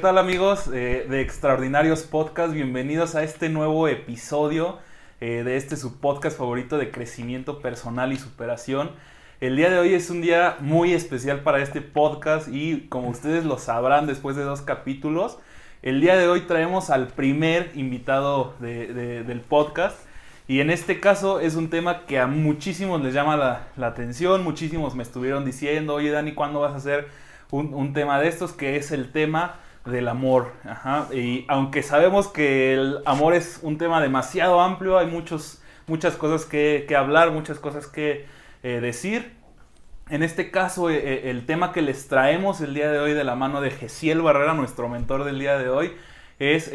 [0.00, 2.54] ¿Qué tal amigos eh, de Extraordinarios Podcast?
[2.54, 4.78] Bienvenidos a este nuevo episodio
[5.20, 8.92] eh, de este su podcast favorito de crecimiento personal y superación.
[9.42, 13.44] El día de hoy es un día muy especial para este podcast y como ustedes
[13.44, 15.38] lo sabrán después de dos capítulos,
[15.82, 19.98] el día de hoy traemos al primer invitado del podcast.
[20.48, 23.36] Y en este caso es un tema que a muchísimos les llama
[23.76, 27.08] la, atención, muchísimos me estuvieron diciendo, oye Dani, ¿cuándo vas a hacer
[27.50, 28.54] un tema de estos?
[28.54, 30.52] Que es el tema del amor.
[31.12, 36.44] Y aunque sabemos que el amor es un tema demasiado amplio, hay muchos, muchas cosas
[36.46, 38.26] que, hablar, muchas cosas que
[38.62, 39.32] eh, decir.
[40.08, 43.24] En este caso, eh, eh, el tema que les traemos el día de hoy de
[43.24, 45.92] la mano de Gesiel Barrera, nuestro mentor del día de hoy,
[46.38, 46.72] es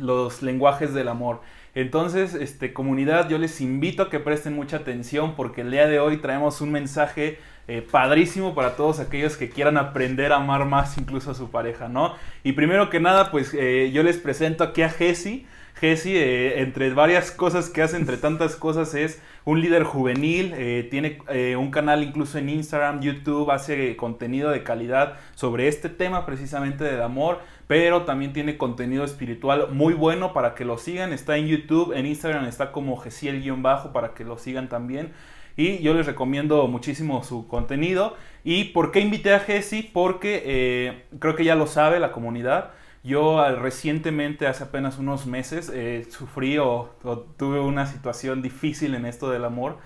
[0.00, 1.42] los lenguajes del amor.
[1.74, 5.98] Entonces, este, comunidad, yo les invito a que presten mucha atención porque el día de
[5.98, 10.98] hoy traemos un mensaje eh, padrísimo para todos aquellos que quieran aprender a amar más
[10.98, 12.14] incluso a su pareja, ¿no?
[12.42, 15.46] Y primero que nada, pues eh, yo les presento aquí a Jesse.
[15.80, 20.54] Jesse, eh, entre varias cosas que hace, entre tantas cosas, es un líder juvenil,
[20.90, 21.18] tiene
[21.58, 27.02] un canal incluso en Instagram, YouTube, hace contenido de calidad sobre este tema precisamente del
[27.02, 31.92] amor, pero también tiene contenido espiritual muy bueno para que lo sigan, está en YouTube,
[31.92, 35.12] en Instagram está como Gesiel-bajo para que lo sigan también.
[35.56, 38.16] Y yo les recomiendo muchísimo su contenido.
[38.42, 39.88] ¿Y por qué invité a Jesse?
[39.92, 42.70] Porque eh, creo que ya lo sabe la comunidad.
[43.04, 46.96] Yo recientemente, hace apenas unos meses, eh, sufrí o,
[47.36, 49.78] tuve una situación difícil en esto del amor.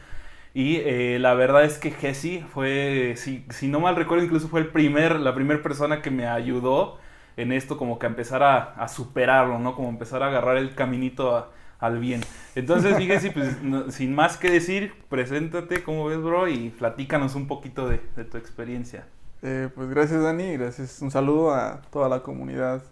[0.54, 4.60] Y eh, la verdad es que Jesse fue, si, si, no mal recuerdo, incluso fue
[4.60, 6.98] el primer, la primera persona que me ayudó
[7.36, 9.74] en esto, como que a empezar a, a superarlo, ¿no?
[9.74, 12.20] Como empezar a agarrar el caminito a, al bien.
[12.54, 13.56] Entonces, fíjese, pues,
[13.94, 16.48] sin más que decir, preséntate, ¿cómo ves, bro?
[16.48, 19.06] Y platícanos un poquito de, tu experiencia.
[19.42, 21.00] Eh, pues gracias, Dani, gracias.
[21.00, 22.82] Un saludo a toda la comunidad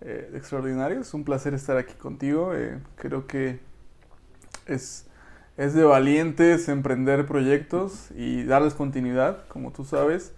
[0.00, 1.00] eh, extraordinaria.
[1.00, 2.54] Es un placer estar aquí contigo.
[2.54, 3.58] Eh, creo que
[4.66, 5.06] es,
[5.56, 10.32] es de valientes emprender proyectos y darles continuidad, como tú sabes,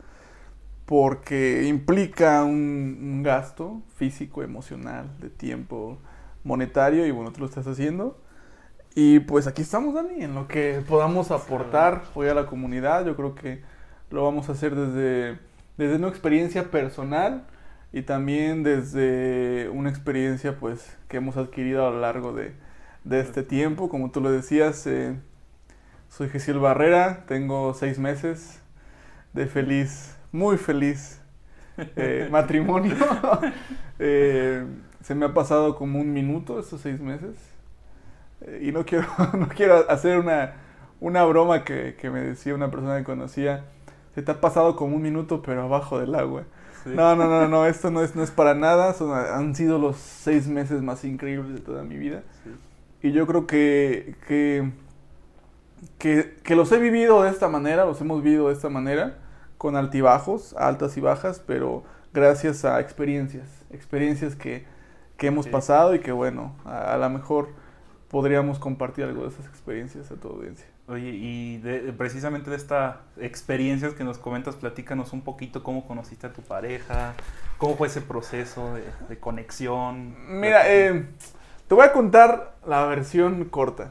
[0.87, 5.98] porque implica un, un gasto físico, emocional, de tiempo,
[6.46, 8.16] monetario y bueno, tú lo estás haciendo.
[8.94, 13.04] Y pues aquí estamos, Dani, en lo que podamos aportar hoy a la comunidad.
[13.04, 13.60] Yo creo que
[14.10, 15.38] lo vamos a hacer desde,
[15.76, 17.44] desde una experiencia personal
[17.92, 22.54] y también desde una experiencia pues que hemos adquirido a lo largo de,
[23.04, 23.90] de este tiempo.
[23.90, 25.14] Como tú lo decías, eh,
[26.08, 28.60] soy Gesiel Barrera, tengo seis meses
[29.34, 31.20] de feliz, muy feliz
[31.96, 32.96] eh, matrimonio.
[33.98, 34.64] eh,
[35.06, 37.37] se me ha pasado como un minuto estos seis meses.
[38.41, 39.06] Eh, y no quiero,
[39.39, 40.55] no quiero hacer una,
[41.00, 43.67] una broma que, que, me decía una persona que conocía.
[44.17, 46.43] Se te ha pasado como un minuto, pero abajo del agua.
[46.87, 48.94] No, no, no, no, esto no es, no es para nada.
[48.94, 52.25] Son, han sido los seis meses más increíbles de toda mi vida.
[53.00, 54.73] Y yo creo que, que,
[55.99, 59.19] que, que los he vivido de esta manera, los hemos vivido de esta manera,
[59.56, 63.47] con altibajos, altas y bajas, pero gracias a experiencias.
[63.71, 64.75] Experiencias que,
[65.16, 67.49] que hemos pasado y que bueno, a, lo mejor
[68.09, 70.66] podríamos compartir algo de esas experiencias a tu audiencia.
[70.88, 71.59] Oye, y
[71.97, 77.15] precisamente de estas experiencias que nos comentas, platícanos un poquito cómo conociste a tu pareja,
[77.59, 78.75] cómo fue ese proceso
[79.09, 80.15] de, conexión.
[80.41, 81.06] Mira, eh,
[81.66, 83.91] te voy a contar la versión corta.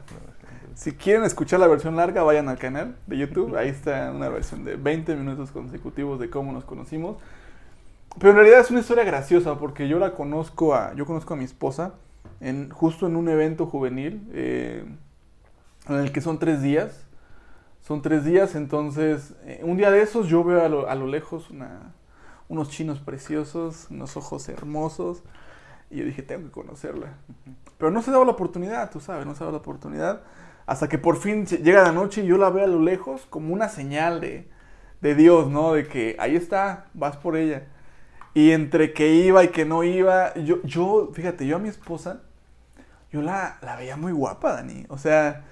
[0.74, 3.56] Si quieren escuchar la versión larga, vayan al canal de YouTube.
[3.56, 7.16] Ahí está una versión de 20 minutos consecutivos de cómo nos conocimos.
[8.18, 11.36] Pero en realidad es una historia graciosa porque yo la conozco a, yo conozco a
[11.36, 11.94] mi esposa
[12.40, 14.84] en, justo en un evento juvenil eh,
[15.88, 17.02] en el que son tres días.
[17.82, 21.06] Son tres días, entonces eh, un día de esos yo veo a lo, a lo
[21.06, 21.92] lejos una,
[22.48, 25.22] unos chinos preciosos, unos ojos hermosos.
[25.88, 27.14] Y yo dije, tengo que conocerla.
[27.78, 30.22] Pero no se daba la oportunidad, tú sabes, no se daba la oportunidad.
[30.64, 33.54] Hasta que por fin llega la noche y yo la veo a lo lejos como
[33.54, 34.48] una señal de,
[35.00, 35.74] de Dios, ¿no?
[35.74, 37.68] De que ahí está, vas por ella.
[38.36, 42.20] Y entre que iba y que no iba, yo, yo fíjate, yo a mi esposa,
[43.10, 44.84] yo la, la veía muy guapa, Dani.
[44.90, 45.42] O sea,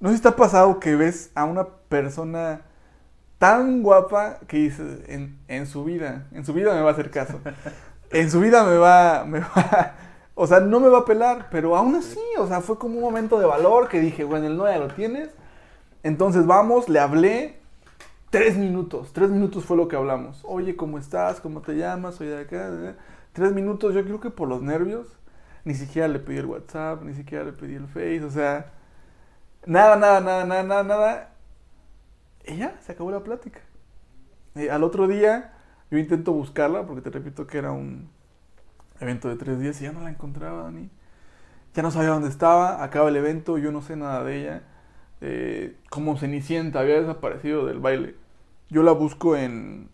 [0.00, 2.62] no sé si te ha pasado que ves a una persona
[3.36, 7.10] tan guapa que dices, en, en, su vida, en su vida me va a hacer
[7.10, 7.38] caso.
[8.10, 9.94] En su vida me va, me va,
[10.34, 13.02] o sea, no me va a pelar, pero aún así, o sea, fue como un
[13.02, 15.28] momento de valor que dije, bueno, el no lo tienes.
[16.02, 17.60] Entonces vamos, le hablé,
[18.32, 20.40] Tres minutos, tres minutos fue lo que hablamos.
[20.44, 21.38] Oye, ¿cómo estás?
[21.38, 22.14] ¿Cómo te llamas?
[22.14, 22.96] Soy de acá.
[23.34, 25.06] Tres minutos, yo creo que por los nervios,
[25.66, 28.72] ni siquiera le pedí el WhatsApp, ni siquiera le pedí el Face, o sea,
[29.66, 31.34] nada, nada, nada, nada, nada, nada.
[32.46, 33.60] Y ya, se acabó la plática.
[34.70, 35.52] al otro día,
[35.90, 38.08] yo intento buscarla, porque te repito que era un,
[38.98, 40.88] evento de tres días y ya no la encontraba, Dani.
[41.74, 44.62] Ya no sabía dónde estaba, acaba el evento, yo no sé nada de ella.
[45.20, 48.21] Eh, como Cenicienta, había desaparecido del baile.
[48.72, 49.90] Yo la busco en,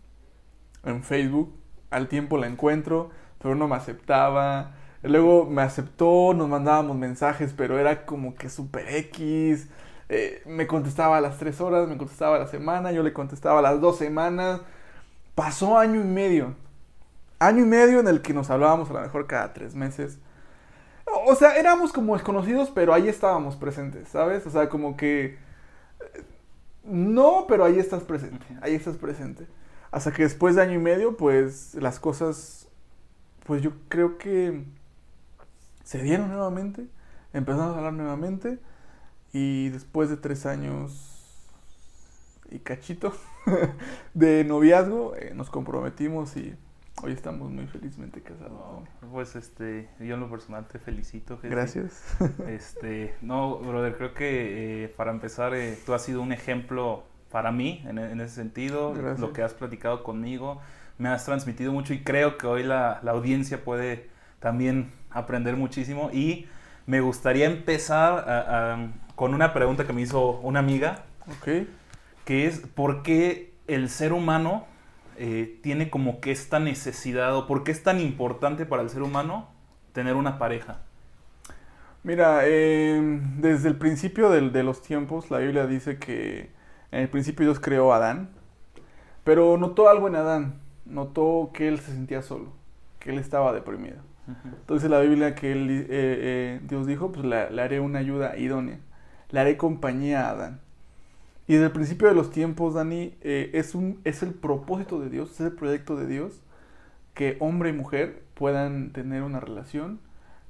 [0.85, 1.53] en Facebook,
[1.91, 3.11] al tiempo la encuentro,
[3.41, 4.77] pero no me aceptaba.
[5.03, 9.69] Luego me aceptó, nos mandábamos mensajes, pero era como que super X.
[10.09, 13.59] Eh, me contestaba a las tres horas, me contestaba a la semana, yo le contestaba
[13.59, 14.61] a las dos semanas.
[15.35, 16.55] Pasó año y medio.
[17.41, 20.21] Año y medio en el que nos hablábamos a lo mejor cada tres meses.
[21.27, 24.47] O sea, éramos como desconocidos, pero ahí estábamos presentes, ¿sabes?
[24.47, 25.48] O sea, como que...
[26.89, 29.47] No, pero ahí estás presente, ahí estás presente.
[29.91, 32.69] Hasta que después de año y medio, pues las cosas,
[33.45, 34.65] pues yo creo que
[35.85, 36.87] se dieron nuevamente,
[37.33, 38.59] empezamos a hablar nuevamente
[39.33, 41.47] y después de tres años
[42.51, 43.13] y cachito
[44.15, 46.55] de noviazgo, eh, nos comprometimos y
[47.03, 48.85] hoy estamos muy felizmente casados.
[49.11, 51.39] pues este, yo en lo personal te felicito.
[51.43, 52.03] Gracias.
[52.49, 57.53] Este, no, brother, creo que eh, para empezar, eh, tú has sido un ejemplo para
[57.53, 60.61] mí en, ese sentido, lo que has platicado conmigo,
[60.97, 64.09] me has transmitido mucho y creo que hoy la, la audiencia puede
[64.41, 66.47] también aprender muchísimo y
[66.87, 71.05] me gustaría empezar con una pregunta que me hizo una amiga,
[72.25, 74.67] que es ¿por qué el ser humano
[75.19, 79.03] eh, tiene como que esta necesidad o por qué es tan importante para el ser
[79.03, 79.49] humano
[79.93, 80.83] tener una pareja?
[82.05, 86.51] Mira, em, desde el principio de los tiempos la Biblia dice que
[86.91, 88.31] en el principio Dios creó a Adán,
[89.25, 90.55] pero notó algo en Adán,
[90.87, 92.53] notó que él se sentía solo,
[92.99, 93.99] que él estaba deprimido.
[94.45, 98.79] Entonces la Biblia que él, eh, eh, Dios dijo, pues le, haré una ayuda idónea,
[99.31, 100.61] le haré compañía a Adán.
[101.49, 105.09] Y desde el principio de los tiempos, Dani, eh, es, un, es el propósito de
[105.09, 106.43] Dios, es el proyecto de Dios,
[107.15, 109.99] que hombre y mujer puedan tener una relación,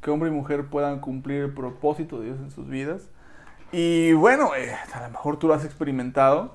[0.02, 3.10] que hombre y mujer puedan cumplir el propósito de Dios en sus vidas.
[3.70, 4.50] Y bueno,
[4.92, 6.54] a lo mejor tú lo has experimentado.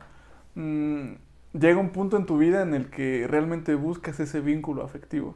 [0.55, 1.13] Mm,
[1.53, 5.35] llega un punto en tu vida en el que realmente buscas ese vínculo afectivo.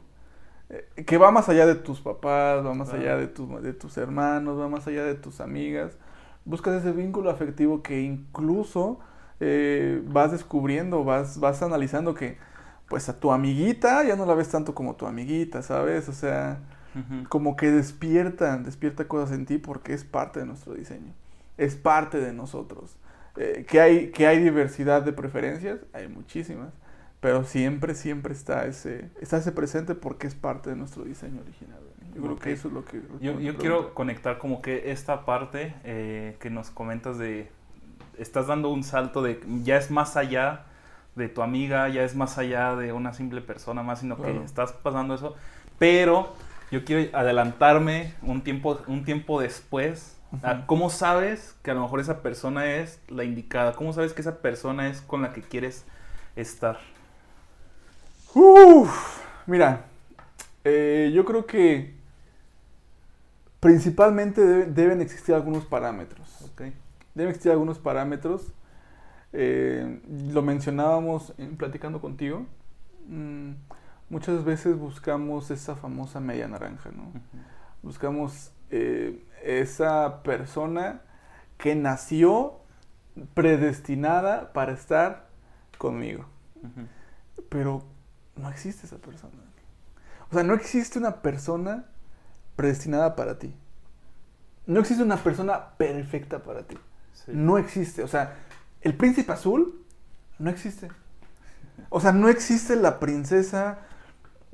[0.68, 4.60] Eh, que va más allá de tus papás, va más allá de, de tus hermanos,
[4.60, 5.96] va más allá de tus amigas.
[6.44, 9.00] Buscas ese vínculo afectivo que incluso
[9.40, 12.38] eh, vas descubriendo, vas, vas analizando que
[12.88, 16.08] pues a tu amiguita ya no la ves tanto como tu amiguita, ¿sabes?
[16.08, 16.58] O sea,
[17.28, 21.12] como que despierta, despierta cosas en ti porque es parte de nuestro diseño,
[21.58, 22.96] es parte de nosotros.
[23.36, 26.72] Eh, que, hay, que hay diversidad de preferencias, hay muchísimas
[27.20, 31.80] pero siempre, siempre está ese, está ese presente porque es parte de nuestro diseño original.
[32.14, 33.02] Yo creo que eso es lo que...
[33.20, 37.48] yo, yo quiero conectar como que esta parte eh, que nos comentas de,
[38.18, 40.64] estás dando un salto de, ya es más allá
[41.14, 44.72] de tu amiga, ya es más allá de una simple persona más, sino que estás
[44.72, 45.36] pasando eso,
[45.78, 46.34] pero
[46.70, 50.16] yo quiero adelantarme un tiempo, un tiempo después.
[50.66, 53.72] ¿Cómo sabes que a lo mejor esa persona es la indicada?
[53.72, 55.86] ¿Cómo sabes que esa persona es con la que quieres
[56.36, 56.78] estar?
[58.34, 59.86] Uf, mira,
[60.64, 61.97] eh, yo creo que
[63.60, 66.28] principalmente deben existir algunos parámetros.
[67.14, 68.52] Deben existir algunos parámetros.
[69.32, 70.00] Eh,
[70.32, 72.46] lo mencionábamos en, platicando contigo.
[73.08, 73.52] Mm,
[74.08, 77.10] muchas veces buscamos esa famosa media naranja, ¿no?
[77.82, 81.02] Buscamos eh, esa persona
[81.56, 82.60] que nació
[83.34, 85.28] predestinada para estar
[85.76, 86.24] conmigo.
[87.48, 87.82] Pero
[88.36, 89.34] no existe esa persona.
[90.30, 91.86] O sea, no existe una persona
[92.58, 93.54] predestinada para ti.
[94.66, 96.76] No existe una persona perfecta para ti.
[97.28, 98.02] No existe.
[98.02, 98.34] O sea,
[98.80, 99.86] el príncipe azul
[100.40, 100.88] no existe.
[101.88, 103.78] O sea, no existe la princesa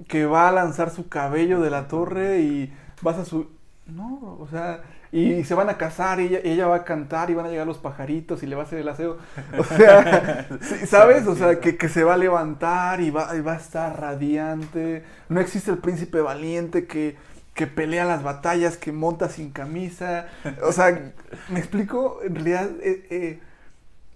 [0.06, 3.48] que va a lanzar su cabello de la torre y vas a su...
[3.86, 7.46] No, o sea, y se van a casar y ella, va a cantar y van
[7.46, 9.16] a llegar los pajaritos y le va a hacer el aseo.
[9.56, 10.46] O sea,
[10.86, 11.26] ¿sabes?
[11.26, 15.04] O sea, que, se va a levantar y va, va, a estar radiante.
[15.30, 17.16] No existe el príncipe valiente que,
[17.54, 20.26] que pelea las batallas, que monta sin camisa.
[20.62, 21.12] O sea,
[21.48, 22.18] ¿me explico?
[22.22, 23.40] En realidad, eh, eh,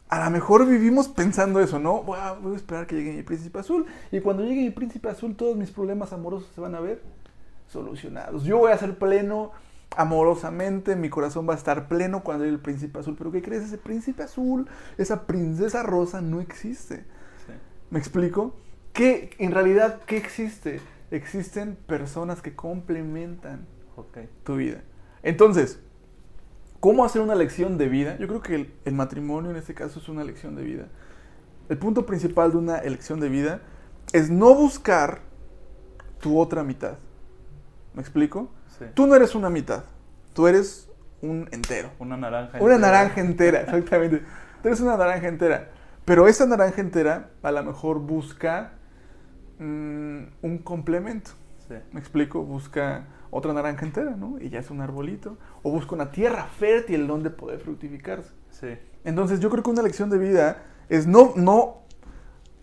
[0.09, 2.02] a lo mejor vivimos pensando eso, ¿no?
[2.02, 3.87] Voy a, voy a esperar que llegue mi príncipe azul.
[4.11, 7.00] Y cuando llegue mi príncipe azul, todos mis problemas amorosos se van a ver
[7.68, 8.45] solucionados.
[8.45, 9.52] Yo voy a ser pleno
[9.97, 13.14] amorosamente, mi corazón va a estar pleno cuando hay el príncipe azul.
[13.16, 13.62] Pero ¿qué crees?
[13.62, 17.04] Ese príncipe azul, esa princesa rosa no existe.
[17.90, 18.54] ¿Me explico?
[18.92, 20.80] ¿Qué, en realidad, ¿qué existe?
[21.10, 23.66] Existen personas que complementan
[24.44, 24.82] tu vida.
[25.22, 25.80] Entonces,
[26.80, 28.16] ¿cómo hacer una lección de vida?
[28.18, 30.88] Yo creo que el, el matrimonio en este caso es una lección de vida.
[31.68, 33.60] El punto principal de una elección de vida
[34.12, 35.20] es no buscar
[36.20, 36.98] tu otra mitad
[37.98, 38.48] ¿Me explico?
[38.78, 38.84] Sí.
[38.94, 39.82] Tú no eres una mitad,
[40.32, 40.88] tú eres
[41.20, 41.90] un entero.
[41.98, 42.58] Una naranja.
[42.60, 42.92] Una entera.
[42.92, 44.22] naranja entera, exactamente.
[44.62, 45.70] Tú eres una naranja entera.
[46.04, 48.74] Pero esa naranja entera a lo mejor busca
[49.58, 51.30] mm, un complemento.
[51.68, 51.74] Sí.
[51.92, 52.42] ¿Me explico?
[52.42, 54.38] Busca otra naranja entera, ¿no?
[54.40, 55.36] Y ya es un arbolito.
[55.62, 58.30] O busca una tierra fértil donde poder fructificarse.
[58.50, 58.78] Sí.
[59.04, 61.82] Entonces yo creo que una lección de vida es no, no,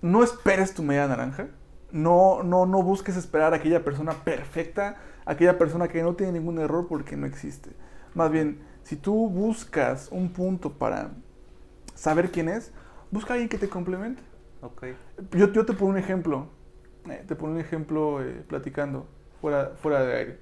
[0.01, 1.47] no esperes tu media naranja.
[1.91, 6.59] No, no, no busques esperar a aquella persona perfecta, aquella persona que no tiene ningún
[6.59, 7.71] error porque no existe.
[8.13, 11.11] Más bien, si tú buscas un punto para
[11.93, 12.71] saber quién es,
[13.11, 14.21] busca a alguien que te complemente.
[14.61, 14.85] Ok.
[15.31, 16.49] Yo, yo te pongo un ejemplo,
[17.27, 19.07] te pongo un ejemplo eh, platicando
[19.41, 20.37] fuera, fuera de aire,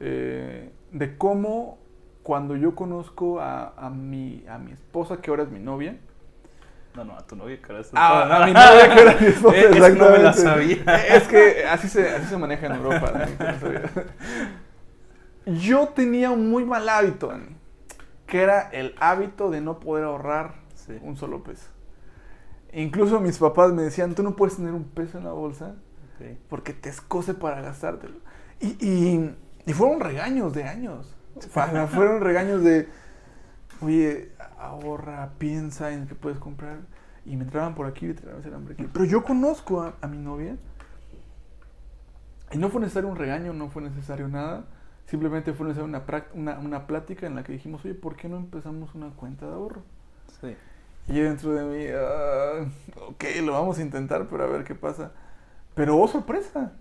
[0.00, 1.78] eh, de cómo
[2.22, 5.96] cuando yo conozco a, a, mi, a mi esposa, que ahora es mi novia,
[6.96, 7.80] No, no, a tu novia, cara.
[7.80, 10.42] eso- Ah, a mi novia que era mi esposa, Eh, eso no me la exactamente.
[10.84, 11.06] sabía.
[11.16, 13.12] Es que así se, así se maneja en Europa.
[13.12, 13.44] Que
[15.46, 15.58] no.
[15.60, 17.56] Yo tenía un muy mal hábito, Dani,
[18.26, 20.98] que era el hábito de no poder ahorrar Sí.
[21.02, 21.68] un solo peso.
[22.72, 25.74] Incluso mis papás me decían, tú no puedes tener un peso en la bolsa
[26.48, 28.16] Porque te escoce para gastártelo.
[28.60, 31.14] Y, y, y fueron regaños de años.
[31.90, 32.88] Fueron regaños de,
[33.80, 36.78] oye, ahorra, piensa en qué puedes comprar.
[37.26, 38.88] Y me entraban por aquí y me entraban por aquí.
[38.92, 40.56] Pero yo conozco a, a mi novia.
[42.52, 44.64] Y no fue necesario un regaño, no fue necesario nada.
[45.06, 46.04] Simplemente fue necesaria una,
[46.34, 49.52] una, una plática en la que dijimos, oye, ¿por qué no empezamos una cuenta de
[49.52, 49.82] ahorro?
[50.40, 50.56] Sí.
[51.08, 52.66] Y yo dentro de mí, ah,
[53.08, 55.12] ok, lo vamos a intentar, pero a ver qué pasa.
[55.74, 56.72] Pero oh sorpresa,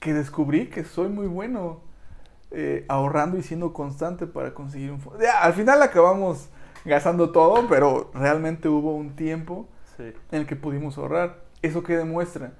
[0.00, 1.80] que descubrí que soy muy bueno
[2.50, 5.20] eh, ahorrando y siendo constante para conseguir un fondo.
[5.20, 6.48] Ya, al final acabamos
[6.84, 10.12] gastando todo, pero realmente hubo un tiempo Sí.
[10.32, 11.44] en el que pudimos ahorrar.
[11.62, 12.54] ¿Eso que demuestra?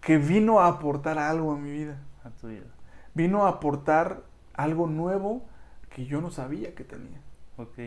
[0.00, 1.98] Que vino a aportar algo a mi vida.
[2.24, 2.66] A tu vida.
[3.14, 4.22] Vino a aportar
[4.54, 5.44] algo nuevo
[5.90, 7.20] que yo no sabía que tenía.
[7.56, 7.78] Ok.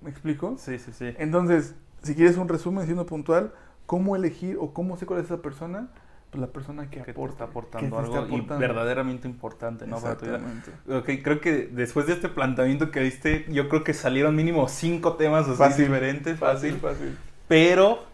[0.00, 0.54] ¿Me explico?
[0.58, 1.12] Sí, sí, sí.
[1.18, 3.52] Entonces, si quieres un resumen siendo puntual,
[3.86, 5.88] ¿cómo elegir o cómo sé cuál es esa persona?
[6.30, 7.38] Pues la persona que, que aporta.
[7.44, 8.54] que aportando algo está aportando.
[8.56, 10.00] y verdaderamente importante, ¿no?
[10.00, 10.36] Para tu vida.
[10.36, 11.16] Exactamente.
[11.18, 15.14] Ok, creo que después de este planteamiento que diste, yo creo que salieron mínimo cinco
[15.16, 17.18] temas así Fácil, diferentes, Fácil, fácil.
[17.48, 18.04] Pero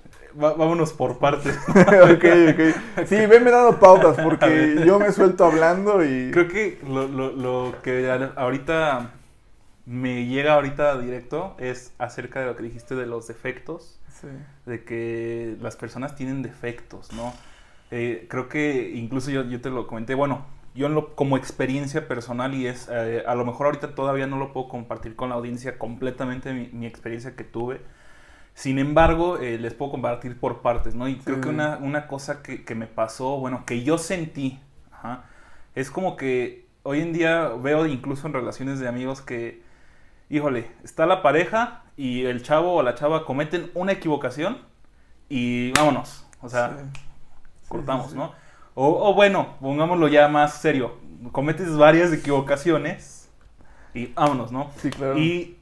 [0.42, 1.58] va- vámonos por partes.
[1.68, 3.06] ok, ok.
[3.06, 6.30] Sí, venme dando pautas porque yo me suelto hablando y...
[6.30, 9.10] Creo que lo, lo, lo que ahorita
[9.84, 14.28] me llega ahorita directo es acerca de lo que dijiste de los defectos, Sí,
[14.64, 17.34] de que las personas tienen defectos, ¿no?
[17.90, 22.08] Eh, creo que incluso yo, yo te lo comenté, bueno, yo en lo- como experiencia
[22.08, 25.36] personal y es, eh, a lo mejor ahorita todavía no lo puedo compartir con la
[25.36, 27.80] audiencia completamente mi, mi experiencia que tuve.
[28.54, 31.08] Sin embargo, eh, les puedo compartir por partes, ¿no?
[31.08, 31.42] Y creo Sí.
[31.42, 34.58] que una, una cosa que, que me pasó, bueno, que yo sentí,
[34.90, 35.24] ajá,
[35.74, 39.62] es como que hoy en día veo incluso en relaciones de amigos que,
[40.30, 44.58] híjole, está la pareja y el chavo o la chava cometen una equivocación
[45.28, 46.26] y vámonos.
[46.40, 47.00] O sea, sí.
[47.68, 48.14] Cortamos.
[48.14, 48.32] ¿no?
[48.74, 50.96] O, o bueno, pongámoslo ya más serio.
[51.32, 53.28] Cometes varias equivocaciones
[53.94, 54.70] y vámonos, ¿no?
[54.76, 55.18] Sí, claro.
[55.18, 55.56] Y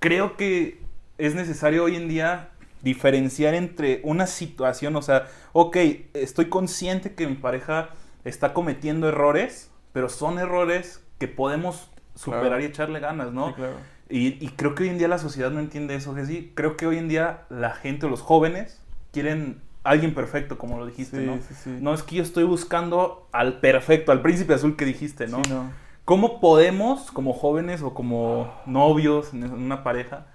[0.00, 0.82] creo que
[1.18, 2.48] es necesario hoy en día
[2.82, 5.76] diferenciar entre una situación, o sea, ok,
[6.14, 7.88] estoy consciente que mi pareja
[8.24, 12.62] está cometiendo errores, pero son errores que podemos superar Claro.
[12.62, 13.48] y echarle ganas, ¿no?
[13.48, 13.74] Sí, claro.
[14.08, 16.52] Y, y creo que hoy en día la sociedad no entiende eso, Jessy.
[16.54, 18.80] Creo que hoy en día la gente o los jóvenes
[19.12, 21.36] quieren alguien perfecto, como lo dijiste, Sí, ¿no?
[21.36, 21.78] sí, sí.
[21.80, 25.42] No es que yo estoy buscando al perfecto, al príncipe azul que dijiste, ¿no?
[25.44, 25.70] Sí, no.
[26.04, 30.26] ¿Cómo podemos, como jóvenes o como novios en una pareja,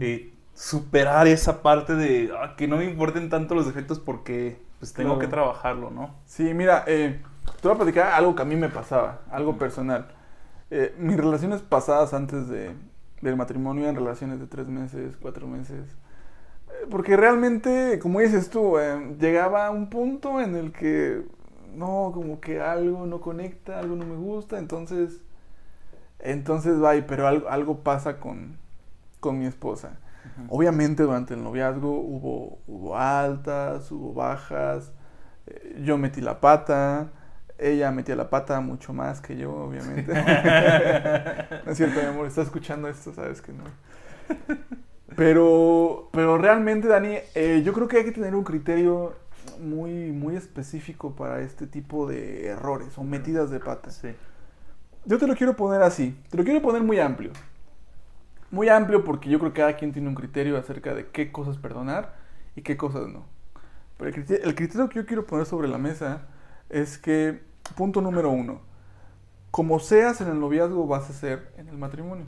[0.00, 4.92] eh, superar esa parte de ah, que no me importen tanto los defectos porque pues
[4.92, 5.20] tengo Claro.
[5.20, 6.14] que trabajarlo, ¿no?
[6.24, 7.20] Sí, mira, eh,
[7.60, 10.08] te voy a platicar algo que a mí me pasaba, algo personal.
[10.70, 12.72] Eh, mis relaciones pasadas antes de,
[13.20, 15.84] del matrimonio eran relaciones de tres meses, cuatro meses.
[16.90, 21.22] Porque realmente, como dices tú, eh, llegaba a un punto en el que
[21.74, 25.20] no, como que algo no conecta, algo no me gusta, entonces,
[26.18, 28.58] entonces va, pero algo, algo pasa con,
[29.20, 29.98] con mi esposa.
[30.50, 34.92] Obviamente durante el noviazgo hubo, hubo altas, hubo bajas,
[35.46, 37.10] eh, yo metí la pata,
[37.58, 40.12] ella metía la pata mucho más que yo, obviamente.
[41.64, 43.64] no es cierto, mi amor, está escuchando esto, sabes que no.
[45.16, 49.14] Pero, pero realmente, Dani, eh, yo creo que hay que tener un criterio
[49.60, 53.90] muy, muy específico para este tipo de errores o metidas de pata.
[53.90, 54.08] Sí.
[55.04, 57.30] Yo te lo quiero poner así, te lo quiero poner muy amplio.
[58.50, 61.58] Muy amplio porque yo creo que cada quien tiene un criterio acerca de qué cosas
[61.58, 62.14] perdonar
[62.56, 63.24] y qué cosas no.
[63.96, 66.28] Pero el criterio, el criterio que yo quiero poner sobre la mesa
[66.68, 67.40] es que,
[67.76, 68.60] punto número uno,
[69.50, 72.26] como seas en el noviazgo vas a ser en el matrimonio.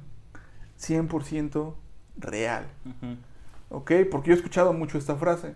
[0.78, 1.74] 100%
[2.20, 2.66] real.
[2.86, 3.16] Ujú.
[3.70, 3.92] ¿Ok?
[4.10, 5.54] Porque yo he escuchado mucho esta frase.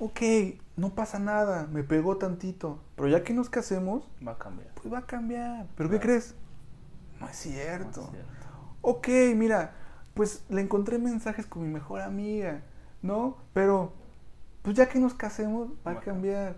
[0.00, 0.20] Ok,
[0.76, 2.78] no pasa nada, me pegó tantito.
[2.96, 4.68] Pero ya que nos casemos, Va a cambiar.
[4.74, 5.66] pues va a cambiar.
[5.76, 6.34] ¿Pero qué crees?
[7.12, 8.10] No es No es cierto.
[8.10, 8.46] cierto.
[8.80, 9.72] Ok, mira,
[10.14, 12.62] pues le encontré mensajes con mi mejor amiga,
[13.00, 13.36] ¿no?
[13.54, 13.92] Pero,
[14.62, 16.56] pues ya que nos casemos, va a cambiar.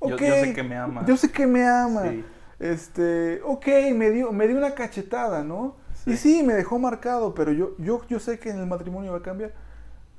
[0.00, 1.04] Yo- Ok, yo sé que me ama.
[1.06, 2.02] Yo sé que me ama.
[2.02, 2.24] Sí.
[2.60, 5.74] Este, ok, me dio, me dio una cachetada, ¿no?
[6.04, 6.12] Sí.
[6.12, 9.18] Y sí, me dejó marcado, pero yo, yo, yo sé que en el matrimonio va
[9.18, 9.54] a cambiar.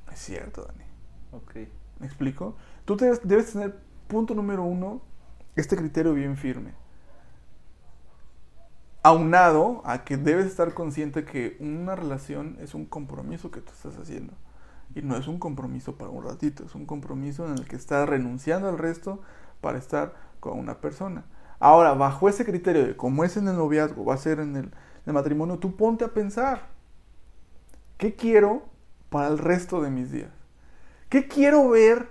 [0.06, 0.84] No es cierto, Dani.
[1.32, 1.56] Ok.
[2.00, 2.56] ¿Me explico?
[2.86, 3.76] Tú debes, debes tener,
[4.08, 5.02] punto número uno,
[5.56, 6.74] este criterio bien firme.
[9.04, 13.98] Aunado a que debes estar consciente que una relación es un compromiso que tú estás
[13.98, 14.34] haciendo.
[14.96, 18.08] Y no es un compromiso para un ratito, es un compromiso en el que estás
[18.08, 19.22] renunciando al resto
[19.62, 21.26] para estar con una persona.
[21.60, 24.72] Ahora, bajo ese criterio de cómo es en el noviazgo, va a ser en el,
[25.06, 26.68] el matrimonio, tú ponte a pensar,
[27.98, 28.64] ¿qué quiero
[29.10, 30.32] para el resto de mis días?
[31.10, 32.10] ¿Qué quiero ver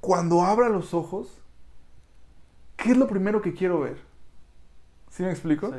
[0.00, 1.40] cuando abra los ojos?
[2.76, 3.98] ¿Qué es lo primero que quiero ver?
[5.10, 5.70] ¿Sí me explico?
[5.70, 5.78] Sí.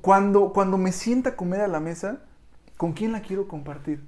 [0.00, 2.20] Cuando, cuando me sienta a comer a la mesa,
[2.76, 4.02] ¿con quién la quiero compartir?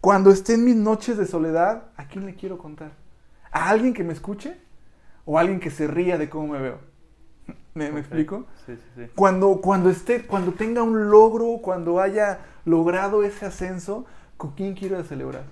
[0.00, 2.92] Cuando esté en mis noches de soledad, ¿a quién le quiero contar?
[3.52, 4.58] ¿A alguien que me escuche?
[5.24, 6.89] ¿O a alguien que se ría de cómo me veo?
[7.74, 8.46] ¿Me, me explico?
[8.66, 9.10] Sí, sí, sí.
[9.14, 14.06] Cuando, cuando esté, cuando tenga un logro, cuando haya logrado ese ascenso,
[14.36, 15.44] ¿con quién quiero celebrar?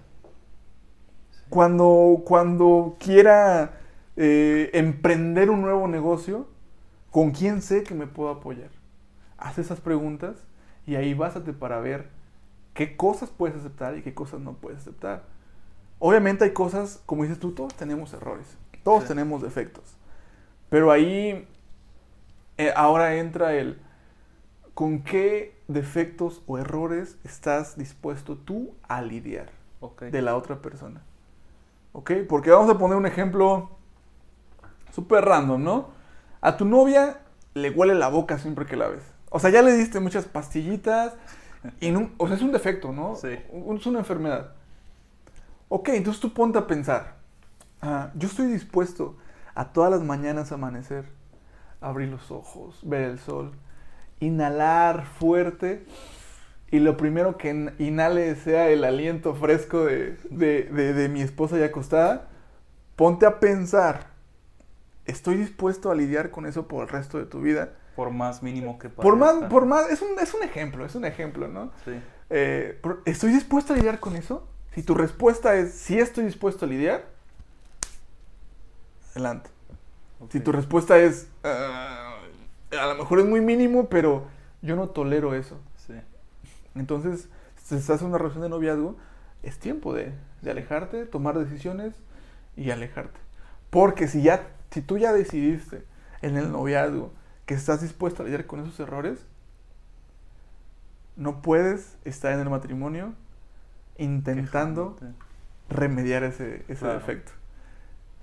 [1.31, 1.39] Sí.
[1.49, 3.79] Cuando, cuando quiera
[4.17, 6.47] eh, emprender un nuevo negocio,
[7.11, 8.71] ¿con quién sé que me puedo apoyar?
[9.39, 10.37] Haz esas preguntas
[10.87, 12.09] y ahí básate para ver
[12.75, 15.23] qué cosas puedes aceptar y qué cosas no puedes aceptar.
[16.01, 19.09] Obviamente hay cosas, como dices tú, todos tenemos errores, todos Sí.
[19.09, 19.97] tenemos defectos.
[20.69, 21.49] Pero ahí
[22.59, 23.79] eh, ahora entra el
[24.75, 29.51] con qué defectos o errores estás dispuesto tú a lidiar
[30.11, 31.03] de la otra persona.
[31.93, 32.13] ¿Ok?
[32.29, 33.71] Porque vamos a poner un ejemplo
[34.93, 35.89] súper random, ¿no?
[36.41, 37.21] A tu novia
[37.55, 39.03] le huele la boca siempre que la ves.
[39.31, 41.15] O sea, ya le diste muchas pastillitas
[41.81, 43.17] y no, o sea, es un defecto, ¿no?
[43.17, 43.29] Sí.
[43.31, 44.53] Es una enfermedad.
[45.69, 47.17] Ok, entonces tú ponte a pensar.
[47.83, 49.17] ah, yo estoy dispuesto
[49.55, 51.05] a todas las mañanas amanecer,
[51.81, 53.53] abrir los ojos, ver el sol,
[54.21, 55.85] inhalar fuerte
[56.71, 61.23] y lo primero que in- inhale sea el aliento fresco de, de- de- de mi
[61.23, 62.29] esposa ya acostada,
[62.97, 64.09] ponte a pensar,
[65.07, 67.75] ¿estoy dispuesto a lidiar con eso por el resto de tu vida?
[67.97, 69.49] Por más mínimo que Por más, parezca.
[69.49, 71.71] por más, es un, es un ejemplo, es un ejemplo, ¿no?
[71.85, 71.93] Sí.
[72.31, 74.47] Eh, ¿Estoy dispuesto a lidiar con eso?
[74.75, 77.07] Si tu respuesta es sí estoy dispuesto a lidiar,
[79.13, 79.51] adelante.
[80.31, 82.17] Si tu respuesta es "Ah,
[82.73, 84.27] a lo mejor es muy mínimo, pero
[84.63, 85.59] yo no tolero eso.
[85.87, 85.95] Sí.
[86.75, 87.29] Entonces,
[87.65, 88.97] si estás en una relación de noviazgo,
[89.43, 91.95] es tiempo de, de alejarte, tomar decisiones
[92.57, 93.19] y alejarte.
[93.71, 95.85] Porque si ya, si tú ya decidiste
[96.23, 97.13] en el noviazgo
[97.47, 99.21] que estás dispuesto a lidiar con esos errores,
[101.17, 103.13] no puedes estar en el matrimonio
[103.97, 104.97] intentando
[105.69, 106.99] remediar ese, ese Claro.
[107.01, 107.33] defecto.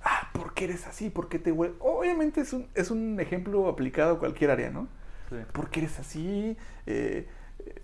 [0.06, 1.10] Ah, ¿por qué eres así?
[1.10, 1.74] ¿Por qué te huele?
[1.80, 4.88] Obviamente es un, es un ejemplo aplicado a cualquier área, ¿no?
[5.30, 5.38] Sí.
[5.52, 6.56] ¿Por qué eres así?
[6.86, 7.28] Eh,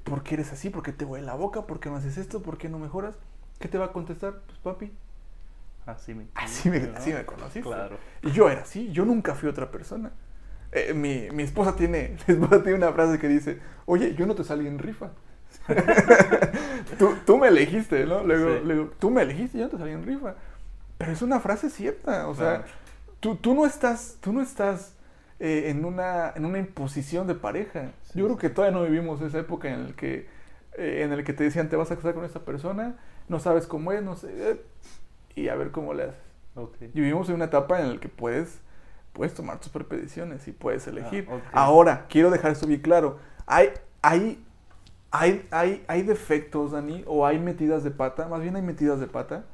[0.03, 0.69] ¿Por qué eres así?
[0.69, 1.63] ¿Por qué te huele la boca?
[1.65, 2.41] ¿Por qué no haces esto?
[2.43, 3.15] ¿Por qué no mejoras?
[3.59, 4.41] ¿Qué te va a contestar?
[4.45, 4.91] Pues papi,
[5.87, 6.95] Así me, así me, ¿no?
[6.95, 7.61] así me conociste.
[7.67, 7.97] Claro.
[8.21, 10.11] Y yo era así, yo nunca fui otra persona.
[10.71, 14.35] Eh, mi, mi esposa tiene, mi esposa tiene una frase que dice, oye, yo no
[14.35, 15.09] te salí en rifa.
[16.99, 18.23] tú, tú me elegiste, ¿no?
[18.23, 18.61] Luego, Sí.
[18.65, 20.35] luego, tú me elegiste, yo no te salí en rifa.
[21.01, 22.63] Pero es una frase cierta, o sea,
[23.19, 24.93] tú, tú no estás, tú no estás
[25.39, 27.93] eh, en, una, en una imposición de pareja.
[28.03, 30.29] Sí, Yo creo que todavía no vivimos esa época en el que,
[30.77, 33.65] eh, en el que te decían, te vas a casar con esta persona, no sabes
[33.65, 34.61] cómo es, no sé, eh,
[35.33, 36.21] y a ver cómo le haces.
[36.93, 38.59] Y vivimos en una etapa en la que puedes,
[39.11, 41.27] puedes tomar tus propias decisiones y puedes elegir.
[41.27, 41.41] ok.
[41.51, 43.17] Ahora, quiero dejar esto bien claro.
[43.47, 43.69] Hay,
[44.03, 44.45] hay,
[45.09, 49.07] hay, hay, hay defectos, Dani, o hay metidas de pata, más bien hay metidas de
[49.07, 49.45] pata,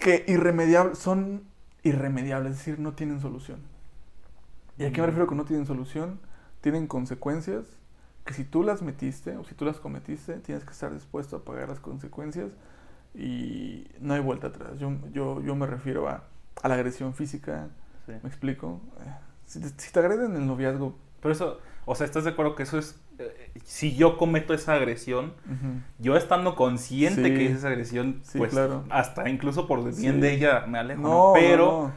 [0.00, 1.44] que irremediables, son
[1.82, 3.60] irremediables, es decir, no tienen solución.
[4.78, 5.06] ¿Y a qué me Mm.
[5.08, 6.20] refiero con no tienen solución?
[6.60, 7.66] Tienen consecuencias
[8.24, 11.44] que si tú las metiste o si tú las cometiste, tienes que estar dispuesto a
[11.44, 12.52] pagar las consecuencias
[13.14, 14.78] y no hay vuelta atrás.
[14.78, 16.24] Yo, yo, yo me refiero a,
[16.62, 17.68] a la agresión física,
[18.06, 18.12] Sí.
[18.22, 18.80] ¿me explico?
[19.00, 19.14] Eh,
[19.46, 22.54] Si te, si te agreden en el noviazgo, Pero eso, o sea, ¿estás de acuerdo
[22.54, 23.00] que eso es...
[23.18, 25.32] eh, si yo cometo esa agresión,
[25.98, 27.34] yo estando consciente Sí.
[27.34, 28.84] que es esa agresión, Sí, pues claro.
[28.90, 30.20] hasta incluso por bien Sí.
[30.20, 31.32] de ella me alejo, ¿no?
[31.34, 31.92] Pero, no, no.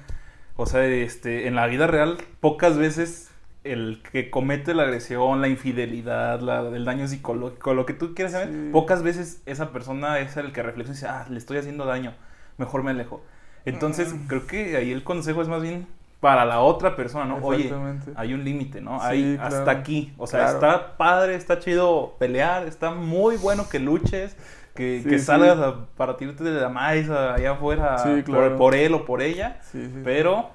[0.56, 3.30] o sea, este, en la vida real, pocas veces
[3.64, 8.34] el que comete la agresión, la infidelidad, la, el daño psicológico, lo que tú quieras
[8.34, 11.86] saber, pocas veces esa persona es el que reflexiona y dice, ah, le estoy haciendo
[11.86, 12.14] daño,
[12.58, 13.24] mejor me alejo.
[13.66, 14.28] Entonces, mm.
[14.28, 15.88] creo que ahí el consejo es más bien
[16.24, 17.46] para la otra persona, ¿no?
[17.46, 17.70] Oye,
[18.16, 19.02] hay un límite, ¿no?
[19.02, 20.14] hay hasta aquí.
[20.18, 24.38] O sea, está padre, está chido pelear, está muy bueno que luches,
[24.74, 29.22] que, que salgas a partirte de la maíz allá afuera por, por, él o por
[29.22, 29.60] ella,
[30.06, 30.52] pero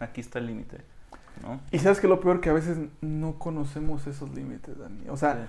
[0.00, 0.82] aquí está el límite.
[1.72, 5.08] Y sabes que lo peor que a veces no conocemos esos límites, Dani.
[5.08, 5.46] O sea,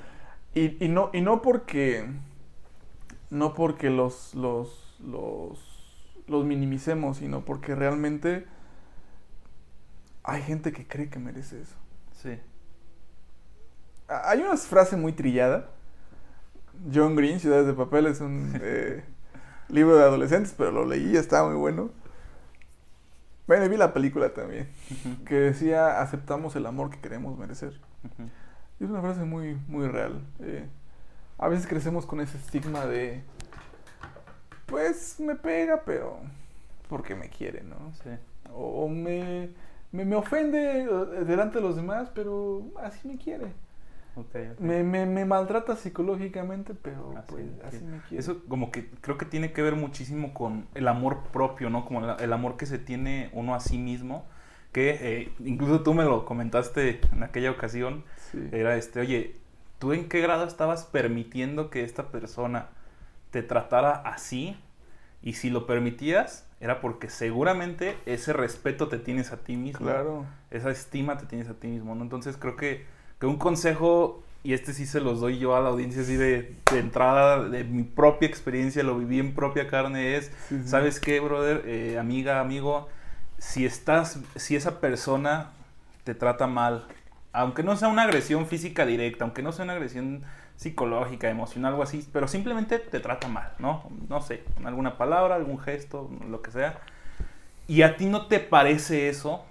[0.53, 2.07] y, y, no, y no porque.
[3.29, 8.45] No porque los, los, los, los minimicemos, sino porque realmente
[10.27, 11.75] hay gente que cree que merece eso.
[12.21, 12.37] Sí.
[14.09, 15.69] Hay una frase muy trillada.
[16.93, 19.03] John Green, Ciudades de Papel, es un eh,
[19.69, 21.89] libro de adolescentes, pero lo leí y estaba muy bueno.
[23.47, 24.69] Bueno, vi la película también,
[25.25, 27.79] que decía, aceptamos el amor que queremos merecer.
[28.77, 30.21] Y es una frase muy, muy real.
[30.41, 30.67] Eh,
[31.37, 33.23] a veces crecemos con ese estigma de,
[34.65, 36.19] pues me pega, pero
[36.89, 37.93] porque me quiere, ¿no?
[38.03, 38.09] Sí.
[38.53, 39.51] O, me,
[39.91, 40.87] me, me, ofende eh,
[41.25, 43.53] delante de los demás, pero así me quiere.
[44.59, 48.19] Me, me, me, maltrata psicológicamente, pero así, pues así me quiere.
[48.19, 51.85] Eso como que creo que tiene que ver muchísimo con el amor propio, ¿no?
[51.85, 54.25] Como el, amor que se tiene uno a sí mismo.
[54.71, 58.03] Que eh, incluso tú me lo comentaste en aquella ocasión.
[58.51, 59.35] Era este, oye,
[59.79, 62.69] ¿tú en qué grado estabas permitiendo que esta persona
[63.31, 64.57] te tratara así?
[65.21, 69.85] Y si lo permitías, era porque seguramente ese respeto te tienes a ti mismo.
[69.85, 70.25] Claro.
[70.51, 72.03] Esa estima te tienes a ti mismo, ¿no?
[72.03, 72.85] Entonces creo que
[73.19, 76.55] que un consejo, y este sí se los doy yo a la audiencia así de,
[76.71, 80.31] entrada, de mi propia experiencia, lo viví en propia carne, es,
[80.65, 81.63] ¿sabes qué, brother?
[81.65, 82.87] Eh, amiga, amigo,
[83.37, 85.51] si estás, si esa persona
[86.03, 86.85] te trata mal,
[87.33, 90.23] aunque no sea una agresión física directa, aunque no sea una agresión
[90.57, 93.89] psicológica, emocional, algo así, pero simplemente te trata mal, ¿no?
[94.09, 96.81] No sé, alguna palabra, algún gesto, lo que sea.
[97.67, 99.45] Y a ti no te parece eso,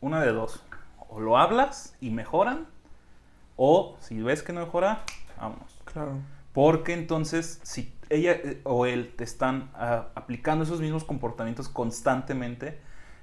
[0.00, 0.62] una de dos
[1.08, 2.66] o lo hablas y mejoran,
[3.56, 5.04] o si ves que no mejora,
[5.38, 5.80] vámonos.
[5.84, 6.18] Claro.
[6.52, 12.78] Porque entonces, si ella eh, o él te están ah, aplicando esos mismos comportamientos constantemente,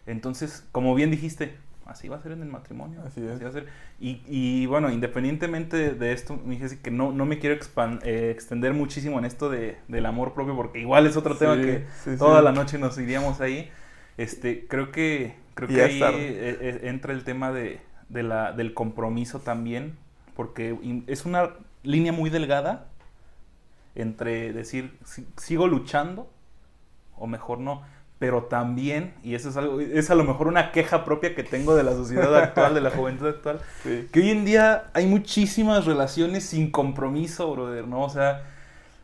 [0.08, 3.02] entonces, como bien dijiste, así va a ser en el matrimonio.
[3.06, 3.44] Así es.
[3.44, 3.68] va a ser.
[4.00, 7.56] Y, y, bueno, independientemente de esto, me dije que no, no me quiero
[8.04, 11.86] eh, extender muchísimo en esto de, del amor propio, porque igual es otro tema que
[12.18, 13.70] toda la noche nos iríamos ahí.
[14.18, 19.40] Este, creo que Creo que ahí eh, eh, entra el tema de, la, del compromiso
[19.40, 19.98] también,
[20.36, 22.90] porque es una línea muy delgada
[23.96, 24.98] entre decir,
[25.38, 26.30] sigo luchando
[27.16, 27.84] o mejor no,
[28.26, 31.76] pero también, y eso es algo, es a lo mejor una queja propia que tengo
[31.76, 36.44] de la sociedad actual, de la juventud actual, que hoy en día hay muchísimas relaciones
[36.44, 38.02] sin compromiso, brother, ¿no?
[38.02, 38.42] O sea,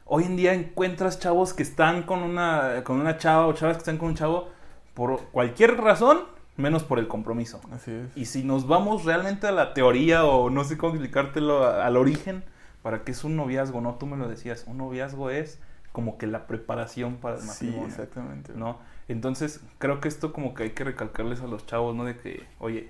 [0.05, 3.81] hoy en día encuentras chavos que están con una, con una chava o chavas que
[3.81, 4.49] están con un chavo
[4.95, 6.21] por cualquier razón
[6.57, 7.61] menos por el compromiso.
[7.71, 8.17] Así es.
[8.17, 12.43] Y si nos vamos realmente a la teoría o no sé cómo explicártelo al origen,
[12.81, 13.93] para qué es un noviazgo, ¿no?
[13.99, 15.59] Tú me lo decías, un noviazgo es
[15.91, 17.83] como que la preparación para el matrimonio.
[17.83, 18.53] Sí, exactamente.
[18.55, 18.79] ¿No?
[19.07, 22.05] Entonces, creo que esto como que hay que recalcarles a los chavos, ¿no?
[22.05, 22.89] De que, oye,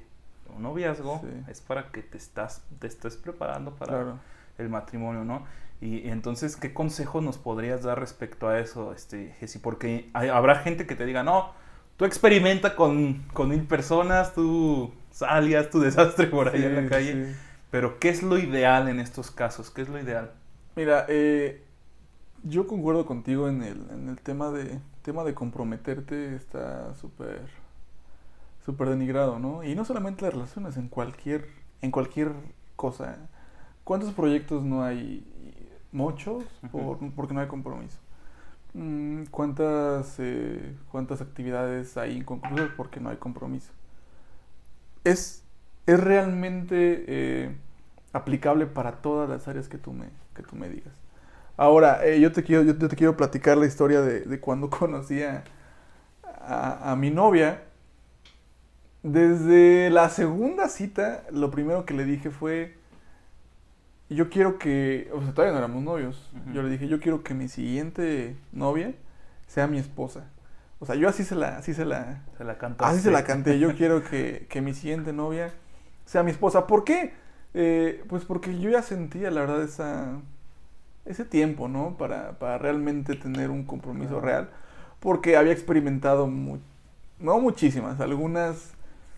[0.56, 4.18] un noviazgo es para que te estás te estés preparando para
[4.58, 5.46] el matrimonio, ¿no?
[5.82, 9.58] Y, entonces, ¿qué consejo nos podrías dar respecto a eso, este, Jessy?
[9.58, 11.54] Porque habrá gente que te diga, no,
[11.98, 17.36] tú experimenta con, con mil personas, tú salías tu desastre por ahí en la calle.
[17.72, 19.72] Pero, ¿qué es lo ideal en estos casos?
[19.72, 20.32] ¿Qué es lo ideal?
[20.76, 21.64] Mira, eh,
[22.44, 27.42] yo concuerdo contigo en el, en el tema de tema de comprometerte está súper
[28.66, 29.64] súper denigrado, ¿no?
[29.64, 31.48] Y no solamente las relaciones, en cualquier
[31.82, 32.34] en cualquier
[32.76, 33.18] cosa.
[33.84, 35.28] ¿Cuántos proyectos no hay?
[35.92, 37.98] Muchos, por, porque no hay compromiso.
[38.74, 43.74] Mm, ¿Cuántas, eh, ¿Cuántas actividades hay inconclusas porque no hay compromiso?
[45.04, 45.44] Es,
[45.86, 47.56] es realmente eh,
[48.14, 50.94] aplicable para todas las áreas que tú me, que tú me digas.
[51.62, 55.22] Ahora, eh, yo, te quiero, yo te quiero platicar la historia de, de cuando conocí
[55.22, 55.44] a,
[56.24, 57.62] a, a mi novia.
[59.04, 62.78] Desde la segunda cita, lo primero que le dije fue,
[64.10, 66.32] yo quiero que, o sea, todavía no éramos novios.
[66.52, 68.96] Yo le dije, yo quiero que mi siguiente novia
[69.46, 70.32] sea mi esposa.
[70.80, 73.60] O sea, yo así se la, así se la, se la Así se la canté.
[73.60, 75.54] Yo quiero que, que, mi siguiente novia
[76.06, 76.66] sea mi esposa.
[76.66, 77.14] ¿Por qué?
[77.54, 80.22] Eh, pues porque yo ya sentía, la verdad, esa,
[81.06, 81.98] ese tiempo, ¿no?
[81.98, 84.50] Para, para realmente tener un compromiso real.
[85.00, 88.74] Porque había experimentado, no muchísimas, algunas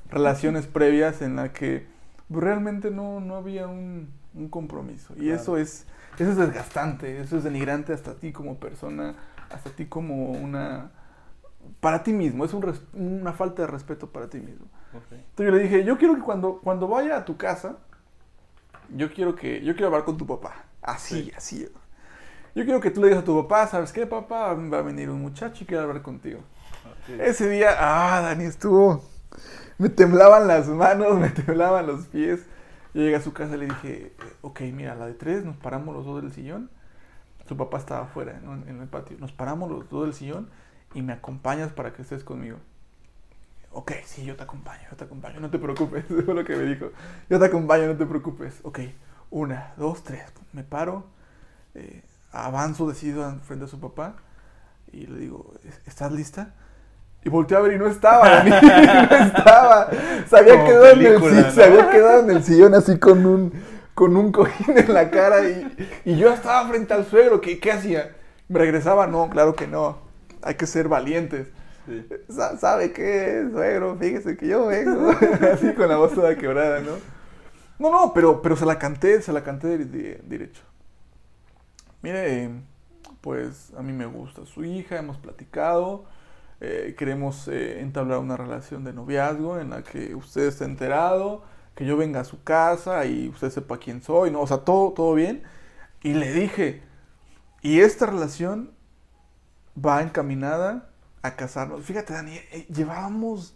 [0.09, 1.85] relaciones previas en las que
[2.29, 5.13] pues, realmente no, no había un, un compromiso.
[5.19, 5.85] Y eso es,
[6.17, 9.15] eso es desgastante, eso es denigrante hasta ti como persona,
[9.49, 10.91] hasta ti como una...
[11.79, 14.65] Para ti mismo, es un una falta de respeto para ti mismo.
[14.93, 17.77] Entonces yo le dije, yo quiero que cuando, cuando vaya a tu casa,
[18.95, 20.65] yo quiero que, yo quiero hablar con tu papá.
[20.83, 21.31] Así, Sí.
[21.35, 21.69] así.
[22.55, 24.53] Yo quiero que tú le digas a tu papá, ¿sabes qué, papá?
[24.53, 26.41] Va a venir un muchacho y quiere hablar contigo.
[27.19, 29.03] Ese día, ah, Dani estuvo.
[29.79, 32.41] Me temblaban las manos, me temblaban los pies.
[32.93, 35.95] Yo llegué a su casa y le dije, ok, mira, la de tres, nos paramos
[35.95, 36.69] los dos del sillón.
[37.47, 38.53] Su papá estaba afuera, ¿no?
[38.53, 39.17] en el patio.
[39.19, 40.49] Nos paramos los dos del sillón
[40.93, 42.59] y me acompañas para que estés conmigo.
[43.71, 46.05] Ok, sí, yo te acompaño, yo te acompaño, no te preocupes.
[46.05, 46.91] Eso fue lo que me dijo.
[47.29, 48.59] Yo te acompaño, no te preocupes.
[48.63, 48.79] Ok,
[49.31, 50.21] una, dos, tres.
[50.53, 51.05] Me paro,
[51.75, 54.15] eh, avanzo decidido frente a su papá
[54.91, 55.53] y le digo,
[55.85, 56.53] ¿estás lista?
[57.25, 59.89] Y volteé a ver y no estaba, no estaba.
[60.29, 61.51] Se había, Como quedado en el, ¿no?
[61.51, 63.53] se había quedado en el sillón así con un,
[63.95, 67.41] con un cojín en la cara y, y yo estaba frente al suegro.
[67.41, 68.11] ¿Qué, ¿Qué hacía?
[68.49, 69.07] ¿Me regresaba?
[69.07, 69.97] No, claro que no.
[70.41, 71.47] Hay que ser valientes.
[71.87, 72.05] Sí.
[72.59, 73.97] ¿Sabe qué, suegro?
[73.97, 75.11] Fíjese que yo vengo.
[75.53, 77.12] Así con la voz toda quebrada, ¿no?
[77.83, 80.63] No, no, pero, pero se la canté, se la canté de- de- derecho.
[82.01, 82.51] Mire,
[83.21, 86.05] pues a mí me gusta su hija, hemos platicado,
[86.61, 91.43] eh, queremos eh, entablar una relación de noviazgo en la que usted esté enterado,
[91.75, 94.41] que yo venga a su casa y usted sepa quién soy, ¿no?
[94.41, 95.43] O sea, todo, todo bien.
[96.03, 96.83] Y le dije,
[97.61, 98.71] y esta relación
[99.77, 100.89] va encaminada
[101.21, 101.85] a casarnos.
[101.85, 103.55] Fíjate, Dani, eh, llevábamos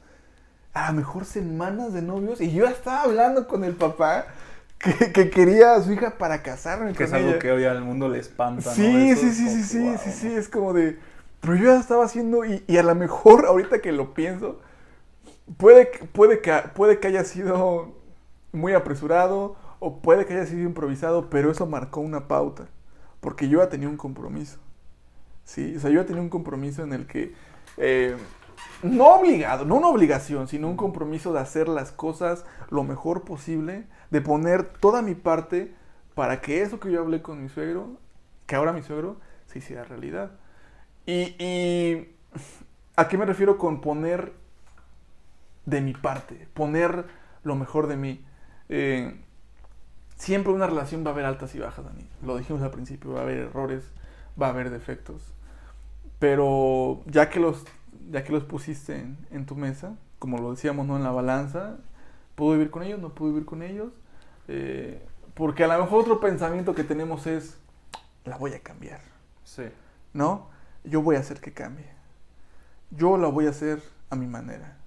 [0.86, 4.26] a lo mejor semanas de novios y yo estaba hablando con el papá
[4.80, 7.40] que, que quería a su hija para casarme Que con es algo ella.
[7.40, 8.76] que hoy al mundo le espanta, ¿no?
[8.76, 11.00] Sí, Eso sí, sí, como sí, sí, wow, sí, sí, es como de...
[11.42, 14.60] Pero yo ya estaba haciendo y, y a lo mejor ahorita que lo pienso,
[15.58, 17.94] puede, que- puede, que, puede que haya sido
[18.52, 22.68] muy apresurado o puede que haya sido improvisado, pero eso marcó una pauta,
[23.22, 24.58] porque yo ya tenía un compromiso.
[25.46, 27.34] Sí, o sea, yo ya tenía un compromiso en el que,
[27.78, 28.16] eh,
[28.84, 33.86] no obligado, no una obligación, sino un compromiso de hacer las cosas lo mejor posible,
[34.12, 35.74] de poner toda mi parte
[36.16, 37.98] para que eso que yo hablé con mi suegro,
[38.46, 40.32] que ahora mi suegro, se hiciera realidad.
[41.06, 42.08] Y,
[42.96, 44.34] ¿a qué me refiero con poner
[45.66, 46.48] de mi parte?
[46.54, 47.06] Poner
[47.44, 48.26] lo mejor de mí.
[48.70, 49.20] Eh,
[50.16, 52.10] siempre una relación va a haber altas y bajas, Dani.
[52.24, 53.84] Lo dijimos al principio, va a haber errores,
[54.40, 55.34] va a haber defectos.
[56.20, 57.64] Pero ya que los,
[58.10, 60.98] ya que los pusiste en, en tu mesa, como lo decíamos, ¿no?
[60.98, 61.78] En la balanza,
[62.36, 63.00] ¿puedo vivir con ellos?
[63.00, 63.92] ¿No puedo vivir con ellos?
[64.48, 67.58] Eh, porque a lo mejor otro pensamiento que tenemos es,
[68.26, 69.02] la voy a cambiar.
[69.44, 69.64] Sí.
[70.18, 70.48] ¿no?
[70.84, 71.86] Yo voy a hacer que cambie.
[72.92, 74.78] Yo la voy a hacer a mi manera.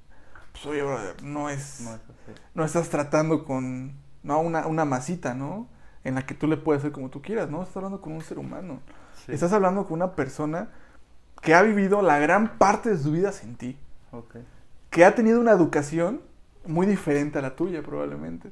[0.52, 1.80] Pues oye, brother, no es...
[1.83, 2.40] No es así.
[2.54, 5.68] No estás tratando con no, una, una masita, ¿no?
[6.02, 7.62] En la que tú le puedes hacer como tú quieras, ¿no?
[7.62, 8.80] Estás hablando con un ser humano.
[9.24, 9.33] Sí.
[9.33, 10.70] Estás hablando con una persona
[11.40, 13.76] que ha vivido la gran parte de su vida sin ti.
[14.12, 14.37] Ok.
[14.90, 16.20] Que ha tenido una educación
[16.66, 18.50] muy diferente a la tuya, probablemente.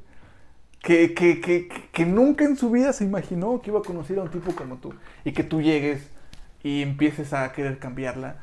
[0.83, 4.19] Que, que, que, que- que nunca en su vida se imaginó que iba a conocer
[4.19, 4.95] a un tipo como tú.
[5.25, 6.09] Y que tú llegues
[6.63, 8.37] y empieces a querer cambiarla.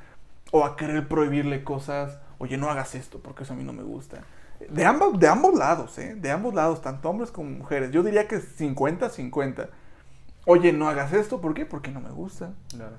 [0.51, 2.19] O a querer prohibirle cosas.
[2.37, 4.19] Oye, no hagas esto porque eso a mí no me gusta.
[4.69, 6.15] De ambos, de ambos lados, ¿eh?
[6.15, 7.91] De ambos lados, tanto hombres como mujeres.
[7.91, 9.67] Yo diría que 50-50.
[10.45, 11.65] Oye, no hagas esto, ¿por qué?
[11.65, 12.51] Porque no me gusta.
[12.69, 12.95] Claro.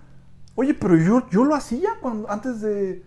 [0.57, 3.05] Oye, pero yo, yo lo hacía cuando, antes, de,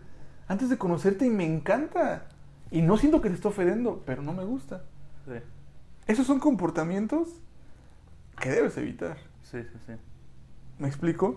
[0.48, 2.28] antes de conocerte y me encanta.
[2.72, 4.84] Y no siento que te esté ofendiendo, pero no me gusta.
[5.26, 5.34] Sí.
[6.08, 7.28] Esos son comportamientos
[8.40, 9.18] que debes evitar.
[9.44, 9.94] Sí, sí, sí.
[10.78, 11.36] ¿Me explico?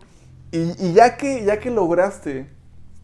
[0.52, 2.48] Y, y ya, que, ya que lograste,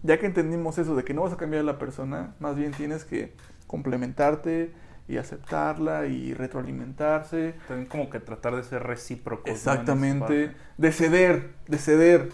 [0.03, 2.73] ya que entendimos eso de que no vas a cambiar a la persona, más bien
[2.73, 3.33] tienes que
[3.67, 4.73] complementarte
[5.09, 7.55] y aceptarla y retroalimentarse.
[7.67, 9.49] También como que tratar de ser recíproco.
[9.49, 10.55] Exactamente.
[10.77, 12.31] De ceder, de ceder.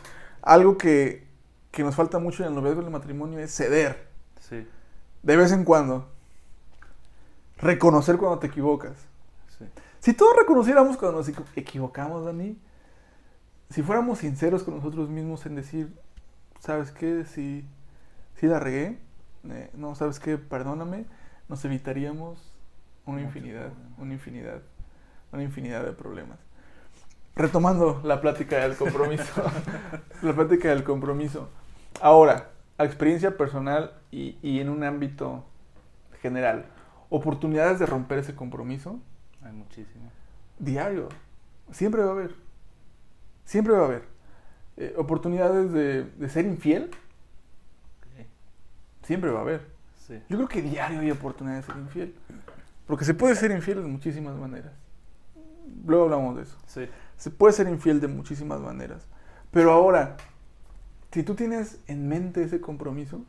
[0.46, 1.26] Algo que,
[1.70, 4.08] que nos falta mucho en el noviazgo y el matrimonio es ceder.
[4.40, 4.66] Sí,
[5.22, 6.08] De vez en cuando.
[7.58, 8.92] Reconocer cuando te equivocas.
[9.58, 9.64] sí.
[10.00, 12.58] Si todos reconociéramos cuando nos equi- equivocamos, Dani,
[13.70, 15.94] si fuéramos sinceros con nosotros mismos en decir,
[16.60, 17.24] ¿sabes qué?
[17.24, 17.64] Si,
[18.38, 18.98] si la regué,
[19.48, 20.36] eh, no, ¿sabes qué?
[20.36, 21.06] Perdóname,
[21.48, 22.52] nos evitaríamos
[23.06, 24.60] una infinidad, una infinidad,
[25.32, 26.38] una infinidad de problemas.
[27.36, 29.42] Retomando la plática del compromiso,
[30.22, 31.48] la plática del compromiso.
[32.00, 35.44] Ahora, a experiencia personal y, y en un ámbito
[36.22, 36.66] general,
[37.10, 39.00] oportunidades de romper ese compromiso,
[39.42, 40.10] Hay muchísimo.
[40.58, 41.08] diario.
[41.72, 42.34] Siempre va a haber.
[43.44, 44.04] Siempre va a haber.
[44.76, 46.90] Eh, oportunidades de, de ser infiel,
[48.00, 48.26] Ok.
[49.02, 49.66] siempre va a haber.
[50.06, 50.20] Sí.
[50.28, 52.14] Yo creo que diario hay oportunidades de ser infiel.
[52.86, 54.72] Porque se puede ser infiel de muchísimas maneras.
[55.86, 56.58] Luego hablamos de eso.
[56.66, 56.86] Sí.
[57.16, 59.06] Se puede ser infiel de muchísimas maneras.
[59.50, 60.16] Pero ahora,
[61.12, 63.22] si tú tienes en mente ese compromiso,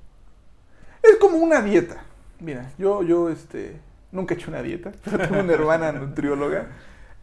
[1.03, 2.03] es como una dieta.
[2.39, 3.79] Mira, yo, yo, este,
[4.11, 6.67] nunca he hecho una dieta, pero tengo una hermana nutrióloga.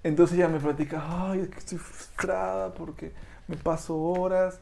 [0.05, 3.13] Entonces ella me platica, ay, es que estoy frustrada porque
[3.49, 4.59] me paso horas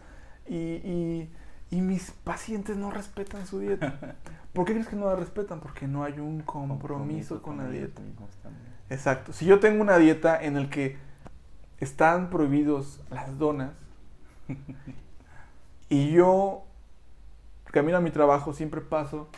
[0.46, 1.30] y, y,
[1.70, 4.16] y mis pacientes no respetan su dieta.
[4.52, 5.60] ¿Por qué crees que no la respetan?
[5.60, 8.02] Porque no hay un compromiso, con la dieta.
[8.90, 9.32] Exacto.
[9.32, 10.96] Si yo tengo una dieta en la que
[11.80, 13.72] están prohibidos las donas
[15.88, 16.64] y yo
[17.64, 19.28] camino a mi trabajo, siempre paso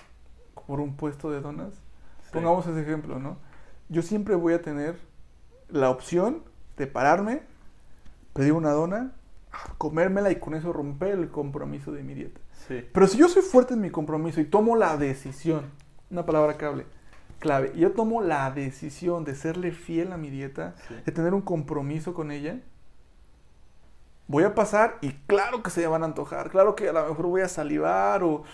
[0.67, 1.75] por un puesto de donas.
[2.33, 3.37] Pongamos ese ejemplo, ¿no?
[3.89, 4.97] Yo siempre voy a tener
[5.69, 6.43] la opción
[6.79, 7.43] de pararme,
[8.33, 9.13] pedir una dona,
[9.77, 12.41] comérmela y con eso romper el compromiso de mi dieta.
[12.69, 12.89] Sí.
[12.93, 15.65] Pero si yo soy fuerte en mi compromiso y tomo la decisión,
[16.11, 16.87] una palabra clave,
[17.43, 20.95] clave, yo tomo la decisión de serle fiel a mi dieta, Sí.
[21.05, 22.61] de tener un compromiso con ella,
[24.29, 27.07] voy a pasar y claro que se me van a antojar, claro que a lo
[27.09, 28.45] mejor voy a salivar o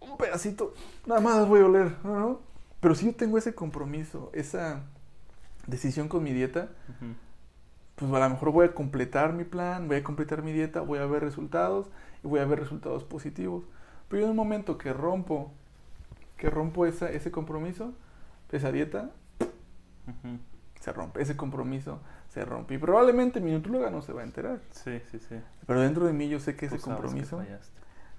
[0.00, 0.74] un pedacito,
[1.06, 2.40] nada más voy a oler, ¿no?
[2.80, 4.82] Pero si yo tengo ese compromiso, esa
[5.66, 7.14] decisión con mi dieta, Ujú.
[7.96, 10.98] pues a lo mejor voy a completar mi plan, voy a completar mi dieta, voy
[10.98, 11.88] a ver resultados
[12.22, 13.64] y voy a ver resultados positivos.
[14.08, 15.52] Pero yo en un momento que rompo,
[16.36, 17.92] que rompo esa, ese compromiso,
[18.56, 19.10] esa dieta,
[20.80, 22.74] se rompe, ese compromiso se rompe.
[22.74, 24.60] Y probablemente mi nutróloga no se va a enterar.
[24.70, 25.36] Sí, sí, sí.
[25.66, 27.42] Pero dentro de mí yo sé que ese que compromiso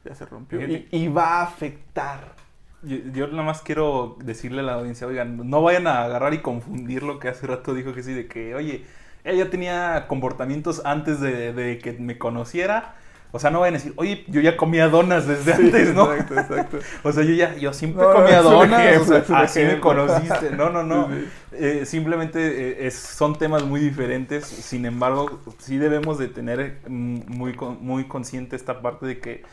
[0.03, 0.61] ya se rompió.
[0.67, 2.35] Y, y va a afectar.
[2.83, 6.39] Yo, yo nada más quiero decirle a la audiencia, oigan, no vayan a agarrar y
[6.39, 8.85] confundir lo que hace rato dijo que sí, de que, oye,
[9.23, 12.95] ella tenía comportamientos antes de, de que me conociera.
[13.33, 16.11] O sea, no vayan a decir, oye, yo ya comía donas desde Sí, antes, ¿no?
[16.13, 16.79] Exacto, exacto.
[17.03, 20.51] O sea, yo ya, yo siempre No, comía donas, ejemplo, o sea, así me conociste.
[20.51, 21.07] No, no, no.
[21.07, 21.27] Sí.
[21.53, 22.39] Eh, simplemente
[22.83, 24.45] eh, es- son temas muy diferentes.
[24.45, 29.43] Sin embargo, sí debemos de tener mm, muy, muy consciente esta parte de que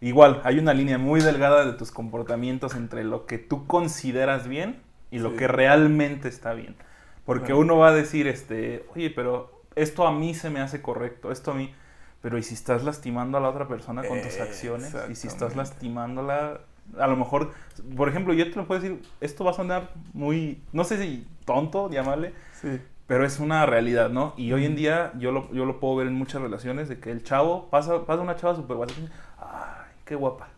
[0.00, 4.80] igual hay una línea muy delgada de tus comportamientos entre lo que tú consideras bien
[5.12, 5.36] y lo Sí.
[5.36, 6.74] que realmente está bien.
[7.24, 11.30] Porque uno va a decir, este, oye, pero esto a mí se me hace correcto,
[11.30, 11.72] esto a mí...
[12.20, 14.94] Pero ¿y si estás lastimando a la otra persona con tus acciones?
[15.10, 16.60] ¿Y si estás lastimándola?
[16.98, 17.52] A lo mejor,
[17.96, 21.26] por ejemplo, yo te lo puedo decir, esto va a sonar muy, no sé si
[21.44, 22.80] tonto, llamarle, Sí.
[23.06, 24.34] pero es una realidad, ¿no?
[24.36, 27.10] Y hoy en día yo lo, yo lo puedo ver en muchas relaciones de que
[27.10, 28.92] el chavo pasa, pasa una chava súper guapa,
[29.38, 30.48] ay, qué guapa.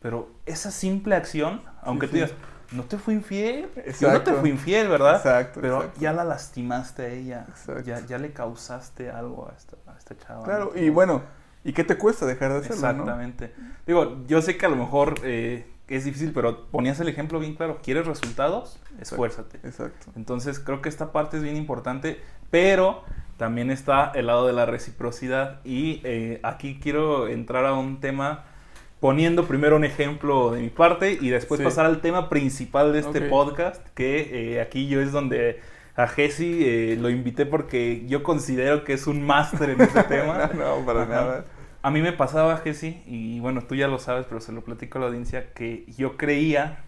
[0.00, 2.32] Pero esa simple acción, aunque Sí, tú sí.
[2.72, 3.68] No te fui infiel,
[4.00, 5.16] yo no te fui infiel, ¿verdad?
[5.16, 6.00] Exacto, Pero exacto.
[6.00, 7.82] ya la lastimaste a ella, Exacto.
[7.82, 10.44] ya, ya le causaste algo a esta, a esta chava.
[10.44, 10.80] Claro, ¿no?
[10.80, 11.22] y bueno,
[11.64, 12.82] ¿y qué te cuesta dejar de hacerlo?
[12.82, 12.88] no?
[13.02, 13.54] Exactamente.
[13.86, 17.54] Digo, yo sé que a lo mejor eh, es difícil, pero ponías el ejemplo bien
[17.54, 17.78] claro.
[17.82, 18.78] ¿Quieres resultados?
[19.00, 19.58] Esfuérzate.
[19.66, 20.12] Exacto.
[20.16, 23.02] Entonces creo que esta parte es bien importante, pero
[23.38, 28.44] también está el lado de la reciprocidad y eh, aquí quiero entrar a un tema
[29.00, 31.64] poniendo primero un ejemplo de mi parte y después Sí.
[31.64, 35.60] pasar al tema principal de este podcast, que eh, aquí yo es donde
[35.96, 40.50] a Jesse eh, lo invité porque yo considero que es un máster en este tema.
[40.54, 41.10] no, para Ajá.
[41.14, 41.44] nada.
[41.82, 44.98] A mí me pasaba, Jesse, y bueno, tú ya lo sabes, pero se lo platico
[44.98, 46.78] a la audiencia, que yo creía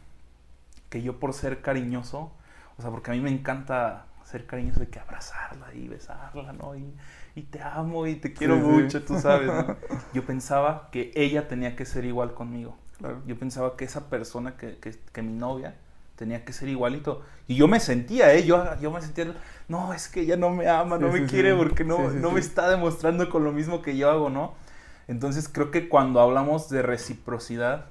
[0.89, 2.33] que yo por ser cariñoso,
[2.77, 6.75] o sea, porque a mí me encanta ser cariñoso de que abrazarla y besarla, ¿no?
[6.77, 6.93] Y,
[7.35, 8.67] y te amo y te quiero Sí, sí.
[8.67, 9.77] mucho, tú sabes, ¿no?
[10.15, 12.77] Yo pensaba que ella tenía que ser igual conmigo.
[12.99, 13.23] Claro.
[13.27, 15.75] Yo pensaba que esa persona, que, que, que mi novia,
[16.17, 17.23] tenía que ser igualito.
[17.49, 18.45] Y yo me sentía, ¿eh?
[18.45, 19.35] Yo, yo me sentía,
[19.69, 22.69] no, es que ella no me ama, no me quiere porque no, no me está
[22.69, 24.53] demostrando con lo mismo que yo hago, ¿no?
[25.09, 27.87] Entonces creo que cuando hablamos de reciprocidad,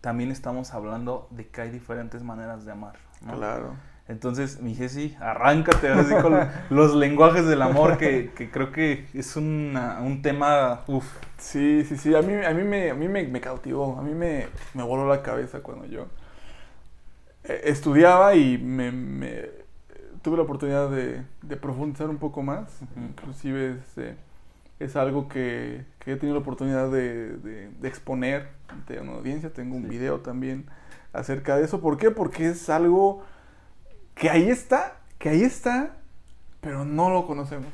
[0.00, 2.94] también estamos hablando de que hay diferentes maneras de amar.
[3.20, 3.36] ¿no?
[3.36, 3.74] Claro.
[4.12, 6.38] Entonces, mi Jessy, arráncate ahora sí con
[6.76, 11.06] los lenguajes del amor, que, que creo que es una- un tema, uff,
[11.38, 12.14] Sí, sí, sí.
[12.14, 13.98] A mí, a mí, me, a mí me, me cautivó.
[13.98, 16.06] A mí me, me voló la cabeza cuando yo
[17.44, 19.48] eh, estudiaba y me, me-
[20.22, 22.68] tuve la oportunidad de, de profundizar un poco más.
[22.82, 23.00] Ujú.
[23.06, 24.14] Inclusive es, eh,
[24.78, 29.52] es algo que, que he tenido la oportunidad de, de- de exponer ante una audiencia.
[29.52, 29.88] Tengo un Sí.
[29.88, 30.66] video también
[31.12, 31.80] acerca de eso.
[31.80, 32.10] ¿Por qué?
[32.12, 33.24] Porque es algo
[34.14, 35.96] que ahí está, que ahí está,
[36.60, 37.72] pero no lo conocemos.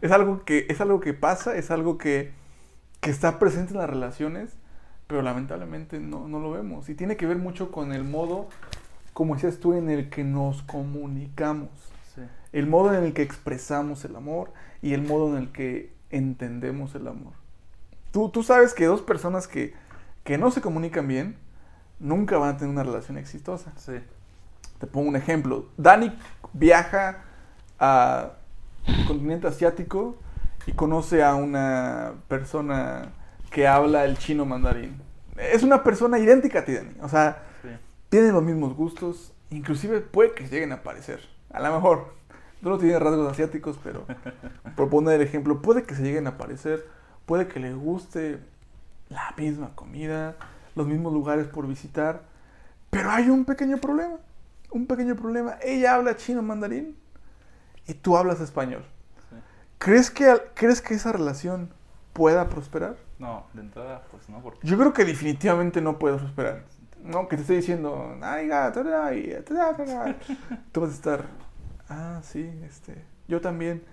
[0.00, 2.32] Es algo que, es algo que pasa, es algo que,
[3.00, 4.50] que está presente en las relaciones,
[5.06, 6.88] pero lamentablemente no, no lo vemos.
[6.88, 8.48] Y tiene que ver mucho con el modo,
[9.12, 11.70] como decías tú, en el que nos comunicamos.
[12.14, 12.22] sí.
[12.52, 14.52] El modo en el que expresamos el amor
[14.82, 17.32] y el modo en el que entendemos el amor.
[18.10, 19.74] Tú, tú sabes que dos personas que,
[20.22, 21.36] que no se comunican bien
[21.98, 23.72] nunca van a tener una relación exitosa.
[23.76, 23.94] sí.
[24.84, 25.64] Te pongo un ejemplo.
[25.78, 26.12] Dani
[26.52, 27.22] viaja
[27.78, 28.32] al
[29.06, 30.14] continente asiático
[30.66, 33.08] y conoce a una persona
[33.50, 35.00] que habla el chino mandarín.
[35.38, 36.90] Es una persona idéntica a ti, Dani.
[37.00, 37.68] O sea, Sí.
[38.10, 41.20] tienen los mismos gustos, inclusive puede que lleguen a parecer.
[41.50, 42.12] A lo mejor,
[42.62, 44.04] tú no tienes rasgos asiáticos, pero
[44.76, 46.86] por poner el ejemplo, puede que se lleguen a parecer,
[47.24, 48.38] puede que les guste
[49.08, 50.34] la misma comida,
[50.76, 52.20] los mismos lugares por visitar,
[52.90, 54.16] pero hay un pequeño problema,
[54.74, 55.56] un pequeño problema.
[55.62, 56.96] Ella habla chino mandarín
[57.86, 58.84] y tú hablas español.
[59.30, 59.36] Sí.
[59.78, 61.70] ¿Crees que, ¿Crees que esa relación
[62.12, 62.96] pueda prosperar?
[63.18, 66.64] No, de entrada, pues no, porque Yo creo que definitivamente no puede prosperar.
[67.02, 70.16] No, que te esté diciendo, ay, gato, ay, te da, te da".
[70.72, 71.24] tú vas a estar,
[71.88, 73.84] ah, sí, este, yo también.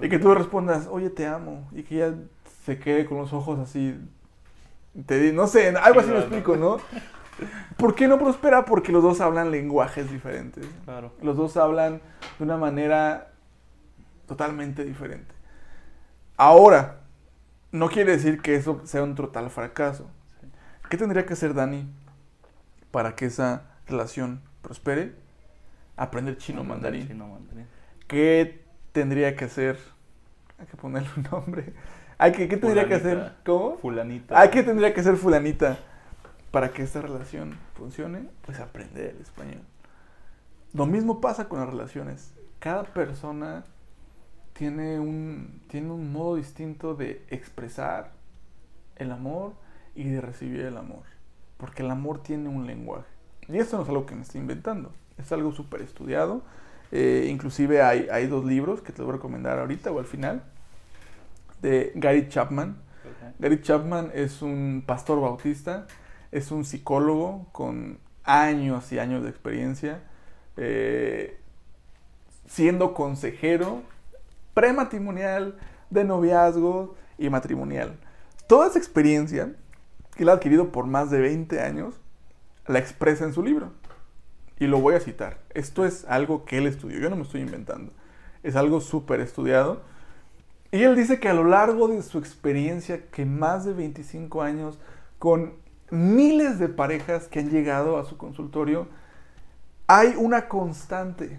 [0.00, 1.68] Y que tú respondas, oye, te amo.
[1.72, 2.14] Y que ella
[2.64, 3.98] se quede con los ojos así,
[5.06, 6.20] te di, no sé, algo así Claro.
[6.22, 6.78] explico, ¿no?
[7.76, 8.64] ¿Por qué no prospera?
[8.64, 10.66] Porque los dos hablan lenguajes diferentes.
[10.84, 11.12] claro.
[11.22, 12.00] Los dos hablan
[12.38, 13.32] de una manera
[14.26, 15.34] totalmente diferente.
[16.36, 17.00] Ahora,
[17.72, 20.10] no quiere decir que eso sea un total fracaso.
[20.40, 20.48] Sí.
[20.88, 21.86] ¿Qué tendría que hacer Dani
[22.90, 25.14] para que esa relación prospere?
[25.96, 27.08] Aprender chino mandarín.
[27.08, 27.66] Chino mandarín.
[28.06, 28.62] ¿Qué
[28.92, 29.78] tendría que hacer?
[30.58, 31.72] Hay que ponerle un nombre.
[32.18, 33.16] Hay que, ¿Qué tendría que hacer?
[33.16, 33.36] Fulanita.
[33.44, 33.76] ¿Cómo?
[33.78, 34.40] Fulanita.
[34.40, 35.78] Hay que tendría que hacer fulanita
[36.56, 39.60] para que esta relación funcione, pues aprender el español.
[40.72, 42.32] Lo mismo pasa con las relaciones.
[42.60, 43.66] Cada persona
[44.54, 48.12] tiene un, tiene un modo distinto de expresar
[48.96, 49.52] el amor
[49.94, 51.02] y de recibir el amor.
[51.58, 53.04] Porque el amor tiene un lenguaje.
[53.48, 54.92] Y esto no es algo que me estoy inventando.
[55.18, 56.40] Es algo súper estudiado.
[56.90, 60.42] Eh, inclusive hay, hay dos libros que te voy a recomendar ahorita o al final.
[61.60, 62.78] De Gary Chapman.
[63.38, 65.86] Gary Chapman es un pastor bautista,
[66.36, 70.02] es un psicólogo con años y años de experiencia,
[70.58, 71.40] eh,
[72.46, 73.82] siendo consejero
[74.52, 75.56] prematrimonial,
[75.88, 77.98] de noviazgo y matrimonial.
[78.48, 79.54] Toda esa experiencia,
[80.14, 81.94] que él ha adquirido por más de 20 años,
[82.66, 83.72] la expresa en su libro.
[84.58, 85.38] Y lo voy a citar.
[85.54, 87.92] Esto es algo que él estudió, yo no me estoy inventando.
[88.42, 89.80] Es algo súper estudiado.
[90.70, 94.78] Y él dice que a lo largo de su experiencia, que más de 25 años,
[95.18, 98.88] con miles de parejas que han llegado a su consultorio,
[99.86, 101.38] hay una constante.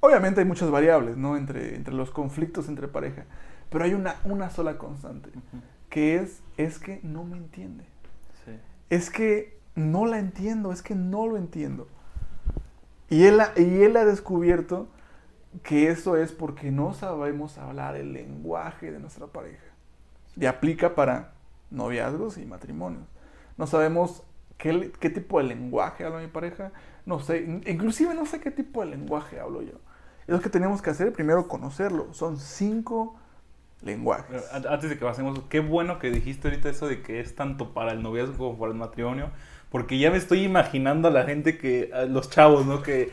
[0.00, 1.36] Obviamente hay muchas variables, ¿no?
[1.36, 3.24] Entre, entre los conflictos entre pareja.
[3.70, 5.30] Pero hay una, una sola constante,
[5.88, 7.84] que es, es que no me entiende.
[8.44, 8.52] Sí.
[8.90, 11.88] Es que no la entiendo, es que no lo entiendo.
[13.08, 14.88] Y él, y él ha descubierto
[15.62, 19.64] que eso es porque no sabemos hablar el lenguaje de nuestra pareja.
[20.36, 21.32] Y aplica para
[21.70, 23.04] noviazgos y matrimonios.
[23.56, 24.22] No sabemos
[24.58, 26.72] qué, qué tipo de lenguaje habla mi pareja.
[27.06, 29.74] No sé, in- inclusive no sé qué tipo de lenguaje hablo yo.
[30.26, 32.12] Es lo que tenemos que hacer, primero conocerlo.
[32.14, 33.16] Son cinco
[33.82, 34.42] lenguajes.
[34.52, 37.92] Antes de que pasemos, qué bueno que dijiste ahorita eso de que es tanto para
[37.92, 39.30] el noviazgo como para el matrimonio,
[39.70, 42.82] porque ya me estoy imaginando a la gente que, los chavos, ¿no?
[42.82, 43.12] Que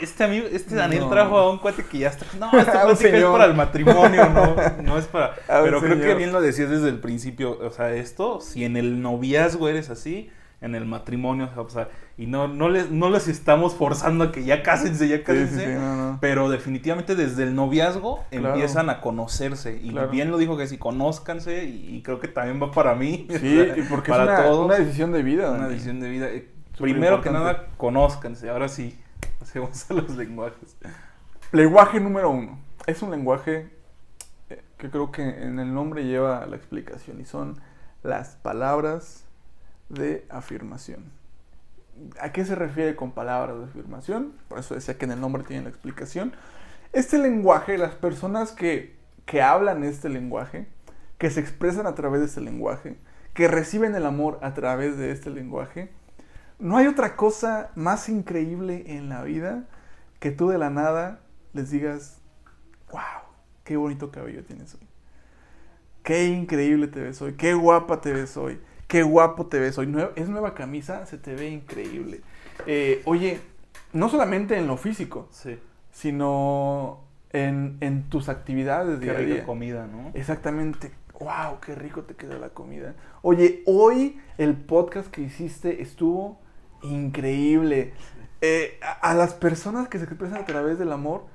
[0.00, 1.10] este amigo, este Daniel No.
[1.10, 2.26] trajo a un cuate que ya está.
[2.38, 5.34] No, esta plática es para el matrimonio, no, no es para.
[5.46, 9.02] Pero creo que bien lo decías desde el principio, o sea, esto, si en el
[9.02, 13.74] noviazgo eres así, en el matrimonio, o sea, y no, no les, no les estamos
[13.74, 15.64] forzando a que ya cásense, ya Sí, sí, cásense.
[15.66, 16.18] sí, no, no.
[16.22, 18.50] Pero definitivamente desde el noviazgo Claro.
[18.54, 19.78] empiezan a conocerse.
[19.82, 20.08] Y Claro.
[20.08, 21.64] bien lo dijo que sí, conózcanse.
[21.64, 23.26] Y, creo que también va para mí.
[23.28, 24.64] Sí, o sea, y porque para es una, todos.
[24.66, 25.50] una decisión de vida.
[25.50, 26.28] una decisión de vida.
[26.28, 26.48] Eh,
[26.80, 28.48] Primero que nada, conózcanse.
[28.48, 28.98] Ahora sí,
[29.38, 30.76] pasemos a los lenguajes.
[31.52, 32.58] Lenguaje número uno.
[32.86, 33.70] Es un lenguaje
[34.50, 37.60] eh, que creo que en el nombre lleva la explicación y son
[38.02, 39.24] las palabras
[39.88, 41.12] de afirmación.
[42.20, 44.32] ¿A qué se refiere con palabras de afirmación?
[44.48, 46.34] Por eso decía que en el nombre tiene la explicación.
[46.92, 48.96] Este lenguaje, las personas que,
[49.26, 50.66] que hablan este lenguaje,
[51.18, 52.96] que se expresan a través de este lenguaje,
[53.32, 55.90] que reciben el amor a través de este lenguaje,
[56.58, 59.64] no hay otra cosa más increíble en la vida
[60.20, 61.20] que tú de la nada
[61.52, 62.18] les digas,
[62.90, 63.00] wow,
[63.64, 64.86] qué bonito cabello tienes hoy.
[66.02, 69.94] Qué increíble te ves hoy, qué guapa te ves hoy, qué guapo te ves hoy.
[70.16, 72.20] Es nueva camisa, se te ve increíble.
[72.66, 73.40] Eh, oye,
[73.92, 75.58] no solamente en lo físico, Sí.
[75.92, 77.00] sino
[77.30, 79.44] en, en tus actividades Qué día a rica día.
[79.46, 80.10] comida, ¿no?
[80.14, 80.92] Exactamente.
[81.18, 82.94] Wow, qué rico te quedó la comida.
[83.22, 86.40] Oye, hoy el podcast que hiciste estuvo
[86.84, 87.94] increíble.
[88.42, 91.26] Eh, a, a las personas que se expresan a través del amor,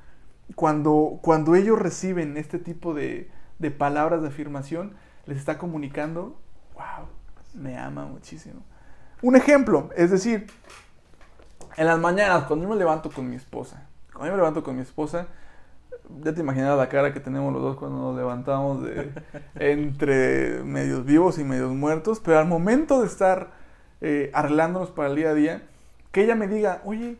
[0.55, 4.95] cuando, cuando ellos reciben este tipo de, de palabras de afirmación,
[5.25, 6.39] les está comunicando,
[6.75, 7.07] wow,
[7.53, 8.63] me ama muchísimo.
[9.21, 10.47] Un ejemplo, es decir,
[11.77, 14.75] En las mañanas, cuando yo me levanto con mi esposa, cuando yo me levanto con
[14.75, 15.27] mi esposa,
[16.23, 19.13] ya te imaginarás la cara que tenemos los dos cuando nos levantamos de
[19.55, 23.51] entre medios vivos y medios muertos, pero al momento de estar
[24.01, 25.67] eh, arreglándonos para el día a día,
[26.11, 27.17] que ella me diga, oye,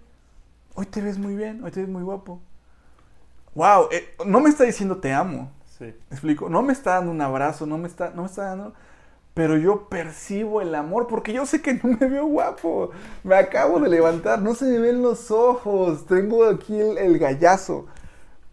[0.76, 2.40] hoy te ves muy bien, hoy te ves muy guapo.
[3.56, 5.52] Wow, eh, no me está diciendo te amo.
[5.78, 5.86] Sí.
[5.86, 6.50] ¿Me explico?
[6.50, 8.74] No me está dando un abrazo, no me está, no me está dando.
[9.34, 12.92] Pero yo percibo el amor porque yo sé que no me veo guapo.
[13.24, 16.06] Me acabo de levantar, no se me ven los ojos.
[16.06, 17.88] Tengo aquí el, el gallazo.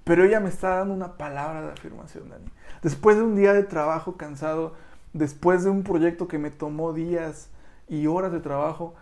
[0.05, 2.47] Pero ella me está dando una palabra de afirmación, Dani.
[2.83, 4.75] Después de un día de trabajo cansado,
[5.13, 7.49] después de un proyecto que me tomó días
[7.89, 8.95] y horas de trabajo,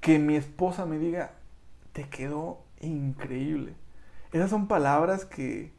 [0.00, 1.32] que mi esposa me diga,
[1.92, 3.74] te quedó increíble.
[4.32, 5.72] Esas son palabras que,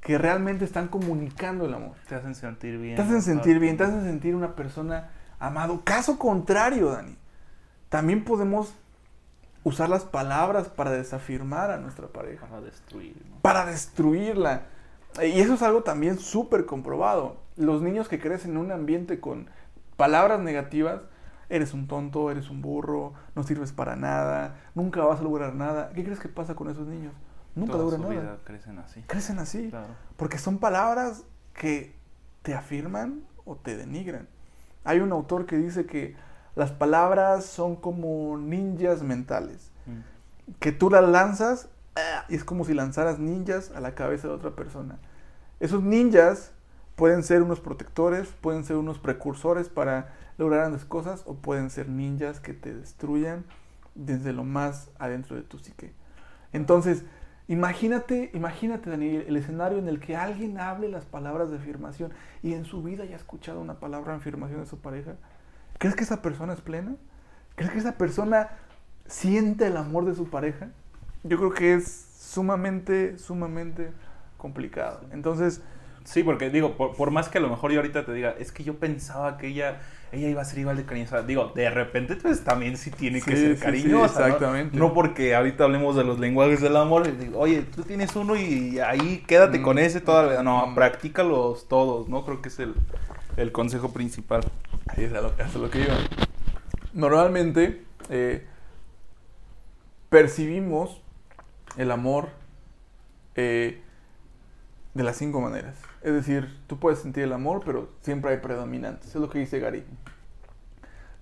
[0.00, 1.96] que realmente están comunicando el amor.
[2.08, 2.96] Te hacen sentir bien.
[2.96, 5.82] Te hacen sentir bien, te hacen sentir una persona amado.
[5.84, 7.16] Caso contrario, Dani.
[7.88, 8.74] También podemos
[9.64, 12.46] usar las palabras para desafirmar a nuestra pareja.
[12.46, 13.16] Para destruir.
[13.28, 13.40] ¿no?
[13.40, 14.62] Para destruirla.
[15.22, 17.36] Y eso es algo también súper comprobado.
[17.56, 19.48] Los niños que crecen en un ambiente con
[19.96, 21.02] palabras negativas,
[21.54, 25.90] eres un tonto, eres un burro, no sirves para nada, nunca vas a lograr nada.
[25.94, 27.14] ¿Qué crees que pasa con esos niños?
[27.54, 28.38] Nunca Toda logran su nada.
[28.44, 29.02] crecen así.
[29.02, 29.70] Crecen así.
[29.70, 29.86] Claro.
[30.16, 31.94] Porque son palabras que
[32.42, 34.26] te afirman o te denigran.
[34.82, 36.16] Hay un autor que dice que
[36.56, 39.70] las palabras son como ninjas mentales.
[39.86, 40.54] Mm.
[40.58, 42.24] Que tú las lanzas ¡ah!
[42.28, 44.98] y es como si lanzaras ninjas a la cabeza de otra persona.
[45.60, 46.50] Esos ninjas
[46.96, 51.88] pueden ser unos protectores, pueden ser unos precursores para lograr grandes cosas o pueden ser
[51.88, 53.44] ninjas que te destruyan
[53.94, 55.92] desde lo más adentro de tu psique.
[56.52, 57.04] Entonces,
[57.48, 62.12] imagínate, imagínate, Daniel, el escenario en el que alguien hable las palabras de afirmación
[62.42, 65.14] y en su vida haya escuchado una palabra de afirmación de su pareja.
[65.78, 66.96] ¿Crees que esa persona es plena?
[67.56, 68.50] ¿Crees que esa persona
[69.06, 70.70] siente el amor de su pareja?
[71.22, 71.86] Yo creo que es
[72.18, 73.92] sumamente, sumamente
[74.36, 75.00] complicado.
[75.12, 75.62] Entonces,
[76.04, 78.52] Sí, porque digo, por, por más que a lo mejor yo ahorita te diga, es
[78.52, 79.80] que yo pensaba que ella,
[80.12, 81.22] ella iba a ser igual de cariñosa.
[81.22, 84.20] Digo, de repente, pues también sí tiene que Sí, ser sí, sí, cariñosa.
[84.20, 84.26] ¿no?
[84.26, 84.76] exactamente.
[84.76, 84.92] ¿no?
[84.92, 87.16] porque ahorita hablemos de los lenguajes del amor.
[87.18, 89.62] digo, Oye, tú tienes uno y ahí quédate Mm.
[89.62, 90.42] con ese toda la vida.
[90.42, 90.74] No, Mm.
[90.74, 92.24] practícalos todos, ¿no?
[92.26, 92.74] Creo que es el,
[93.38, 94.42] el consejo principal.
[94.88, 95.94] Ahí es a lo, que iba.
[96.92, 98.46] Normalmente eh,
[100.10, 101.00] percibimos
[101.76, 102.28] el amor
[103.36, 103.80] eh,
[104.94, 105.76] de las cinco maneras.
[106.02, 109.08] Es decir, tú puedes sentir el amor, pero siempre hay predominantes.
[109.08, 109.84] Es lo que dice Gary.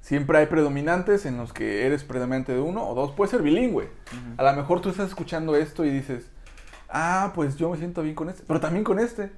[0.00, 3.12] Siempre hay predominantes en los que eres predominante de uno o dos.
[3.12, 3.88] Puede ser bilingüe.
[4.36, 6.28] A lo mejor tú estás escuchando esto y dices,
[6.88, 9.30] ah, pues yo me siento bien con este, pero también con este.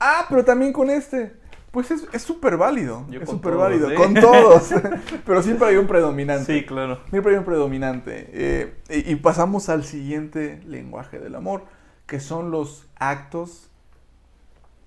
[0.00, 1.32] Ah, pero también con este.
[1.70, 3.06] Pues es es súper válido.
[3.08, 3.90] Yo Es súper válido.
[3.90, 3.94] ¿eh?
[3.94, 4.70] Con todos.
[5.24, 6.60] pero siempre hay un predominante.
[6.60, 6.98] Sí, claro.
[7.10, 8.30] Siempre hay un predominante.
[8.32, 11.64] Eh, y, y pasamos al siguiente lenguaje del amor,
[12.08, 13.68] que son los actos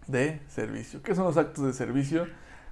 [0.08, 1.04] de servicio.
[1.04, 2.28] ¿Qué son los actos de servicio?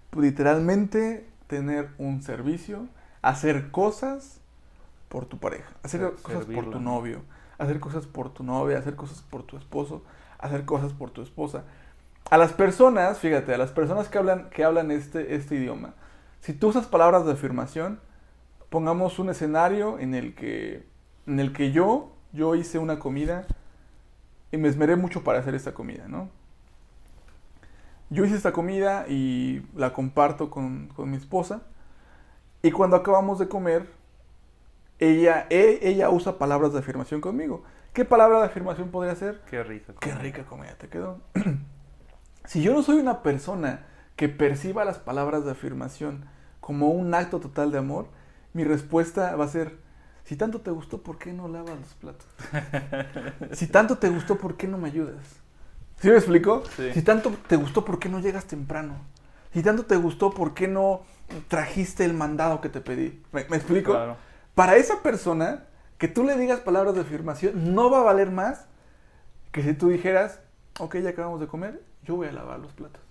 [0.10, 2.88] Pues, literalmente tener un servicio,
[3.22, 4.41] hacer cosas
[5.08, 6.95] por tu pareja, hacer cosas por tu ¿no?
[6.95, 7.22] novio,
[7.60, 10.04] hacer cosas por tu novia, hacer cosas por tu esposo,
[10.39, 11.64] hacer cosas por tu esposa.
[12.32, 15.93] A las personas, fíjate, a las personas que hablan, que hablan este, este idioma,
[16.41, 18.00] si tú usas palabras de afirmación,
[18.70, 20.88] pongamos un escenario en el que,
[21.28, 23.45] en el que yo, yo hice una comida
[24.52, 26.30] y me esmeré mucho para hacer esta comida, ¿no?
[28.10, 31.62] Yo hice esta comida y la comparto con, con mi esposa
[32.62, 33.88] y cuando acabamos de comer,
[35.00, 37.64] ella, e- ella usa palabras de afirmación conmigo.
[37.93, 39.41] ¿Qué palabra de afirmación podría ser?
[39.50, 39.93] Qué rica.
[40.00, 41.20] Qué rica comida te quedó.
[42.45, 43.86] si yo no soy una persona
[44.16, 46.26] que perciba las palabras de afirmación
[46.60, 48.08] como un acto total de amor,
[48.54, 49.78] mi respuesta va a ser,
[50.30, 52.27] si tanto te gustó, ¿por qué no lavas los platos?
[53.53, 55.25] si tanto te gustó, ¿por qué no me ayudas?
[55.99, 56.61] ¿Sí me explico?
[56.77, 56.93] Sí.
[56.93, 58.93] Si tanto te gustó, ¿por qué no llegas temprano?
[59.55, 61.01] Si tanto te gustó, ¿por qué no
[61.47, 63.23] trajiste el mandado que te pedí?
[63.32, 63.93] ¿Me, me explico?
[63.93, 64.17] Claro.
[64.53, 65.63] Para esa persona,
[65.97, 68.67] que tú le digas palabras de afirmación no va a valer más
[69.51, 70.41] que si tú dijeras,
[70.77, 73.01] ok, ya acabamos de comer, yo voy a lavar los platos.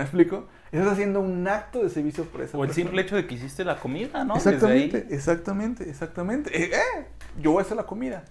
[0.00, 0.46] ¿Me explico?
[0.72, 2.86] Estás haciendo un acto de servicio por esa O el persona.
[2.86, 4.34] simple hecho de que hiciste la comida, ¿no?
[4.34, 6.50] Exactamente, exactamente, exactamente.
[6.58, 7.06] Eh, eh,
[7.38, 8.24] yo voy a hacer la comida.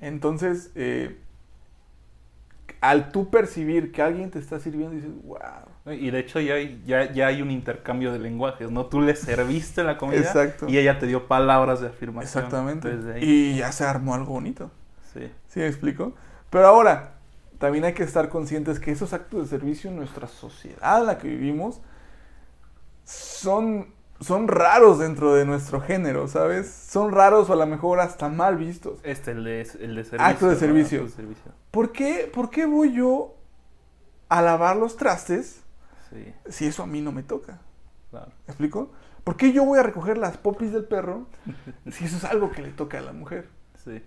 [0.00, 1.18] Entonces, eh,
[2.80, 5.92] al tú percibir que alguien te está sirviendo, dices, wow.
[5.92, 8.86] Y de hecho ya hay, ya, ya hay un intercambio de lenguajes, ¿no?
[8.86, 10.66] Tú le serviste la comida Exacto.
[10.70, 12.44] y ella te dio palabras de afirmación.
[12.44, 12.88] Exactamente.
[13.14, 13.22] Ahí.
[13.22, 14.70] Y ya se armó algo bonito.
[15.12, 15.30] Sí.
[15.48, 16.14] ¿Sí me explico?
[16.48, 17.13] Pero ahora,
[17.58, 21.18] también hay que estar conscientes que esos actos de servicio en nuestra sociedad en la
[21.18, 21.80] que vivimos
[23.04, 26.70] son son raros dentro de nuestro género, ¿sabes?
[26.70, 29.00] Son raros o a lo mejor hasta mal vistos.
[29.02, 30.24] Este, el de, el de servicio.
[30.24, 30.98] Acto de servicio.
[31.00, 31.52] Acto de servicio.
[31.70, 33.34] ¿Por qué, ¿Por qué voy yo
[34.28, 35.60] a lavar los trastes
[36.10, 37.60] Sí, si eso a mí no me toca?
[38.10, 38.32] claro.
[38.46, 38.92] ¿Me explico?
[39.24, 41.26] ¿Por qué yo voy a recoger las popis del perro
[41.90, 43.48] si eso es algo que le toca a la mujer?
[43.82, 44.02] Sí,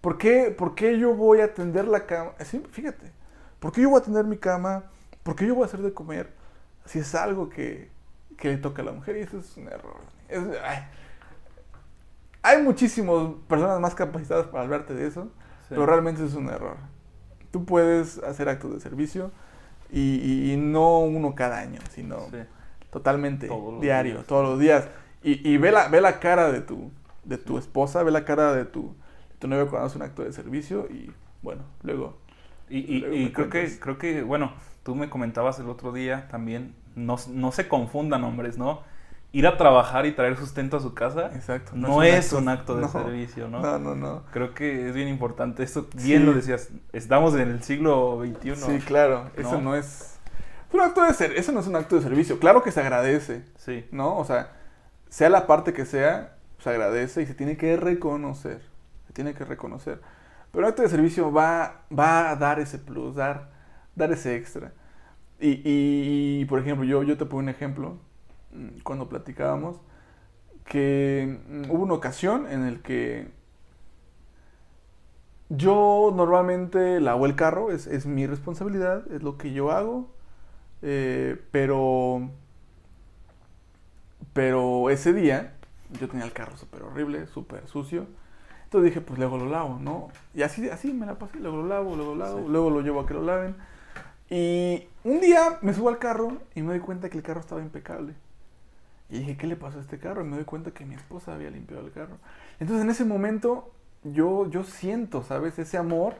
[0.00, 2.32] ¿Por qué, por qué yo voy a tender la cama?
[2.44, 3.10] Sí, fíjate,
[3.58, 4.84] ¿por qué yo voy a tender mi cama?
[5.22, 6.32] ¿Por qué yo voy a hacer de comer
[6.84, 7.90] si es algo que,
[8.36, 9.16] que le toca a la mujer?
[9.16, 9.96] Y eso es un error.
[10.28, 10.84] Es- ay.
[12.42, 15.24] Hay muchísimas personas más capacitadas para hablarte de eso,
[15.62, 15.70] sí.
[15.70, 16.76] pero realmente es un error.
[17.50, 19.32] Tú puedes hacer actos de servicio
[19.90, 22.36] y, y- y no uno cada año, sino Sí.
[22.90, 24.26] totalmente Todos diario, días.
[24.26, 24.86] todos los días.
[25.24, 26.92] Y, y ve, la, ve la cara de tu,
[27.24, 28.94] de tu esposa, ve la cara de tu,
[29.38, 31.12] tu novio cuando hace un acto de servicio y
[31.42, 32.18] bueno, luego...
[32.68, 35.92] Y, y- Luego y me creo que, creo que, bueno, tú me comentabas el otro
[35.92, 38.82] día también, no, no se confundan hombres, ¿no?
[39.32, 41.72] Ir a trabajar y traer sustento a su casa Exacto.
[41.74, 43.60] no, es un acto de no, servicio, ¿no?
[43.60, 44.22] No, no, no.
[44.32, 45.62] Creo que es bien importante.
[45.62, 46.26] Esto, bien Sí.
[46.26, 48.56] lo decías, estamos en el siglo XXI.
[48.56, 49.60] Sí, claro, eso ¿No?
[49.60, 50.18] no es...
[50.68, 52.38] es un acto de ser, eso no es un acto de servicio.
[52.40, 54.16] Claro que se agradece, Sí, ¿no?
[54.16, 54.52] O sea,
[55.08, 58.62] sea la parte que sea, se agradece y se tiene que reconocer.
[59.12, 60.00] Tiene que reconocer.
[60.52, 63.50] Pero el acto de servicio va, va a dar ese plus, dar,
[63.94, 64.72] dar ese extra.
[65.38, 67.98] Y, por ejemplo, yo, yo te pongo un ejemplo,
[68.52, 69.80] mm, cuando platicábamos,
[70.64, 73.28] que mm, hubo una ocasión en el que
[75.48, 80.10] yo normalmente lavo el carro, es, es mi responsabilidad, es lo que yo hago,
[80.82, 82.30] eh, pero
[84.32, 85.54] pero ese día
[85.98, 88.06] yo tenía el carro súper horrible, súper sucio.
[88.76, 90.08] Entonces dije, pues luego lo lavo, ¿no?
[90.34, 92.44] Y así, así me la pasé, luego lo lavo, luego lo lavo, Sí.
[92.48, 93.56] luego lo llevo a que lo laven.
[94.28, 97.62] Y un día me subo al carro y me doy cuenta que el carro estaba
[97.62, 98.14] impecable.
[99.08, 100.22] Y dije, ¿qué le pasó a este carro?
[100.22, 102.16] Y me doy cuenta que mi esposa había limpiado el carro.
[102.60, 103.70] Entonces en ese momento
[104.02, 105.58] yo, yo siento, ¿sabes?
[105.58, 106.14] Ese amor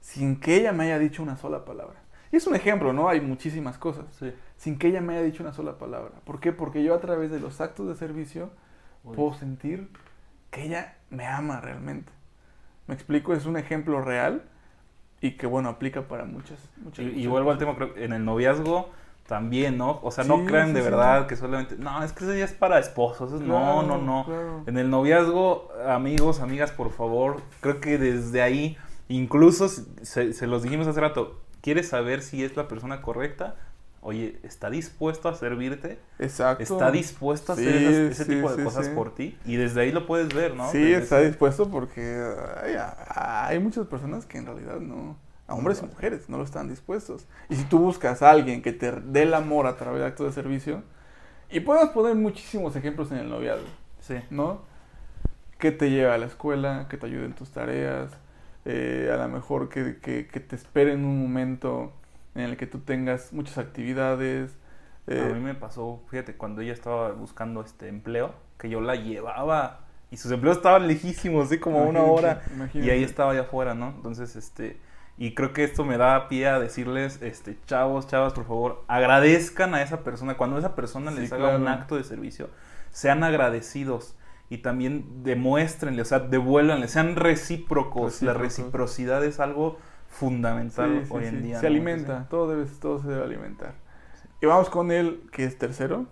[0.00, 1.96] sin que ella me haya dicho una sola palabra.
[2.30, 3.08] Y es un ejemplo, ¿no?
[3.08, 4.32] Hay muchísimas cosas sí.
[4.56, 6.12] sin que ella me haya dicho una sola palabra.
[6.24, 6.52] ¿Por qué?
[6.52, 8.48] Porque yo a través de los actos de servicio
[9.04, 9.14] Uy.
[9.16, 9.88] puedo sentir
[10.52, 12.12] que ella me ama realmente.
[12.86, 13.34] ¿Me explico?
[13.34, 14.42] Es un ejemplo real
[15.20, 16.58] y que, bueno, aplica para muchas.
[16.76, 18.90] muchas Y, y muchas vuelvo al tema, creo en el noviazgo
[19.26, 20.00] también, ¿no?
[20.02, 20.84] O sea, no crean sí, de sí.
[20.90, 23.32] verdad que solamente, no, es que ese día es para esposos.
[23.32, 24.24] es- no, no, Claro, no.
[24.26, 24.62] claro.
[24.66, 28.76] En el noviazgo, amigos, amigas, por favor, creo que desde ahí,
[29.08, 33.56] incluso se, se los dijimos hace rato, ¿quieres saber si es la persona correcta?
[34.02, 35.98] Oye, ¿está dispuesto a servirte?
[36.18, 36.62] Exacto.
[36.62, 39.38] ¿Está dispuesto a hacer Sí, ese sí, tipo de sí, cosas por ti?
[39.46, 40.70] Y desde ahí lo puedes ver, ¿no?
[40.70, 42.20] Sí, Desde está ese- dispuesto porque
[42.62, 42.74] ay,
[43.14, 47.26] hay muchas personas que en realidad no, a hombres y mujeres, no lo están dispuestos.
[47.48, 50.26] Y si tú buscas a alguien que te dé el amor a través de actos
[50.26, 50.82] de servicio,
[51.50, 53.66] y podemos poner muchísimos ejemplos en el noviazgo,
[54.00, 54.62] Sí, ¿no?
[55.58, 58.10] Que te lleva a la escuela, que te ayude en tus tareas,
[58.64, 61.92] eh, a lo mejor que, que- que te espere en un momento
[62.34, 64.56] en el que tú tengas muchas actividades.
[65.06, 68.96] eh, A mí me pasó, fíjate, cuando ella estaba buscando este empleo, que yo la
[68.96, 69.80] llevaba
[70.10, 72.42] y sus empleos estaban lejísimos, así como una imagínate, hora.
[72.78, 72.90] Y imagínate.
[72.90, 73.88] ahí estaba allá afuera, ¿no?
[73.90, 74.78] Entonces, este,
[75.18, 79.74] y creo que esto me da pie a decirles, este, chavos, chavas, por favor, agradezcan
[79.74, 80.36] a esa persona.
[80.36, 81.68] Cuando esa persona Sí, les haga un claro.
[81.68, 82.50] acto de servicio,
[82.90, 84.16] sean agradecidos
[84.50, 88.22] y también demuéstrenle, o sea, devuélvanle, sean recíprocos.
[88.22, 88.34] La Recíprocos.
[88.34, 89.78] reciprocidad es algo
[90.12, 91.28] fundamental Sí, hoy sí.
[91.28, 91.58] en día.
[91.60, 91.68] Se ¿no?
[91.68, 93.74] alimenta, todo, debe, todo se debe alimentar.
[94.40, 96.06] Y vamos con el que es tercero.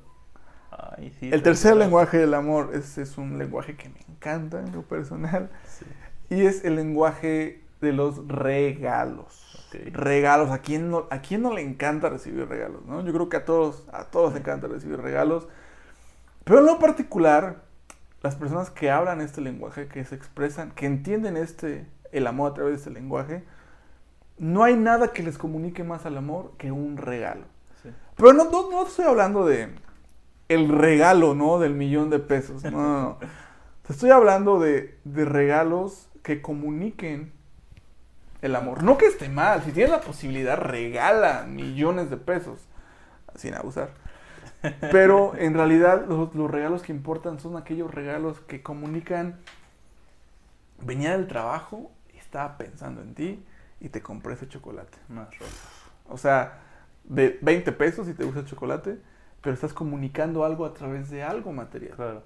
[0.71, 4.83] Ay, El tercer lenguaje del amor es, es un lenguaje que me encanta en lo
[4.83, 5.51] personal.
[6.29, 9.69] Y es el lenguaje de los regalos.
[9.93, 10.51] Regalos.
[10.51, 12.85] ¿A quién, no, ¿A quién no le encanta recibir regalos?
[12.87, 13.05] ¿no?
[13.05, 15.49] Yo creo que a todos, a todos les encanta recibir regalos.
[16.45, 17.63] Pero en lo particular,
[18.23, 22.55] las personas que hablan este lenguaje, que se expresan, que entienden este, el amor a
[22.55, 23.45] través de este lenguaje,
[24.41, 27.43] no hay nada que les comunique más al amor que un regalo.
[27.82, 27.91] Sí.
[28.16, 29.68] Pero no, no, no estoy hablando de
[30.49, 31.59] el regalo, ¿no?
[31.59, 32.64] Del millón de pesos.
[32.64, 33.18] No, no, no.
[33.86, 37.32] Te estoy hablando de, de regalos que comuniquen
[38.41, 38.82] el amor.
[38.82, 39.62] No que esté mal.
[39.62, 42.66] Si tienes la posibilidad, regala millones de pesos.
[43.34, 43.91] Sin abusar.
[44.91, 49.38] Pero en realidad los, los regalos que importan son aquellos regalos que comunican.
[50.82, 53.45] Venía del trabajo y estaba pensando en ti
[53.81, 54.99] y te compré ese chocolate.
[55.09, 55.68] Más rosas.
[56.09, 56.59] O sea,
[57.05, 58.99] de 20 pesos si te gusta el chocolate,
[59.41, 61.95] pero estás comunicando algo a través de algo material.
[61.97, 62.22] Claro.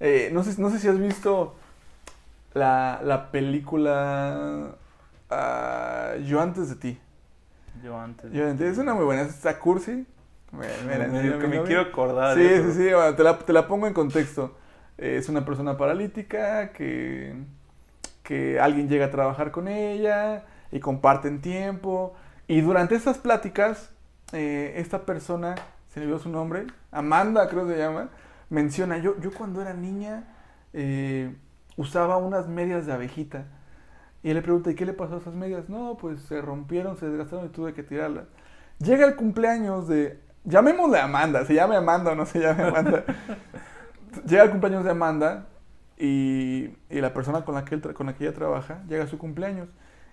[0.00, 1.54] Eh, no, sé, no sé si has visto
[2.54, 4.74] la, la película
[5.30, 6.98] ah, Yo antes de ti.
[7.82, 8.32] Yo antes.
[8.32, 10.06] Yo antes- es una muy buena, está cursi,
[10.52, 11.64] Mira, me, enseña que mi me novia.
[11.64, 12.36] quiero acordar.
[12.36, 14.56] Sí, sí, sí, bueno, te la, te la pongo en contexto.
[14.96, 17.34] Eh, es una persona paralítica que,
[18.22, 22.14] que alguien llega a trabajar con ella y comparten tiempo.
[22.48, 23.90] Y durante estas pláticas,
[24.32, 25.54] eh, esta persona,
[25.88, 28.08] se me olvidó su nombre, Amanda creo que se llama,
[28.50, 30.24] menciona, yo, yo cuando era niña
[30.72, 31.34] eh,
[31.76, 33.44] usaba unas medias de abejita.
[34.22, 35.68] Y él le pregunta, ¿y qué le pasó a esas medias?
[35.68, 38.24] No, pues se rompieron, se desgastaron y tuve que tirarlas.
[38.78, 43.04] Llega el cumpleaños de, llamémosle Amanda, se llame Amanda o no se llame Amanda.
[44.26, 45.46] llega el cumpleaños de Amanda
[45.96, 49.06] y, y la persona con la, que él con la que ella trabaja llega a
[49.06, 49.68] su cumpleaños.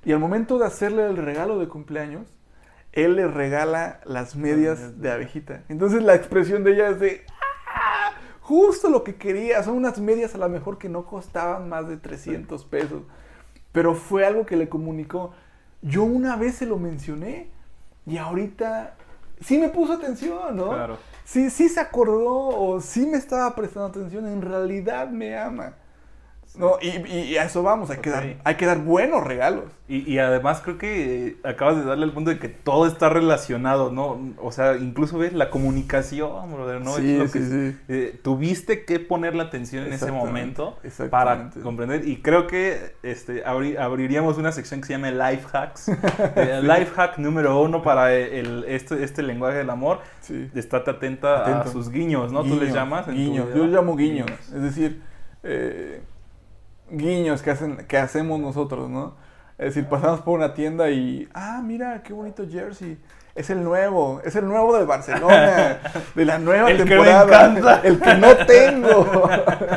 [0.06, 2.28] Y al momento de hacerle el regalo de cumpleaños,
[2.92, 5.64] él le regala las medias de abejita.
[5.70, 7.26] Entonces la expresión de ella es de,
[7.68, 9.64] "Ah, justo lo que quería.
[9.64, 13.04] Son unas medias a lo mejor que no costaban más de 300 pesos.
[13.72, 15.32] Pero fue algo que le comunicó.
[15.82, 17.50] Yo una vez se lo mencioné
[18.06, 18.96] y ahorita
[19.42, 20.70] sí me puso atención, ¿no?
[20.70, 20.98] Claro.
[21.26, 25.74] Sí, sí se acordó o sí me estaba prestando atención, en realidad me ama.
[26.56, 29.66] No, y, y- a eso vamos, hay, que dar, hay que dar buenos regalos.
[29.88, 33.10] Y, y además creo que eh, acabas de darle el punto de que todo está
[33.10, 34.20] relacionado, ¿no?
[34.42, 36.96] O sea, incluso ves la comunicación, brother, ¿no?
[36.96, 37.78] Sí, Es lo sí, que- sí.
[37.90, 40.78] eh, tuviste que poner la atención en ese momento
[41.10, 42.08] para comprender.
[42.08, 45.90] Y creo que este, abri- abriríamos una sección que se llama Life Hacks.
[46.36, 50.00] Eh, Life Hack número uno para el, este, este lenguaje del amor.
[50.22, 50.50] Sí.
[50.56, 52.42] Estate atenta a sus guiños, ¿no?
[52.44, 53.08] Tú les Guiños, llamas.
[53.08, 54.30] en Guiños, yo llamo guiños.
[54.54, 55.02] Es decir,
[55.44, 56.02] eh,
[56.98, 59.16] guiños que, hacen, que hacemos nosotros, ¿no?
[59.58, 62.98] Es decir, pasamos por una tienda y, ah, mira, qué bonito jersey.
[63.36, 65.80] Es el nuevo, es el nuevo del Barcelona,
[66.16, 67.82] de la nueva El que me temporada.
[67.84, 69.30] El que no tengo.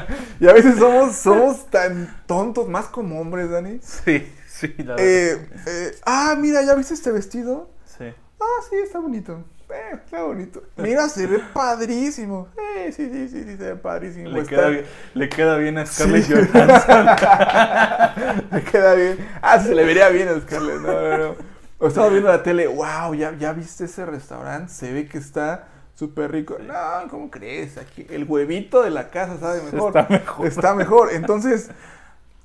[0.40, 3.78] y a veces somos, somos tan tontos, más como hombres, Dani.
[3.82, 4.98] Sí, sí, la verdad.
[4.98, 7.70] Eh, eh, ah, mira, ¿ya viste este vestido?
[7.84, 8.12] sí.
[8.38, 9.44] Ah, sí, está bonito.
[9.68, 10.62] Eh, está bonito.
[10.76, 12.48] Mira, se ve padrísimo.
[12.76, 14.30] Eh, sí, sí, sí, sí, se ve padrísimo.
[14.30, 16.32] Le queda, bien, le queda bien a Scarlett Sí.
[16.52, 17.06] Johansson.
[18.52, 19.28] Le queda bien.
[19.42, 20.80] Ah, se le vería bien a Scarlett.
[20.80, 21.34] No, no, no.
[21.78, 22.66] O estaba viendo la tele.
[22.68, 24.72] Wow, ¿ya, ya viste ese restaurante?
[24.72, 26.56] Se ve que está súper rico.
[26.60, 27.76] No, ¿cómo crees?
[27.76, 29.88] Aquí el huevito de la casa sabe mejor.
[29.88, 30.46] Está mejor.
[30.46, 31.08] Está mejor.
[31.12, 31.70] Entonces,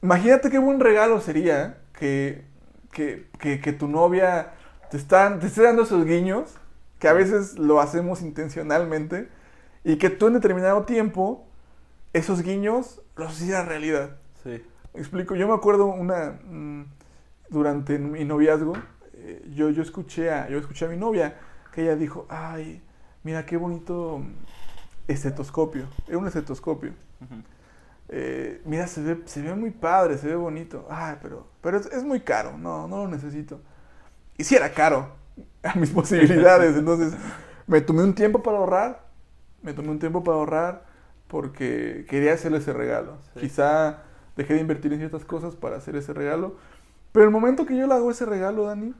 [0.01, 2.43] imagínate qué buen regalo sería que,
[2.91, 4.53] que, que, que tu novia
[4.89, 6.55] te, está, te esté dando esos guiños,
[7.01, 9.27] que a veces lo hacemos intencionalmente,
[9.83, 11.47] y que tú en determinado tiempo,
[12.13, 14.17] esos guiños los hicieras realidad.
[14.43, 14.63] Sí.
[14.93, 16.85] Me explico, yo me acuerdo una mm,
[17.49, 18.73] durante mi noviazgo,
[19.15, 21.39] eh, yo, yo escuché a yo escuché a mi novia
[21.73, 22.83] que ella dijo, "Ay,
[23.23, 24.21] mira qué bonito
[25.07, 26.93] estetoscopio." Era un estetoscopio.
[28.09, 30.85] Eh, mira, se ve, se ve muy padre, se ve bonito.
[30.87, 32.59] Ay, pero, pero es, es muy caro.
[32.59, 33.59] No, no lo necesito.
[34.37, 35.20] Y si era caro
[35.63, 36.75] a mis posibilidades.
[36.77, 37.13] Entonces,
[37.67, 39.07] me tomé un tiempo para ahorrar.
[39.61, 40.85] Me tomé un tiempo para ahorrar
[41.27, 43.17] porque quería hacerle ese regalo.
[43.33, 43.41] Sí.
[43.41, 44.03] Quizá
[44.35, 46.57] dejé de invertir en ciertas cosas para hacer ese regalo.
[47.11, 48.93] Pero el momento que yo le hago ese regalo, Dani,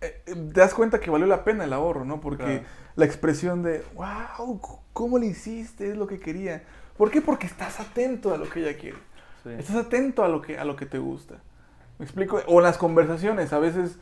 [0.00, 2.20] eh, eh, te das cuenta que valió la pena el ahorro, ¿no?
[2.20, 2.62] Porque Claro.
[2.96, 4.60] la expresión de, wow,
[4.92, 5.90] ¿cómo le hiciste?
[5.90, 6.64] Es lo que quería.
[6.96, 7.20] ¿Por qué?
[7.22, 8.98] Porque estás atento a lo que ella quiere.
[9.42, 9.50] Sí.
[9.58, 11.36] Estás atento a lo que, a lo que te gusta.
[11.98, 12.40] ¿Me explico?
[12.46, 13.98] O en las conversaciones, a veces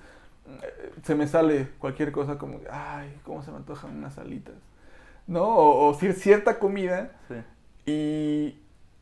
[1.02, 4.54] se me sale cualquier cosa como, ay, cómo se me antojan unas alitas.
[5.26, 5.44] ¿No?
[5.44, 7.34] O, o cier- cierta comida Sí.
[7.86, 8.58] y,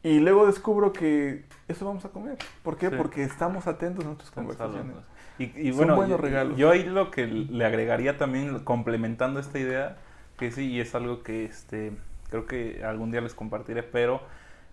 [0.09, 2.39] y luego descubro que eso vamos a comer.
[2.63, 2.91] ¿Por qué?
[2.91, 2.95] Sí.
[2.97, 4.97] Porque estamos atentos a nuestras conversaciones.
[5.39, 6.57] Y, y Son bueno, buenos yo- regalos.
[6.59, 9.97] Yo ahí lo que le agregaría también, complementando esta idea,
[10.39, 11.93] que sí, y es algo que este,
[12.31, 14.21] creo que algún día les compartiré, pero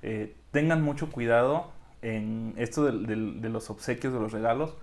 [0.02, 1.72] eh, tengan mucho cuidado
[2.02, 3.16] en esto de,
[3.50, 4.76] los obsequios, de los regalos,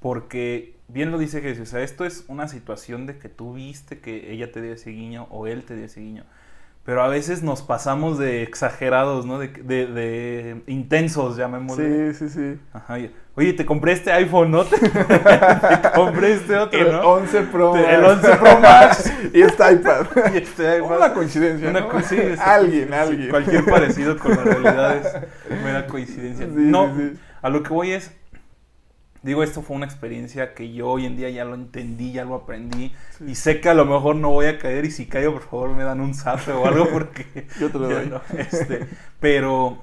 [0.00, 3.98] porque bien lo dice Jesús, o sea, esto es una situación de que tú viste
[4.00, 6.24] que ella te dio ese guiño o él te dio ese guiño.
[6.84, 9.40] Pero a veces nos pasamos de exagerados, ¿no?
[9.40, 12.14] De, de- de intensos, llamémosle.
[12.14, 12.60] Sí, sí, sí.
[12.72, 12.98] Ajá,
[13.34, 14.64] Oye, te compré este iPhone, ¿no?
[14.64, 14.76] Te,
[15.96, 17.00] compré este otro, El ¿no?
[17.00, 19.12] 11 Pro el 11 Pro Max.
[19.34, 20.06] y este iPad.
[20.34, 20.96] Y este iPad.
[20.96, 21.88] Una coincidencia, Una ¿no?
[21.88, 23.30] co- sí, sí, alguien, alguien.
[23.30, 26.46] Cualquier parecido con la realidad es mera coincidencia.
[26.46, 27.20] Sí, no, sí, sí.
[27.42, 28.12] a lo que voy es,
[29.26, 32.34] digo, esto fue una experiencia que yo hoy en día ya lo entendí, ya lo
[32.36, 32.94] aprendí.
[33.18, 33.24] Sí.
[33.28, 35.70] Y sé que a lo mejor no voy a caer y si caigo, por favor,
[35.70, 37.46] me dan un zape o algo porque...
[37.60, 38.06] Yo te lo doy.
[38.08, 38.86] no, este,
[39.20, 39.82] pero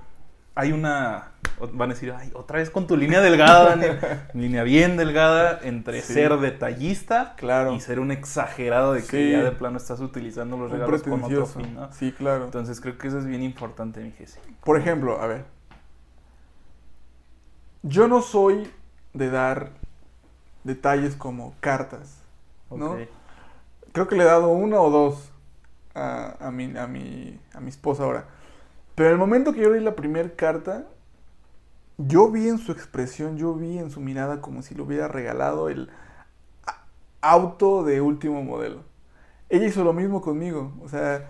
[0.56, 1.30] hay una...
[1.74, 4.00] Van a decir, ay, otra vez con tu línea delgada, Daniel.
[4.34, 6.14] línea bien delgada entre Sí.
[6.14, 7.74] ser detallista Claro.
[7.74, 9.32] y ser un exagerado de que Sí.
[9.32, 11.92] ya de plano estás utilizando los Un regalos con otro fin, ¿no?
[11.94, 12.46] Sí, claro.
[12.46, 14.40] Entonces creo que eso es bien importante, mi Jesse.
[14.64, 15.46] Por ejemplo, a ver.
[17.84, 18.70] Yo no soy
[19.14, 19.72] de dar
[20.64, 22.18] detalles como cartas,
[22.70, 22.98] ¿no?
[23.92, 25.32] Creo que le he dado una o dos
[25.94, 28.26] a, a, mi, a, mi, a mi esposa ahora.
[28.96, 30.86] Pero en el momento que yo leí la primera carta,
[31.98, 35.70] yo vi en su expresión, yo vi en su mirada como si le hubiera regalado
[35.70, 35.90] el
[37.22, 38.84] auto de último modelo.
[39.50, 40.74] Ella hizo lo mismo conmigo.
[40.84, 41.30] O sea,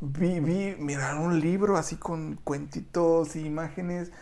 [0.00, 4.12] vi, vi, mira, un libro así con cuentitos y imágenes.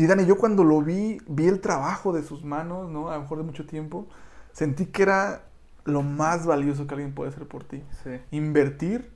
[0.00, 3.10] Y Dani, yo cuando lo vi, vi el trabajo de sus manos, ¿no?
[3.10, 4.06] A lo mejor de mucho tiempo.
[4.50, 5.42] Sentí que era
[5.84, 7.82] lo más valioso que alguien puede hacer por ti.
[8.02, 8.18] Sí.
[8.30, 9.10] Invertir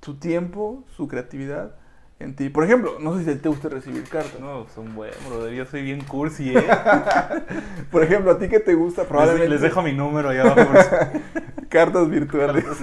[0.00, 1.74] su tiempo, su creatividad
[2.18, 2.48] en ti.
[2.48, 4.40] Por ejemplo, no sé si te gusta recibir cartas.
[4.40, 5.52] No, son buenos, brother.
[5.52, 6.64] Yo soy bien cursi, ¿eh?
[7.90, 10.64] Por ejemplo, a ti que te gusta probablemente Les, dejo mi número ahí abajo.
[10.64, 12.64] por cartas virtuales.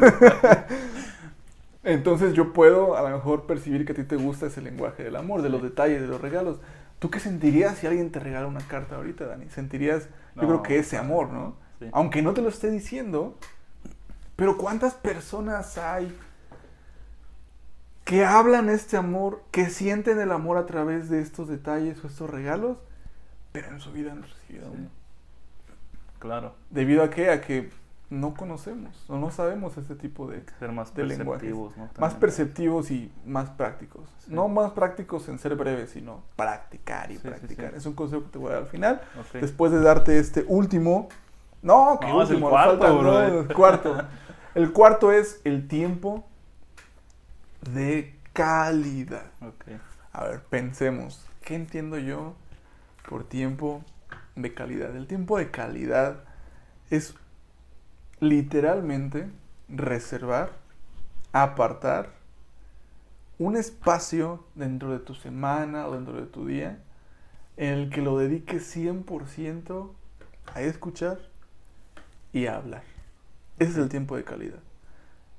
[1.84, 5.15] Entonces yo puedo a lo mejor percibir que a ti te gusta ese lenguaje del
[5.15, 6.59] amor, de los detalles, de los regalos.
[7.03, 9.49] ¿Tú qué sentirías si alguien te regala una carta ahorita, Dani?
[9.49, 11.57] Sentirías, yo creo que ese amor, ¿no?
[11.77, 11.89] sí.
[11.91, 13.37] Aunque no te lo esté diciendo,
[14.37, 16.17] pero ¿cuántas personas hay
[18.05, 22.29] que hablan este amor, que sienten el amor a través de estos detalles o estos
[22.29, 22.77] regalos,
[23.51, 24.77] pero en su vida no han recibido Sí.
[24.77, 24.89] uno?
[26.19, 26.55] Claro.
[26.69, 27.31] ¿Debido a qué?
[27.31, 27.69] A que
[28.14, 31.53] no conocemos o no sabemos este tipo de, Ser más de lenguajes.
[31.99, 34.07] más perceptivos y más prácticos.
[34.20, 34.34] Sí.
[34.34, 37.72] No más prácticos en ser breves, sino practicar y Sí, practicar.
[37.72, 37.78] sí.
[37.78, 39.01] Es un consejo que te voy a dar al final.
[39.34, 41.09] Después de darte este último.
[41.61, 43.97] No, que No, es el cuarto, falta- no, el cuarto.
[44.53, 46.24] El cuarto es el tiempo
[47.72, 49.26] de calidad.
[50.11, 51.26] A ver, pensemos.
[51.43, 52.36] ¿Qué entiendo yo
[53.09, 53.82] por tiempo
[54.36, 54.95] de calidad?
[54.95, 56.18] El tiempo de calidad
[56.89, 57.16] es
[58.24, 59.30] literalmente
[59.69, 60.51] reservar,
[61.32, 62.09] apartar
[63.39, 66.80] un espacio dentro de tu semana o dentro de tu día
[67.57, 69.91] en el que lo dediques 100%
[70.53, 71.19] a escuchar
[72.32, 72.84] y a hablar.
[73.59, 74.59] Ese es el tiempo de calidad.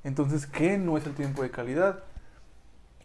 [0.05, 2.05] Entonces, ¿qué no es el tiempo de calidad?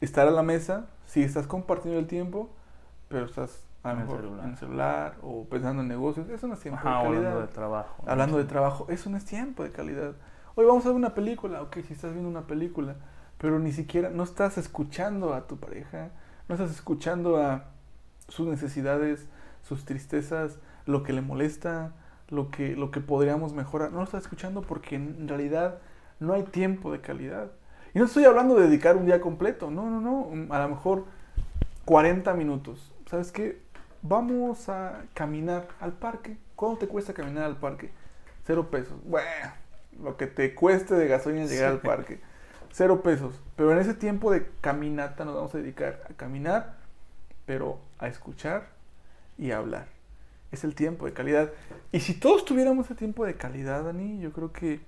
[0.02, 2.50] Estar a la mesa, si estás compartiendo el tiempo,
[3.08, 4.44] pero estás a lo En el mejor celular.
[4.46, 7.18] en el celular o pensando en negocios, eso no es tiempo Ajá, de calidad.
[7.18, 8.04] hablando de trabajo.
[8.08, 10.14] Hablando de trabajo, eso no es tiempo de calidad.
[10.56, 12.96] Hoy vamos a ver una película, ok, si estás viendo una película,
[13.38, 16.10] pero ni siquiera, no estás escuchando a tu pareja,
[16.50, 17.66] no estás escuchando a
[18.28, 19.28] sus necesidades,
[19.64, 21.94] sus tristezas, lo que le molesta,
[22.28, 23.92] lo que, lo que podríamos mejorar.
[23.92, 25.78] No lo estás escuchando porque en realidad
[26.20, 27.52] no hay tiempo de calidad.
[27.94, 31.06] Y no estoy hablando de dedicar un día completo, no, no, no, a lo mejor
[31.86, 32.92] 40 minutos.
[33.10, 33.62] ¿Sabes qué?
[34.02, 36.38] Vamos a caminar al parque.
[36.56, 37.92] ¿Cuánto te cuesta caminar al parque?
[38.46, 38.98] Cero pesos.
[39.04, 39.52] Bueno,
[40.02, 42.20] lo que te cueste de gasolina llegar al parque.
[42.72, 43.42] Cero pesos.
[43.56, 46.78] Pero en ese tiempo de caminata nos vamos a dedicar a caminar,
[47.46, 48.70] pero a escuchar
[49.38, 49.88] y a hablar.
[50.52, 51.52] Es el tiempo de calidad.
[51.92, 54.80] Y si todos tuviéramos ese tiempo de calidad, Dani, yo creo que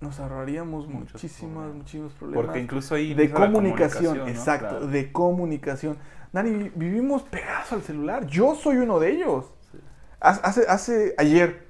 [0.00, 1.76] nos ahorraríamos Muchos muchísimas, problemas.
[1.76, 4.28] muchísimos problemas Porque incluso ahí de comunicación, ¿no?
[4.28, 4.86] exacto, Claro.
[4.88, 5.96] de comunicación.
[6.32, 8.26] Dani, vi- vivimos pegados al celular.
[8.26, 9.52] Yo soy uno de ellos.
[9.72, 9.78] Sí.
[10.20, 11.66] Hace, hace, ayer,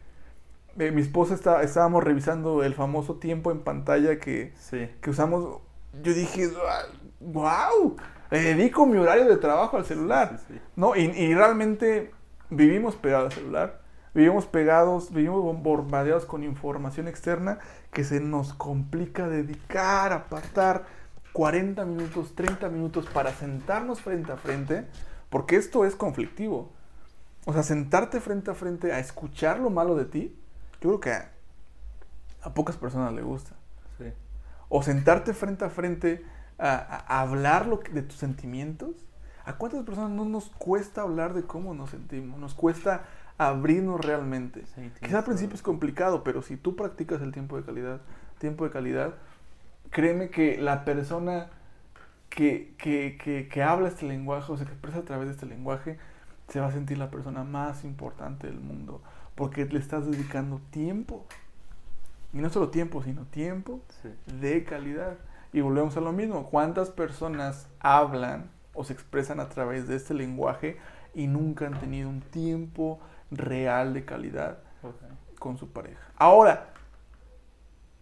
[0.78, 4.88] eh, mi esposa está, estábamos revisando el famoso tiempo en pantalla que, Sí.
[5.00, 5.60] que usamos.
[6.02, 6.48] Yo dije,
[7.20, 7.96] wow,
[8.30, 10.40] le dedico mi horario de trabajo al celular.
[10.48, 10.58] Sí.
[10.76, 10.96] ¿no?
[10.96, 12.10] Y, y realmente
[12.50, 13.80] vivimos pegados al celular,
[14.14, 17.58] vivimos pegados, vivimos bombardeados con información externa
[17.94, 20.84] que se nos complica dedicar, apartar
[21.32, 24.86] 40 minutos, 30 minutos para sentarnos frente a frente,
[25.30, 26.72] porque esto es conflictivo.
[27.46, 30.36] O sea, sentarte frente a frente a escuchar lo malo de ti,
[30.80, 31.30] yo creo que a,
[32.42, 33.52] a pocas personas le gusta.
[33.98, 34.12] Sí.
[34.68, 36.24] O sentarte frente a frente
[36.58, 39.06] a, a hablar lo que- de tus sentimientos.
[39.46, 42.38] ¿A cuántas personas no nos cuesta hablar de cómo nos sentimos?
[42.40, 43.04] Nos cuesta
[43.38, 44.64] abrirnos realmente.
[44.74, 48.00] Sí, Quizá al principio es complicado, pero si tú practicas el tiempo de calidad,
[48.38, 49.14] tiempo de calidad,
[49.90, 51.48] créeme que la persona
[52.30, 55.98] que, que, que, que habla este lenguaje o se expresa a través de este lenguaje,
[56.48, 59.02] se va a sentir la persona más importante del mundo,
[59.34, 61.24] porque le estás dedicando tiempo.
[62.32, 64.08] Y no solo tiempo, sino tiempo Sí.
[64.40, 65.16] de calidad.
[65.52, 66.50] Y volvemos a lo mismo.
[66.50, 70.76] ¿Cuántas personas hablan o se expresan a través de este lenguaje
[71.14, 72.98] y nunca han tenido un tiempo
[73.30, 74.58] real de calidad
[75.38, 76.00] con su pareja?
[76.16, 76.70] Ahora,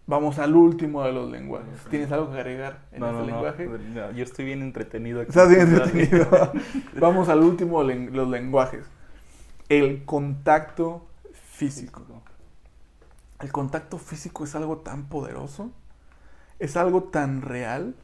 [0.07, 1.81] vamos al último de los lenguajes.
[1.91, 3.67] ¿Tienes algo que agregar en No, este no, lenguaje?
[3.67, 5.31] no, Yo estoy bien entretenido aquí.
[5.31, 6.27] Estás bien entretenido.
[7.01, 8.85] vamos al último de los lenguajes.
[9.69, 12.03] El contacto físico.
[13.41, 15.73] El contacto físico es algo tan poderoso,
[16.61, 17.97] es algo tan real,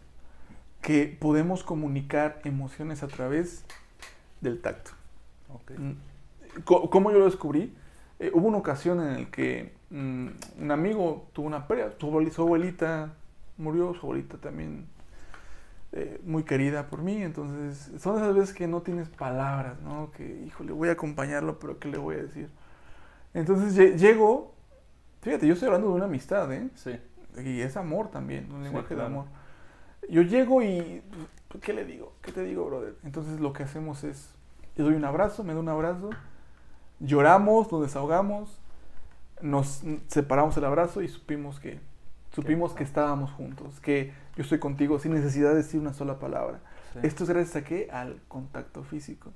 [0.81, 3.65] que podemos comunicar emociones a través
[4.41, 4.93] del tacto.
[5.53, 5.73] Ok.
[6.65, 7.75] ¿Cómo yo lo descubrí?
[8.19, 10.29] Eh, hubo una ocasión en la que mm,
[10.63, 13.13] un amigo tuvo una pérdida, su abuelita, su abuelita
[13.59, 14.87] murió, su abuelita también
[15.93, 20.11] eh, muy querida por mí, entonces son esas veces que no tienes palabras, ¿no?
[20.17, 22.49] Que, híjole, voy a acompañarlo, pero ¿qué le voy a decir?
[23.35, 24.53] Entonces lle- llego,
[25.23, 26.69] fíjate, yo estoy hablando de una amistad, ¿eh?
[26.75, 26.99] Sí.
[27.43, 29.25] Y es amor también, un Sí, lenguaje de amor.
[30.11, 31.03] Yo llego y,
[31.49, 32.13] pues, ¿qué le digo?
[32.23, 32.95] ¿Qué te digo, brother?
[33.05, 34.31] Entonces lo que hacemos es,
[34.77, 36.11] le doy un abrazo, me da un abrazo,
[37.01, 38.61] lloramos, nos desahogamos,
[39.41, 41.79] nos separamos el abrazo y supimos que,
[42.33, 46.61] supimos que estábamos juntos, que yo estoy contigo sin necesidad de decir una sola palabra.
[46.93, 47.01] sí.
[47.03, 47.89] Esto es gracias a qué?
[47.93, 49.31] Al contacto físico.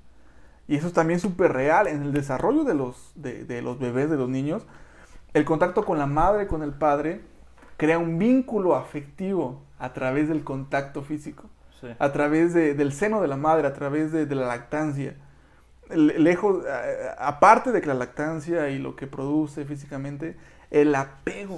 [0.67, 4.09] Y eso es también súper real en el desarrollo de los, de, de los bebés,
[4.09, 4.65] de los niños.
[5.33, 7.21] El contacto con la madre, con el padre,
[7.77, 11.49] crea un vínculo afectivo a través del contacto físico,
[11.81, 11.87] Sí.
[11.99, 15.15] a través de- del seno de la madre, a través de, de la lactancia.
[15.89, 20.37] Le- Lejos, eh, aparte de que la lactancia y lo que produce físicamente,
[20.71, 21.57] el apego.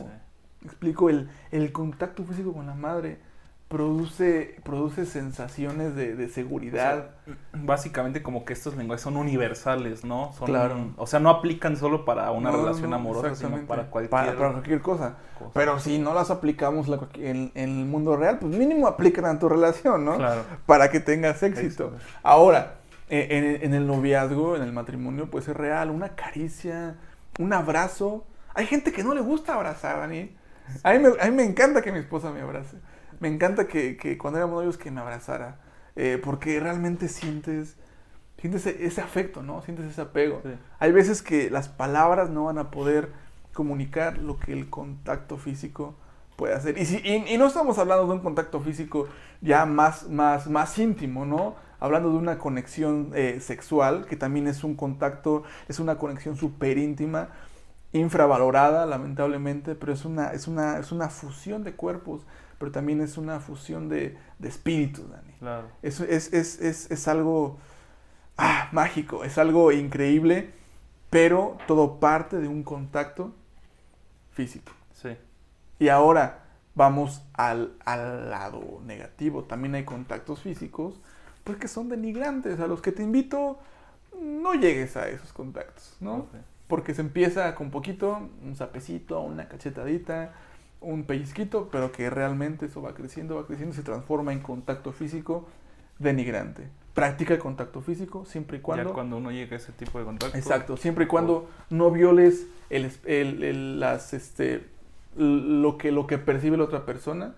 [0.61, 0.65] Sí.
[0.67, 3.19] Explico, el, el contacto físico con la madre
[3.67, 7.09] produce, produce sensaciones de, de seguridad.
[7.53, 10.31] Básicamente como que estos lenguajes son universales, ¿no?
[10.33, 10.91] Son, Claro.
[10.97, 14.35] O sea, no aplican solo para una No, relación no, amorosa, sino para cualquier Para,
[14.37, 15.15] para cualquier cosa.
[15.37, 15.51] cosa.
[15.53, 19.39] Pero si no las aplicamos la- en, en el mundo real, pues mínimo aplican a
[19.39, 20.17] tu relación, ¿no?
[20.17, 20.41] Claro.
[20.65, 21.93] Para que tengas éxito.
[22.23, 22.74] Ahora,
[23.09, 25.89] en, en el noviazgo, en el matrimonio, pues es real.
[25.91, 26.95] Una caricia,
[27.39, 28.25] un abrazo.
[28.53, 30.35] Hay gente que no le gusta abrazar, Dani.
[30.83, 32.77] A mí me, a mí me encanta que mi esposa me abrace.
[33.19, 35.59] Me encanta que, que cuando éramos novios que me abrazara.
[35.95, 37.77] eh, porque realmente sientes,
[38.39, 39.61] sientes ese, ese afecto, ¿no?
[39.61, 40.41] Sientes ese apego.
[40.43, 40.49] Sí.
[40.79, 43.11] Hay veces que las palabras no van a poder
[43.53, 45.95] comunicar lo que el contacto físico
[46.35, 46.77] puede hacer.
[46.77, 49.07] Y, si, y, y no estamos hablando de un contacto físico
[49.41, 51.55] ya más, más, más íntimo, ¿no?
[51.79, 56.77] Hablando de una conexión eh, sexual, que también es un contacto, es una conexión súper
[56.77, 57.29] íntima,
[57.91, 62.25] infravalorada, lamentablemente, pero es una, es, una, es una fusión de cuerpos,
[62.57, 65.33] pero también es una fusión de, de espíritus, Dani.
[65.39, 65.67] Claro.
[65.81, 67.57] Es, es, es, es, es algo
[68.37, 70.51] ah, mágico, es algo increíble,
[71.09, 73.33] pero todo parte de un contacto
[74.31, 74.71] físico.
[74.93, 75.09] Sí.
[75.79, 76.43] Y ahora
[76.75, 79.43] vamos al, al lado negativo.
[79.43, 80.99] También hay contactos físicos,
[81.45, 82.59] pues que son denigrantes.
[82.59, 83.57] A los que te invito,
[84.21, 86.27] no llegues a esos contactos, ¿no?
[86.67, 90.33] Porque se empieza con poquito, un sapecito, una cachetadita,
[90.81, 94.91] un pellizquito, pero que realmente eso va creciendo, va creciendo y se transforma en contacto
[94.91, 95.47] físico
[95.99, 96.67] denigrante.
[96.93, 98.89] Practica el contacto físico siempre y cuando...
[98.89, 100.37] Ya cuando uno llega a ese tipo de contacto.
[100.37, 104.65] Exacto, siempre y cuando no violes el, el- el- las, este,
[105.15, 107.35] lo, que, lo que percibe la otra persona.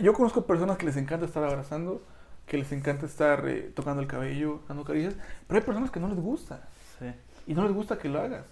[0.00, 2.02] Yo conozco personas que les encanta estar abrazando,
[2.46, 5.14] que les encanta estar eh, tocando el cabello, dando caricias,
[5.46, 6.68] pero hay personas que no les gusta
[6.98, 7.06] Sí.
[7.46, 8.44] y no les gusta que lo hagas.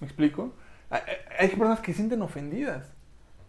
[0.00, 0.52] ¿Me explico?
[0.90, 1.00] Hay,
[1.38, 2.84] hay- personas que se sienten ofendidas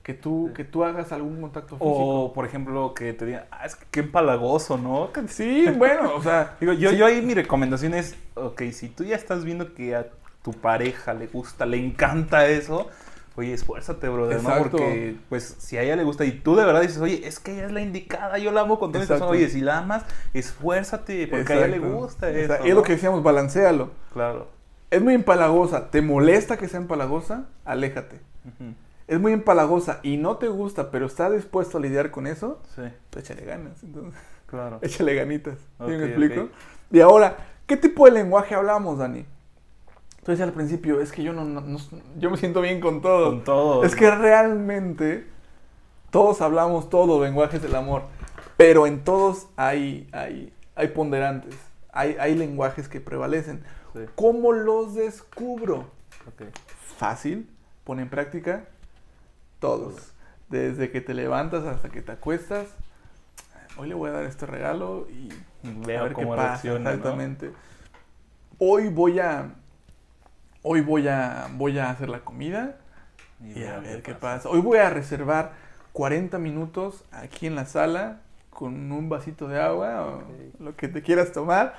[0.03, 0.53] que tú, Sí.
[0.53, 1.85] que tú hagas algún contacto físico.
[2.25, 5.09] O, por ejemplo, que te digan, ah, es que qué empalagoso, ¿no?
[5.27, 9.17] Sí, bueno, o sea, Digo, yo, yo ahí mi recomendación es, ok, si tú ya
[9.17, 10.07] estás viendo que a
[10.43, 12.87] tu pareja le gusta, le encanta eso,
[13.37, 14.49] oye, esfuérzate, brother, ¿no?
[14.49, 14.77] Exacto.
[14.77, 17.53] Porque, pues, si a ella le gusta y tú de verdad dices, oye, es que
[17.53, 20.03] ella es la indicada, yo la amo con todo mi corazón, oye, si la amas,
[20.33, 22.75] esfuérzate, porque a ella le gusta eso, es ¿no?
[22.75, 23.91] lo que decíamos, balancealo.
[24.11, 24.47] Claro.
[24.89, 27.45] Es muy empalagosa, ¿te molesta que sea empalagosa?
[27.63, 28.19] Aléjate.
[29.07, 32.81] Es muy empalagosa y no te gusta, pero está dispuesto a lidiar con eso, Sí,
[33.09, 33.83] pues échale ganas.
[33.83, 34.79] Entonces, claro.
[34.81, 35.59] échale ganitas.
[35.59, 36.49] ¿Sí Ok, me explico?
[36.91, 39.25] Y ahora, ¿qué tipo de lenguaje hablamos, Dani?
[40.27, 41.79] Tú decías al principio, es que yo no, no- no-
[42.17, 43.29] yo me siento bien con todo.
[43.29, 43.85] Con todo.
[43.85, 45.25] Es que realmente
[46.09, 48.01] todos hablamos todos lenguajes del amor,
[48.57, 51.55] pero en todos hay, hay, hay ponderantes,
[51.93, 53.63] hay, hay lenguajes que prevalecen.
[53.93, 55.85] Sí, ¿Cómo los descubro?
[56.97, 57.49] Fácil,
[57.85, 58.65] pone en práctica
[59.61, 60.11] todos.
[60.49, 62.67] Desde que te levantas hasta que te acuestas.
[63.77, 65.29] Hoy le voy a dar este regalo y
[65.65, 66.41] a Veo ver qué pasa.
[66.47, 66.89] reacciona, ¿no?
[66.89, 67.51] Exactamente.
[68.59, 69.53] Hoy voy a
[70.67, 72.75] hoy voy a voy a hacer la comida
[73.41, 74.49] y a ver qué pasa.
[74.49, 75.53] Hoy voy a reservar
[75.93, 81.01] 40 minutos aquí en la sala con un vasito de agua o lo que te
[81.01, 81.75] quieras tomar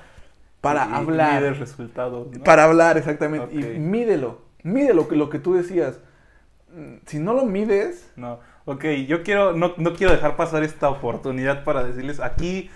[0.61, 1.41] para Y- hablar.
[1.43, 2.45] mides resultados, ¿no?
[2.45, 3.47] Para hablar, exactamente.
[3.47, 3.53] Ok.
[3.77, 4.41] Y mídelo.
[4.63, 5.99] Mídelo, que lo que tú decías.
[7.07, 11.65] Si no lo mides, No, ok, yo quiero, no, no quiero dejar pasar esta oportunidad
[11.65, 12.71] para decirles aquí,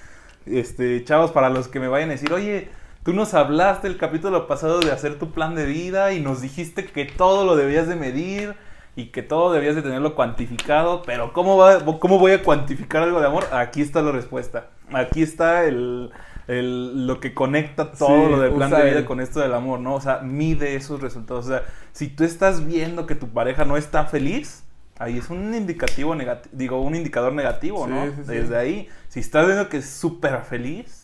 [0.46, 2.68] este, chavos, para los que me vayan a decir, oye,
[3.02, 6.84] tú nos hablaste el capítulo pasado de hacer tu plan de vida y nos dijiste
[6.86, 8.54] que todo lo debías de medir
[8.94, 13.20] y que todo debías de tenerlo cuantificado, pero ¿cómo, va, cómo voy a cuantificar algo
[13.20, 13.44] de amor?
[13.52, 14.66] Aquí está la respuesta.
[14.92, 16.10] Aquí está el,
[16.46, 19.54] el, lo que conecta todo Sí, lo del plan de vida el- con esto del
[19.54, 19.94] amor, ¿no?
[19.94, 21.46] O sea, mide esos resultados.
[21.46, 24.64] O sea, si tú estás viendo que tu pareja no está feliz,
[24.98, 28.04] ahí es un indicativo negativo, digo, un indicador negativo, Sí, ¿no?
[28.06, 28.22] sí.
[28.26, 31.01] Desde ahí, si estás viendo que es súper feliz,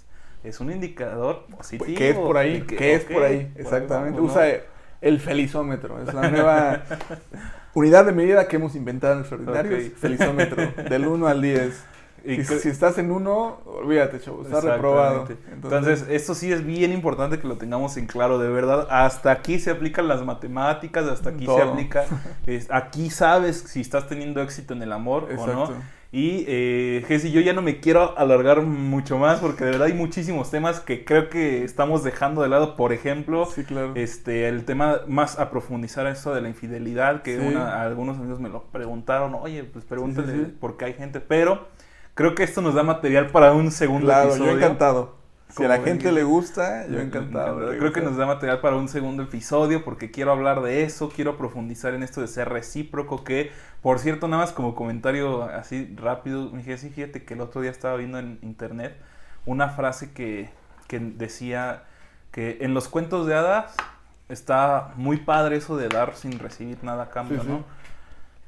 [0.49, 1.84] es un indicador positivo.
[1.96, 2.62] ¿Qué es por ahí?
[2.62, 3.53] ¿Qué es por ahí?
[3.57, 4.20] Exactamente.
[4.20, 4.46] Usa
[5.01, 6.03] el felizómetro.
[6.03, 6.82] Es la nueva
[7.74, 9.86] unidad de medida que hemos inventado en Extraordinarios.
[9.88, 9.96] Ok.
[9.99, 10.66] Felizómetro.
[10.88, 11.84] Del 1 al 10.
[12.24, 14.42] Y Si, si estás en 1, olvídate, chavo.
[14.42, 15.28] Estás reprobado.
[15.53, 18.88] Entonces, esto sí es bien importante que lo tengamos en claro, de verdad.
[18.90, 22.05] Hasta aquí se aplican las matemáticas, hasta aquí se aplica.
[22.46, 25.97] es- aquí sabes si estás teniendo éxito en el amor o no.
[26.11, 29.92] Y, eh, Jessy, yo ya no me quiero alargar mucho más porque de verdad hay
[29.92, 32.76] muchísimos temas que creo que estamos dejando de lado.
[32.76, 33.92] Por ejemplo, Sí, claro.
[33.94, 37.46] este, el tema más a profundizar eso de la infidelidad, que Sí.
[37.46, 40.54] una- algunos amigos me lo preguntaron, oye, pues pregúntale sí.
[40.59, 41.68] por qué hay gente, pero
[42.14, 44.52] creo que esto nos da material para un segundo Claro, episodio.
[44.52, 45.17] yo encantado.
[45.51, 47.70] Si a la gente le gusta, yo encantado.
[47.70, 51.09] de Creo que nos da material para un segundo episodio porque quiero hablar de eso,
[51.09, 53.51] quiero profundizar en esto de ser recíproco, que
[53.82, 57.61] por cierto, nada más como comentario así rápido, me dije, sí, fíjate que el otro
[57.61, 58.96] día estaba viendo en internet
[59.46, 60.51] una frase que,
[60.86, 61.84] que decía
[62.30, 63.74] que en los cuentos de hadas
[64.28, 67.53] está muy padre eso de dar sin recibir nada a cambio, Sí, sí.
[67.53, 67.64] ¿no?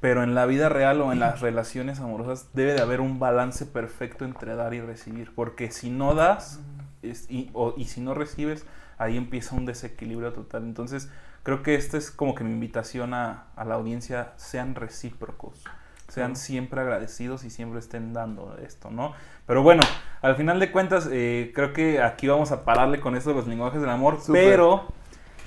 [0.00, 3.66] Pero en la vida real o en las relaciones amorosas debe de haber un balance
[3.66, 5.30] perfecto entre dar y recibir.
[5.34, 6.58] Porque si no das
[7.02, 8.66] es- y, o- y si no recibes,
[8.98, 10.62] ahí empieza un desequilibrio total.
[10.64, 11.10] Entonces,
[11.42, 15.64] creo que esta es como que mi invitación a, a la audiencia, sean recíprocos.
[16.08, 19.12] Sean siempre agradecidos y siempre estén dando esto, ¿no?
[19.46, 19.80] Pero bueno,
[20.22, 23.46] al final de cuentas, eh, creo que aquí vamos a pararle con esto de los
[23.46, 24.18] lenguajes del amor.
[24.32, 24.88] Pero,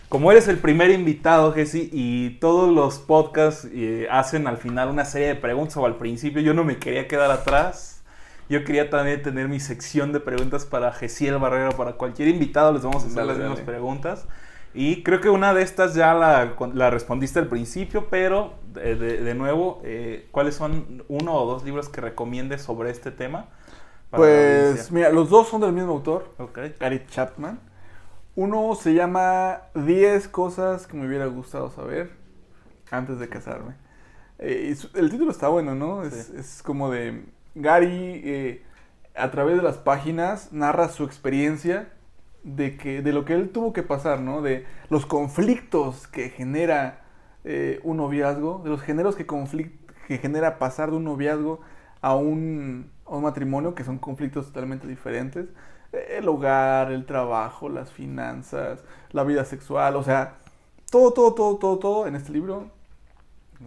[0.10, 5.06] como eres el primer invitado, Jesse, y todos los podcasts eh, hacen al final una
[5.06, 7.93] serie de preguntas o al principio, yo no me quería quedar atrás.
[8.50, 12.84] Yo quería también tener mi sección de preguntas para Gesiel Barrera, para cualquier invitado les
[12.84, 13.50] vamos a hacer Dale, las dale.
[13.50, 14.26] mismas preguntas.
[14.76, 19.22] Y creo que una de estas ya la, la respondiste al principio, pero de, de-
[19.22, 23.48] de nuevo, eh, ¿cuáles son uno o dos libros que recomiendes sobre este tema?
[24.10, 26.60] Pues mira, los dos son del mismo autor, Ok.
[26.80, 27.60] Gary Chapman.
[28.36, 32.12] Uno se llama 10 cosas que me hubiera gustado saber
[32.92, 33.76] antes de casarme.
[34.40, 36.04] Eh, y su- el título está bueno, ¿no?
[36.04, 37.26] Es, es como de
[37.56, 38.64] Gary, eh,
[39.16, 41.90] a través de las páginas, narra su experiencia
[42.44, 44.42] de, que, de lo que él tuvo que pasar, ¿no?
[44.42, 47.06] De los conflictos que genera
[47.44, 49.26] eh, un noviazgo, de los géneros que,
[50.08, 51.62] que genera pasar de un noviazgo
[52.02, 55.48] a un, a un matrimonio, que son conflictos totalmente diferentes.
[55.92, 60.38] El hogar, el trabajo, las finanzas, la vida sexual, o sea,
[60.90, 62.72] todo, todo, todo, todo, todo en este libro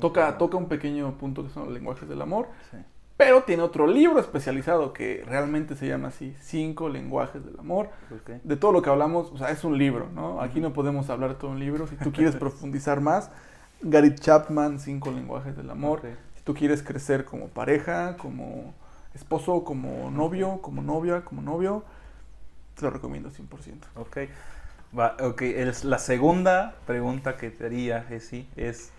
[0.01, 2.49] toca, toca un pequeño punto que son los lenguajes del amor.
[2.71, 2.79] Sí.
[3.17, 7.89] Pero tiene otro libro especializado que realmente se llama así, Cinco lenguajes del amor.
[8.45, 10.43] De todo lo que hablamos, o sea, es un libro, ¿no?
[10.43, 11.87] Aquí no podemos hablar de todo un libro.
[11.87, 13.31] Si tú quieres profundizar más,
[13.81, 16.03] Gary Chapman, Cinco lenguajes del amor.
[16.37, 18.75] Si tú quieres crecer como pareja, como
[19.15, 21.85] esposo, como novio, como novia, como novio,
[22.75, 23.79] te lo recomiendo 100%.
[23.97, 24.19] Ok.
[24.97, 28.93] Va, ok, es la segunda pregunta que te haría, Jessy, es,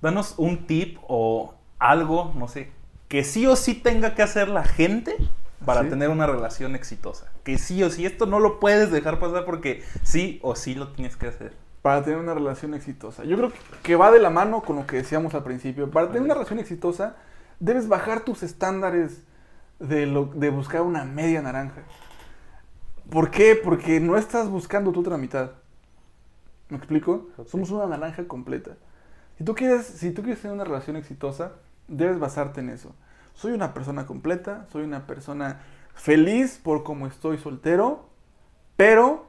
[0.00, 2.70] danos un tip o algo, no sé,
[3.08, 5.16] que sí o sí tenga que hacer la gente
[5.64, 5.88] para ¿Sí?
[5.88, 7.30] tener una relación exitosa.
[7.44, 10.88] Que sí o sí, esto no lo puedes dejar pasar porque sí o sí lo
[10.88, 11.54] tienes que hacer.
[11.82, 13.24] Para tener una relación exitosa.
[13.24, 13.52] Yo creo
[13.82, 15.90] que va de la mano con lo que decíamos al principio.
[15.90, 17.16] Para tener una relación exitosa,
[17.60, 19.22] debes bajar tus estándares
[19.78, 21.82] de, lo, de buscar una media naranja.
[23.08, 23.54] ¿Por qué?
[23.54, 25.52] Porque no estás buscando tu otra mitad.
[26.68, 27.28] ¿Me explico?
[27.46, 28.72] Somos una naranja completa.
[29.38, 31.52] Si tú, quieres, si tú quieres tener una relación exitosa,
[31.88, 32.94] debes basarte en eso.
[33.34, 35.60] Soy una persona completa, soy una persona
[35.94, 38.08] feliz por como estoy soltero,
[38.76, 39.26] pero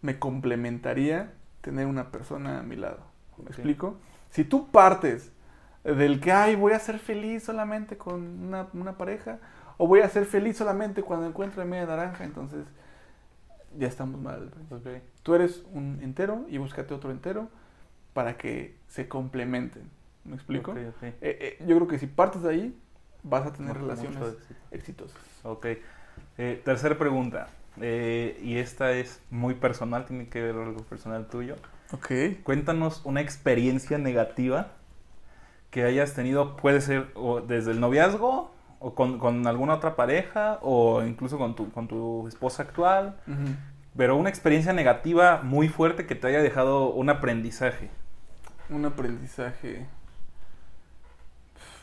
[0.00, 3.00] me complementaría tener una persona a mi lado.
[3.38, 3.96] ¿Me explico?
[4.30, 5.32] Si tú partes
[5.84, 9.38] del que, ay, voy a ser feliz solamente con una, una pareja,
[9.78, 12.66] o voy a ser feliz solamente cuando encuentre media naranja, entonces
[13.78, 14.50] ya estamos mal.
[15.22, 17.48] Tú eres un entero y búscate otro entero
[18.12, 19.90] para que se complementen.
[20.24, 20.74] ¿Me explico?
[20.76, 22.78] Eh, eh, yo creo que si partes de ahí,
[23.22, 24.18] vas a tener relaciones
[24.70, 25.20] exitosas.
[25.42, 25.66] Ok.
[26.38, 27.48] Eh, tercera pregunta.
[27.80, 31.56] eh, y esta es muy personal, tiene que ver algo personal tuyo.
[31.92, 32.42] Ok.
[32.42, 34.72] Cuéntanos una experiencia negativa
[35.70, 40.58] que hayas tenido, puede ser o desde el noviazgo, o con, con alguna otra pareja,
[40.60, 43.16] o incluso con tu, con tu esposa actual,
[43.96, 47.88] pero una experiencia negativa muy fuerte que te haya dejado un aprendizaje.
[48.68, 49.86] Un aprendizaje.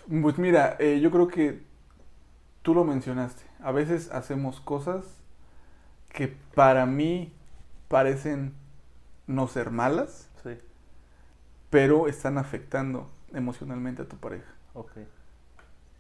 [0.09, 1.61] Pues mira, eh, yo creo que
[2.61, 3.43] tú lo mencionaste.
[3.61, 5.05] A veces hacemos cosas
[6.11, 7.31] que para mí
[7.87, 8.53] parecen
[9.27, 10.57] no ser malas, Sí.
[11.69, 14.51] pero están afectando emocionalmente a tu pareja.
[14.73, 14.91] Ok.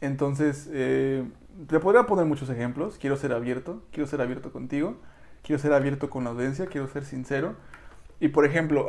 [0.01, 1.27] Entonces, eh,
[1.67, 2.97] te podría poner muchos ejemplos.
[2.97, 4.95] Quiero ser abierto, quiero ser abierto contigo,
[5.43, 7.55] quiero ser abierto con la audiencia, quiero ser sincero.
[8.19, 8.87] Y por ejemplo,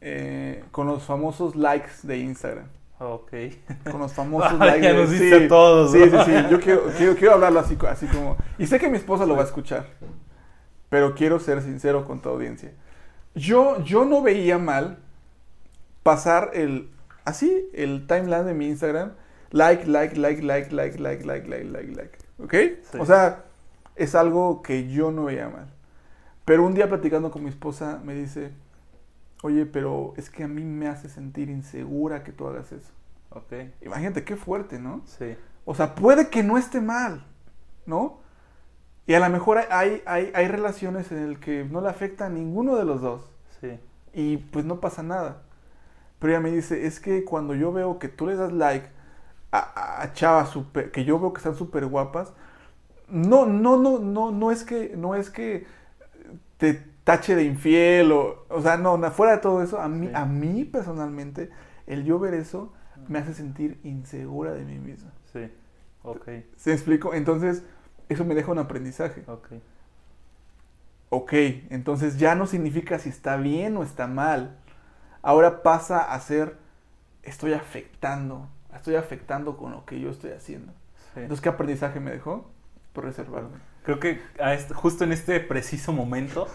[0.00, 2.66] eh, con los famosos likes de Instagram.
[3.00, 3.32] Ok.
[3.90, 6.24] Con los famosos Ah, likes ya nos diste a todos, Sí, ¿no?
[6.24, 6.46] sí, sí.
[6.50, 8.36] Yo quiero, quiero, quiero hablarlo así, así como.
[8.58, 9.86] Y sé que mi esposa lo va a escuchar.
[10.90, 12.72] Pero quiero ser sincero con tu audiencia.
[13.34, 14.98] Yo, yo no veía mal
[16.02, 16.90] pasar el.
[17.24, 19.12] Así, el timeline de mi Instagram.
[19.50, 22.18] Like, like, like, like, like, like, like, like, like, like.
[22.38, 22.54] ¿Ok?
[22.92, 22.98] Sí.
[22.98, 23.44] O sea,
[23.96, 25.66] es algo que yo no veía mal.
[26.44, 28.50] Pero un día platicando con mi esposa me dice,
[29.42, 32.92] oye, pero es que a mí me hace sentir insegura que tú hagas eso.
[33.30, 33.52] Ok.
[33.82, 35.02] Imagínate qué fuerte, ¿no?
[35.06, 35.36] Sí.
[35.64, 37.24] O sea, puede que no esté mal,
[37.86, 38.20] ¿no?
[39.06, 42.28] Y a lo mejor hay, hay, hay relaciones en las que no le afecta a
[42.28, 43.30] ninguno de los dos.
[43.60, 43.78] Sí.
[44.12, 45.42] Y pues no pasa nada.
[46.18, 48.88] Pero ella me dice, es que cuando yo veo que tú le das like
[49.52, 52.32] a, a chavas super, que yo veo que están súper guapas,
[53.08, 55.66] no, no, no, no, no es que, no es que
[56.58, 56.74] te
[57.04, 60.12] tache de infiel o, o sea, no, fuera de todo eso, a mí, Sí.
[60.14, 61.50] a mí personalmente,
[61.86, 62.72] el yo ver eso
[63.08, 65.10] me hace sentir insegura de mí misma.
[65.32, 65.50] Sí.
[66.02, 66.28] Ok.
[66.56, 67.14] ¿Se explico?
[67.14, 67.62] Entonces,
[68.08, 69.24] eso me deja un aprendizaje.
[69.26, 69.48] Ok.
[71.12, 71.32] Ok,
[71.70, 74.56] entonces ya no significa si está bien o está mal.
[75.22, 76.56] Ahora pasa a ser,
[77.24, 80.72] estoy afectando, estoy afectando con lo que yo estoy haciendo.
[81.14, 81.20] Sí.
[81.20, 82.48] Entonces, ¿qué aprendizaje me dejó?
[82.92, 83.58] Por reservarme.
[83.82, 86.46] Creo que a este- justo en este preciso momento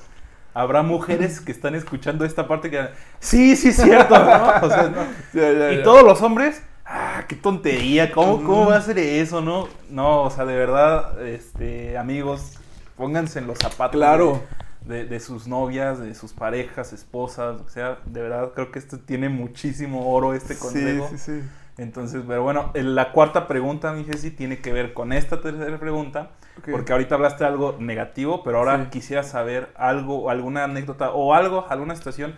[0.55, 2.87] habrá mujeres que están escuchando esta parte que
[3.19, 4.65] sí, sí, es cierto, ¿no?
[4.65, 5.03] O sea, no.
[5.39, 5.83] Ya, ya, Y ya.
[5.83, 9.67] todos los hombres, ah, qué tontería, ¿cómo, cómo va a ser eso, no?
[9.89, 12.53] No, o sea, de verdad, este, amigos,
[12.97, 14.41] pónganse en los zapatos Claro.
[14.81, 18.79] de, de- de sus novias, de sus parejas, esposas, o sea, de verdad creo que
[18.79, 21.07] esto tiene muchísimo oro este consejo.
[21.11, 21.47] Sí, sí, sí.
[21.77, 25.77] Entonces, pero bueno, en la cuarta pregunta, mi Jessy, tiene que ver con esta tercera
[25.77, 26.29] pregunta,
[26.71, 28.89] Porque ahorita hablaste de algo negativo, pero ahora Sí.
[28.89, 32.35] quisiera saber algo, alguna anécdota o algo, alguna situación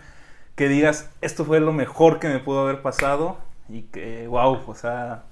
[0.54, 3.38] que digas, esto fue lo mejor que me pudo haber pasado
[3.68, 5.24] y que, wow, o sea,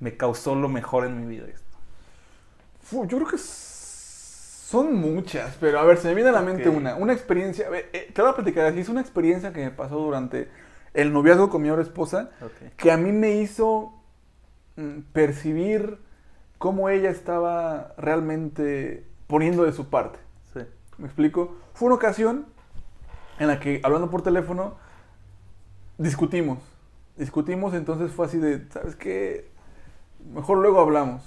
[0.00, 3.06] me causó lo mejor en mi vida esto.
[3.06, 6.94] Yo creo que son muchas, pero a ver, se me viene a la mente una.
[6.96, 9.70] Una experiencia, a ver, eh, te voy a platicar así, es una experiencia que me
[9.70, 10.48] pasó durante
[10.94, 12.72] el noviazgo con mi ahora esposa, Ok.
[12.76, 13.92] que a mí me hizo
[14.76, 15.98] mm, percibir
[16.60, 20.18] cómo ella estaba realmente poniendo de su parte.
[20.52, 20.60] Sí.
[20.98, 21.56] ¿Me explico?
[21.72, 22.44] Fue una ocasión
[23.38, 24.74] en la que, hablando por teléfono,
[25.96, 26.58] discutimos.
[27.16, 29.48] Discutimos, entonces fue así de, ¿sabes qué?
[30.34, 31.22] Mejor luego hablamos.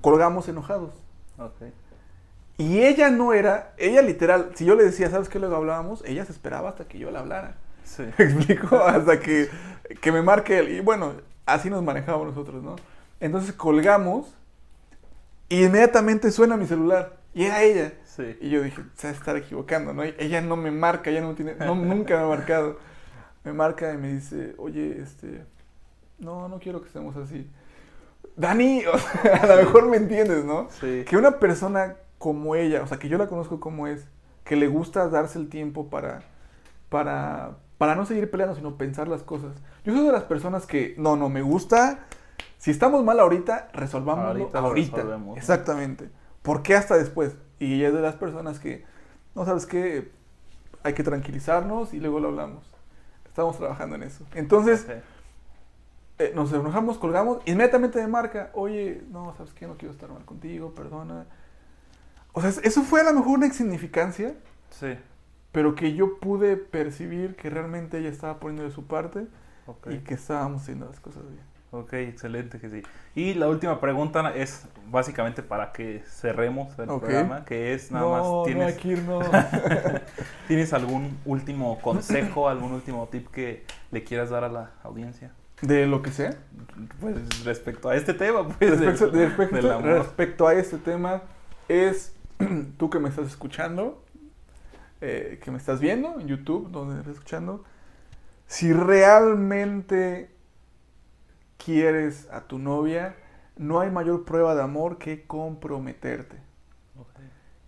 [0.00, 0.94] Colgamos enojados.
[1.38, 1.72] Ok.
[2.58, 5.38] Y ella no era, ella literal, si yo le decía, ¿sabes qué?
[5.38, 7.54] Luego hablábamos, ella se esperaba hasta que yo le hablara.
[7.84, 8.02] Sí.
[8.18, 8.78] ¿Me explico?
[8.78, 9.48] Hasta que,
[10.00, 10.70] que me marque él.
[10.70, 11.12] Y bueno,
[11.44, 12.74] así nos manejamos nosotros, ¿no?
[13.20, 14.34] Entonces colgamos
[15.48, 17.16] y inmediatamente suena mi celular.
[17.34, 17.92] Y era ella.
[18.04, 18.36] Sí.
[18.40, 20.02] Y yo dije, se estar equivocando, ¿no?
[20.02, 22.78] Ella no me marca, ella no tiene, no, nunca me ha marcado.
[23.44, 25.44] Me marca y me dice, oye, este,
[26.18, 27.48] no, no quiero que estemos así.
[28.36, 30.68] Dani, o sea, a lo mejor me entiendes, ¿no?
[30.80, 31.04] Sí.
[31.06, 34.06] Que una persona como ella, o sea, que yo la conozco como es,
[34.44, 36.22] que le gusta darse el tiempo para,
[36.88, 39.56] para, para no seguir peleando, sino pensar las cosas.
[39.84, 42.06] Yo soy de las personas que, no, no, me gusta,
[42.66, 44.96] si estamos mal ahorita, resolvámoslo Ahorita ahorita.
[44.96, 45.36] resolvemos.
[45.38, 46.10] Exactamente.
[46.42, 47.36] ¿Por qué hasta después?
[47.60, 48.84] Y ella es de las personas que,
[49.36, 50.10] no sabes qué,
[50.82, 52.68] hay que tranquilizarnos y luego lo hablamos.
[53.24, 54.24] Estamos trabajando en eso.
[54.34, 54.84] Entonces,
[56.18, 59.68] eh, nos enojamos, colgamos, inmediatamente me marca, oye, no, ¿sabes qué?
[59.68, 61.24] No quiero estar mal contigo, perdona.
[62.32, 64.34] O sea, eso fue a lo mejor una insignificancia,
[64.70, 64.98] Sí.
[65.52, 69.28] pero que yo pude percibir que realmente ella estaba poniendo de su parte
[69.88, 71.45] y que estábamos haciendo las cosas bien.
[71.72, 72.82] Ok, excelente que sí.
[73.14, 78.10] Y la última pregunta es básicamente para que cerremos el programa, que es nada no,
[78.12, 79.26] más, no ¿tienes, que irnos.
[80.48, 85.32] ¿tienes algún último consejo, algún último tip que le quieras dar a la audiencia?
[85.60, 86.36] De lo que sea.
[87.00, 89.98] Pues respecto a este tema, pues Respecto, del, respecto- del amor.
[89.98, 91.22] respecto a este tema,
[91.68, 92.14] es
[92.78, 94.02] tú que me estás escuchando,
[95.00, 97.64] eh, que me estás viendo en YouTube, donde me estás escuchando,
[98.46, 100.35] si realmente
[101.56, 103.16] quieres a tu novia,
[103.56, 106.36] no hay mayor prueba de amor que comprometerte.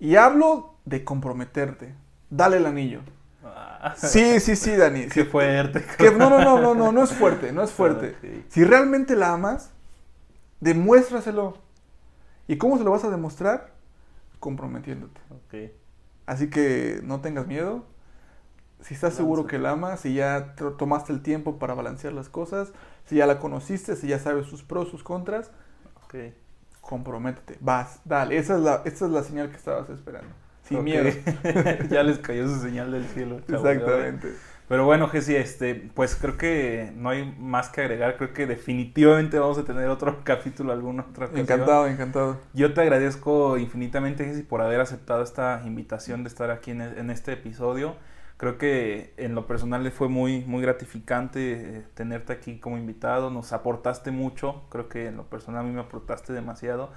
[0.01, 1.94] Y hablo de comprometerte.
[2.31, 3.01] Dale el anillo.
[3.44, 5.06] Ah, Sí, sí, sí, Dani.
[5.09, 5.85] Qué Sí, fuerte.
[5.97, 8.16] que- no, no, no, no, no, no es fuerte, no es fuerte.
[8.48, 9.70] Si realmente la amas,
[10.60, 11.56] demuéstraselo.
[12.47, 13.73] ¿Y cómo se lo vas a demostrar?
[14.40, 15.20] Comprometiéndote.
[16.27, 17.85] Así que no tengas miedo.
[18.80, 22.28] Si estás seguro que la amas, si ya te tomaste el tiempo para balancear las
[22.28, 22.72] cosas,
[23.06, 25.50] si ya la conociste, si ya sabes sus pros, sus contras,
[26.05, 26.14] Ok.
[26.80, 27.59] comprométete.
[27.60, 28.36] Vas, dale.
[28.38, 30.30] Esa es la, esa es la señal que estabas esperando.
[30.62, 31.10] Sin miedo.
[31.90, 33.38] ya les cayó su señal del cielo.
[33.48, 34.34] Exactamente.
[34.68, 38.18] Pero bueno, Jessy, este, pues creo que no hay más que agregar.
[38.18, 41.40] Creo que definitivamente vamos a tener otro capítulo alguna otra ocasión.
[41.40, 42.36] Encantado, encantado.
[42.52, 47.10] Yo te agradezco infinitamente, Jessy, por haber aceptado esta invitación de estar aquí en, en
[47.10, 47.96] este episodio.
[48.39, 53.31] Creo que en lo personal le fue muy, muy gratificante eh, tenerte aquí como invitado.
[53.31, 54.62] Nos aportaste mucho.
[54.70, 56.90] Creo que en lo personal a mí me aportaste demasiado.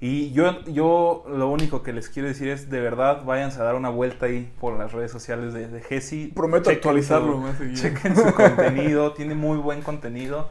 [0.00, 3.74] Y yo, yo lo único que les quiero decir es, de verdad, váyanse a dar
[3.74, 6.32] una vuelta ahí por las redes sociales de, de Jessy.
[6.34, 7.74] Prometo Chequen actualizarlo su-.
[7.74, 10.48] Chequen su contenido, tiene muy buen contenido.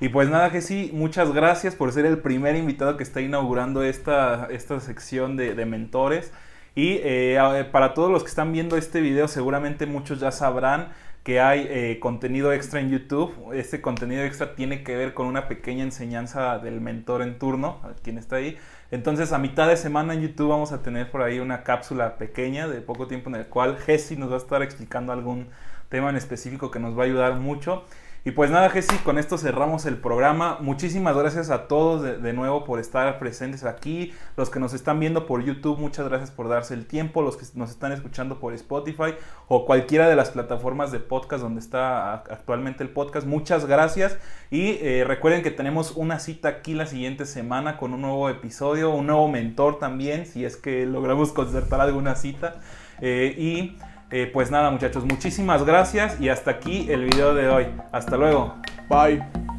[0.00, 4.48] Y pues nada, Jessy, muchas gracias por ser el primer invitado que está inaugurando esta,
[4.50, 6.32] esta sección de, de mentores.
[6.78, 10.92] Y eh, para todos los que están viendo este video, seguramente muchos ya sabrán
[11.24, 13.34] que hay eh, contenido extra en YouTube.
[13.52, 18.16] Este contenido extra tiene que ver con una pequeña enseñanza del mentor en turno, quien
[18.16, 18.56] está ahí.
[18.92, 22.68] Entonces, a mitad de semana en YouTube vamos a tener por ahí una cápsula pequeña
[22.68, 25.48] de poco tiempo en el cual Jesse nos va a estar explicando algún
[25.88, 27.86] tema en específico que nos va a ayudar mucho.
[28.24, 30.58] Y pues nada, Jessy, con esto cerramos el programa.
[30.60, 34.12] Muchísimas gracias a todos de, nuevo por estar presentes aquí.
[34.36, 37.22] Los que nos están viendo por YouTube, muchas gracias por darse el tiempo.
[37.22, 39.14] Los que nos están escuchando por Spotify
[39.46, 44.18] o cualquiera de las plataformas de podcast donde está actualmente el podcast, muchas gracias.
[44.50, 48.90] Y eh, recuerden que tenemos una cita aquí la siguiente semana con un nuevo episodio,
[48.90, 52.56] un nuevo mentor también, si es que logramos concertar alguna cita.
[53.00, 53.78] Eh, y
[54.10, 57.66] eh, pues nada muchachos, muchísimas gracias y hasta aquí el video de hoy.
[57.92, 58.54] Hasta luego.
[58.88, 59.57] Bye.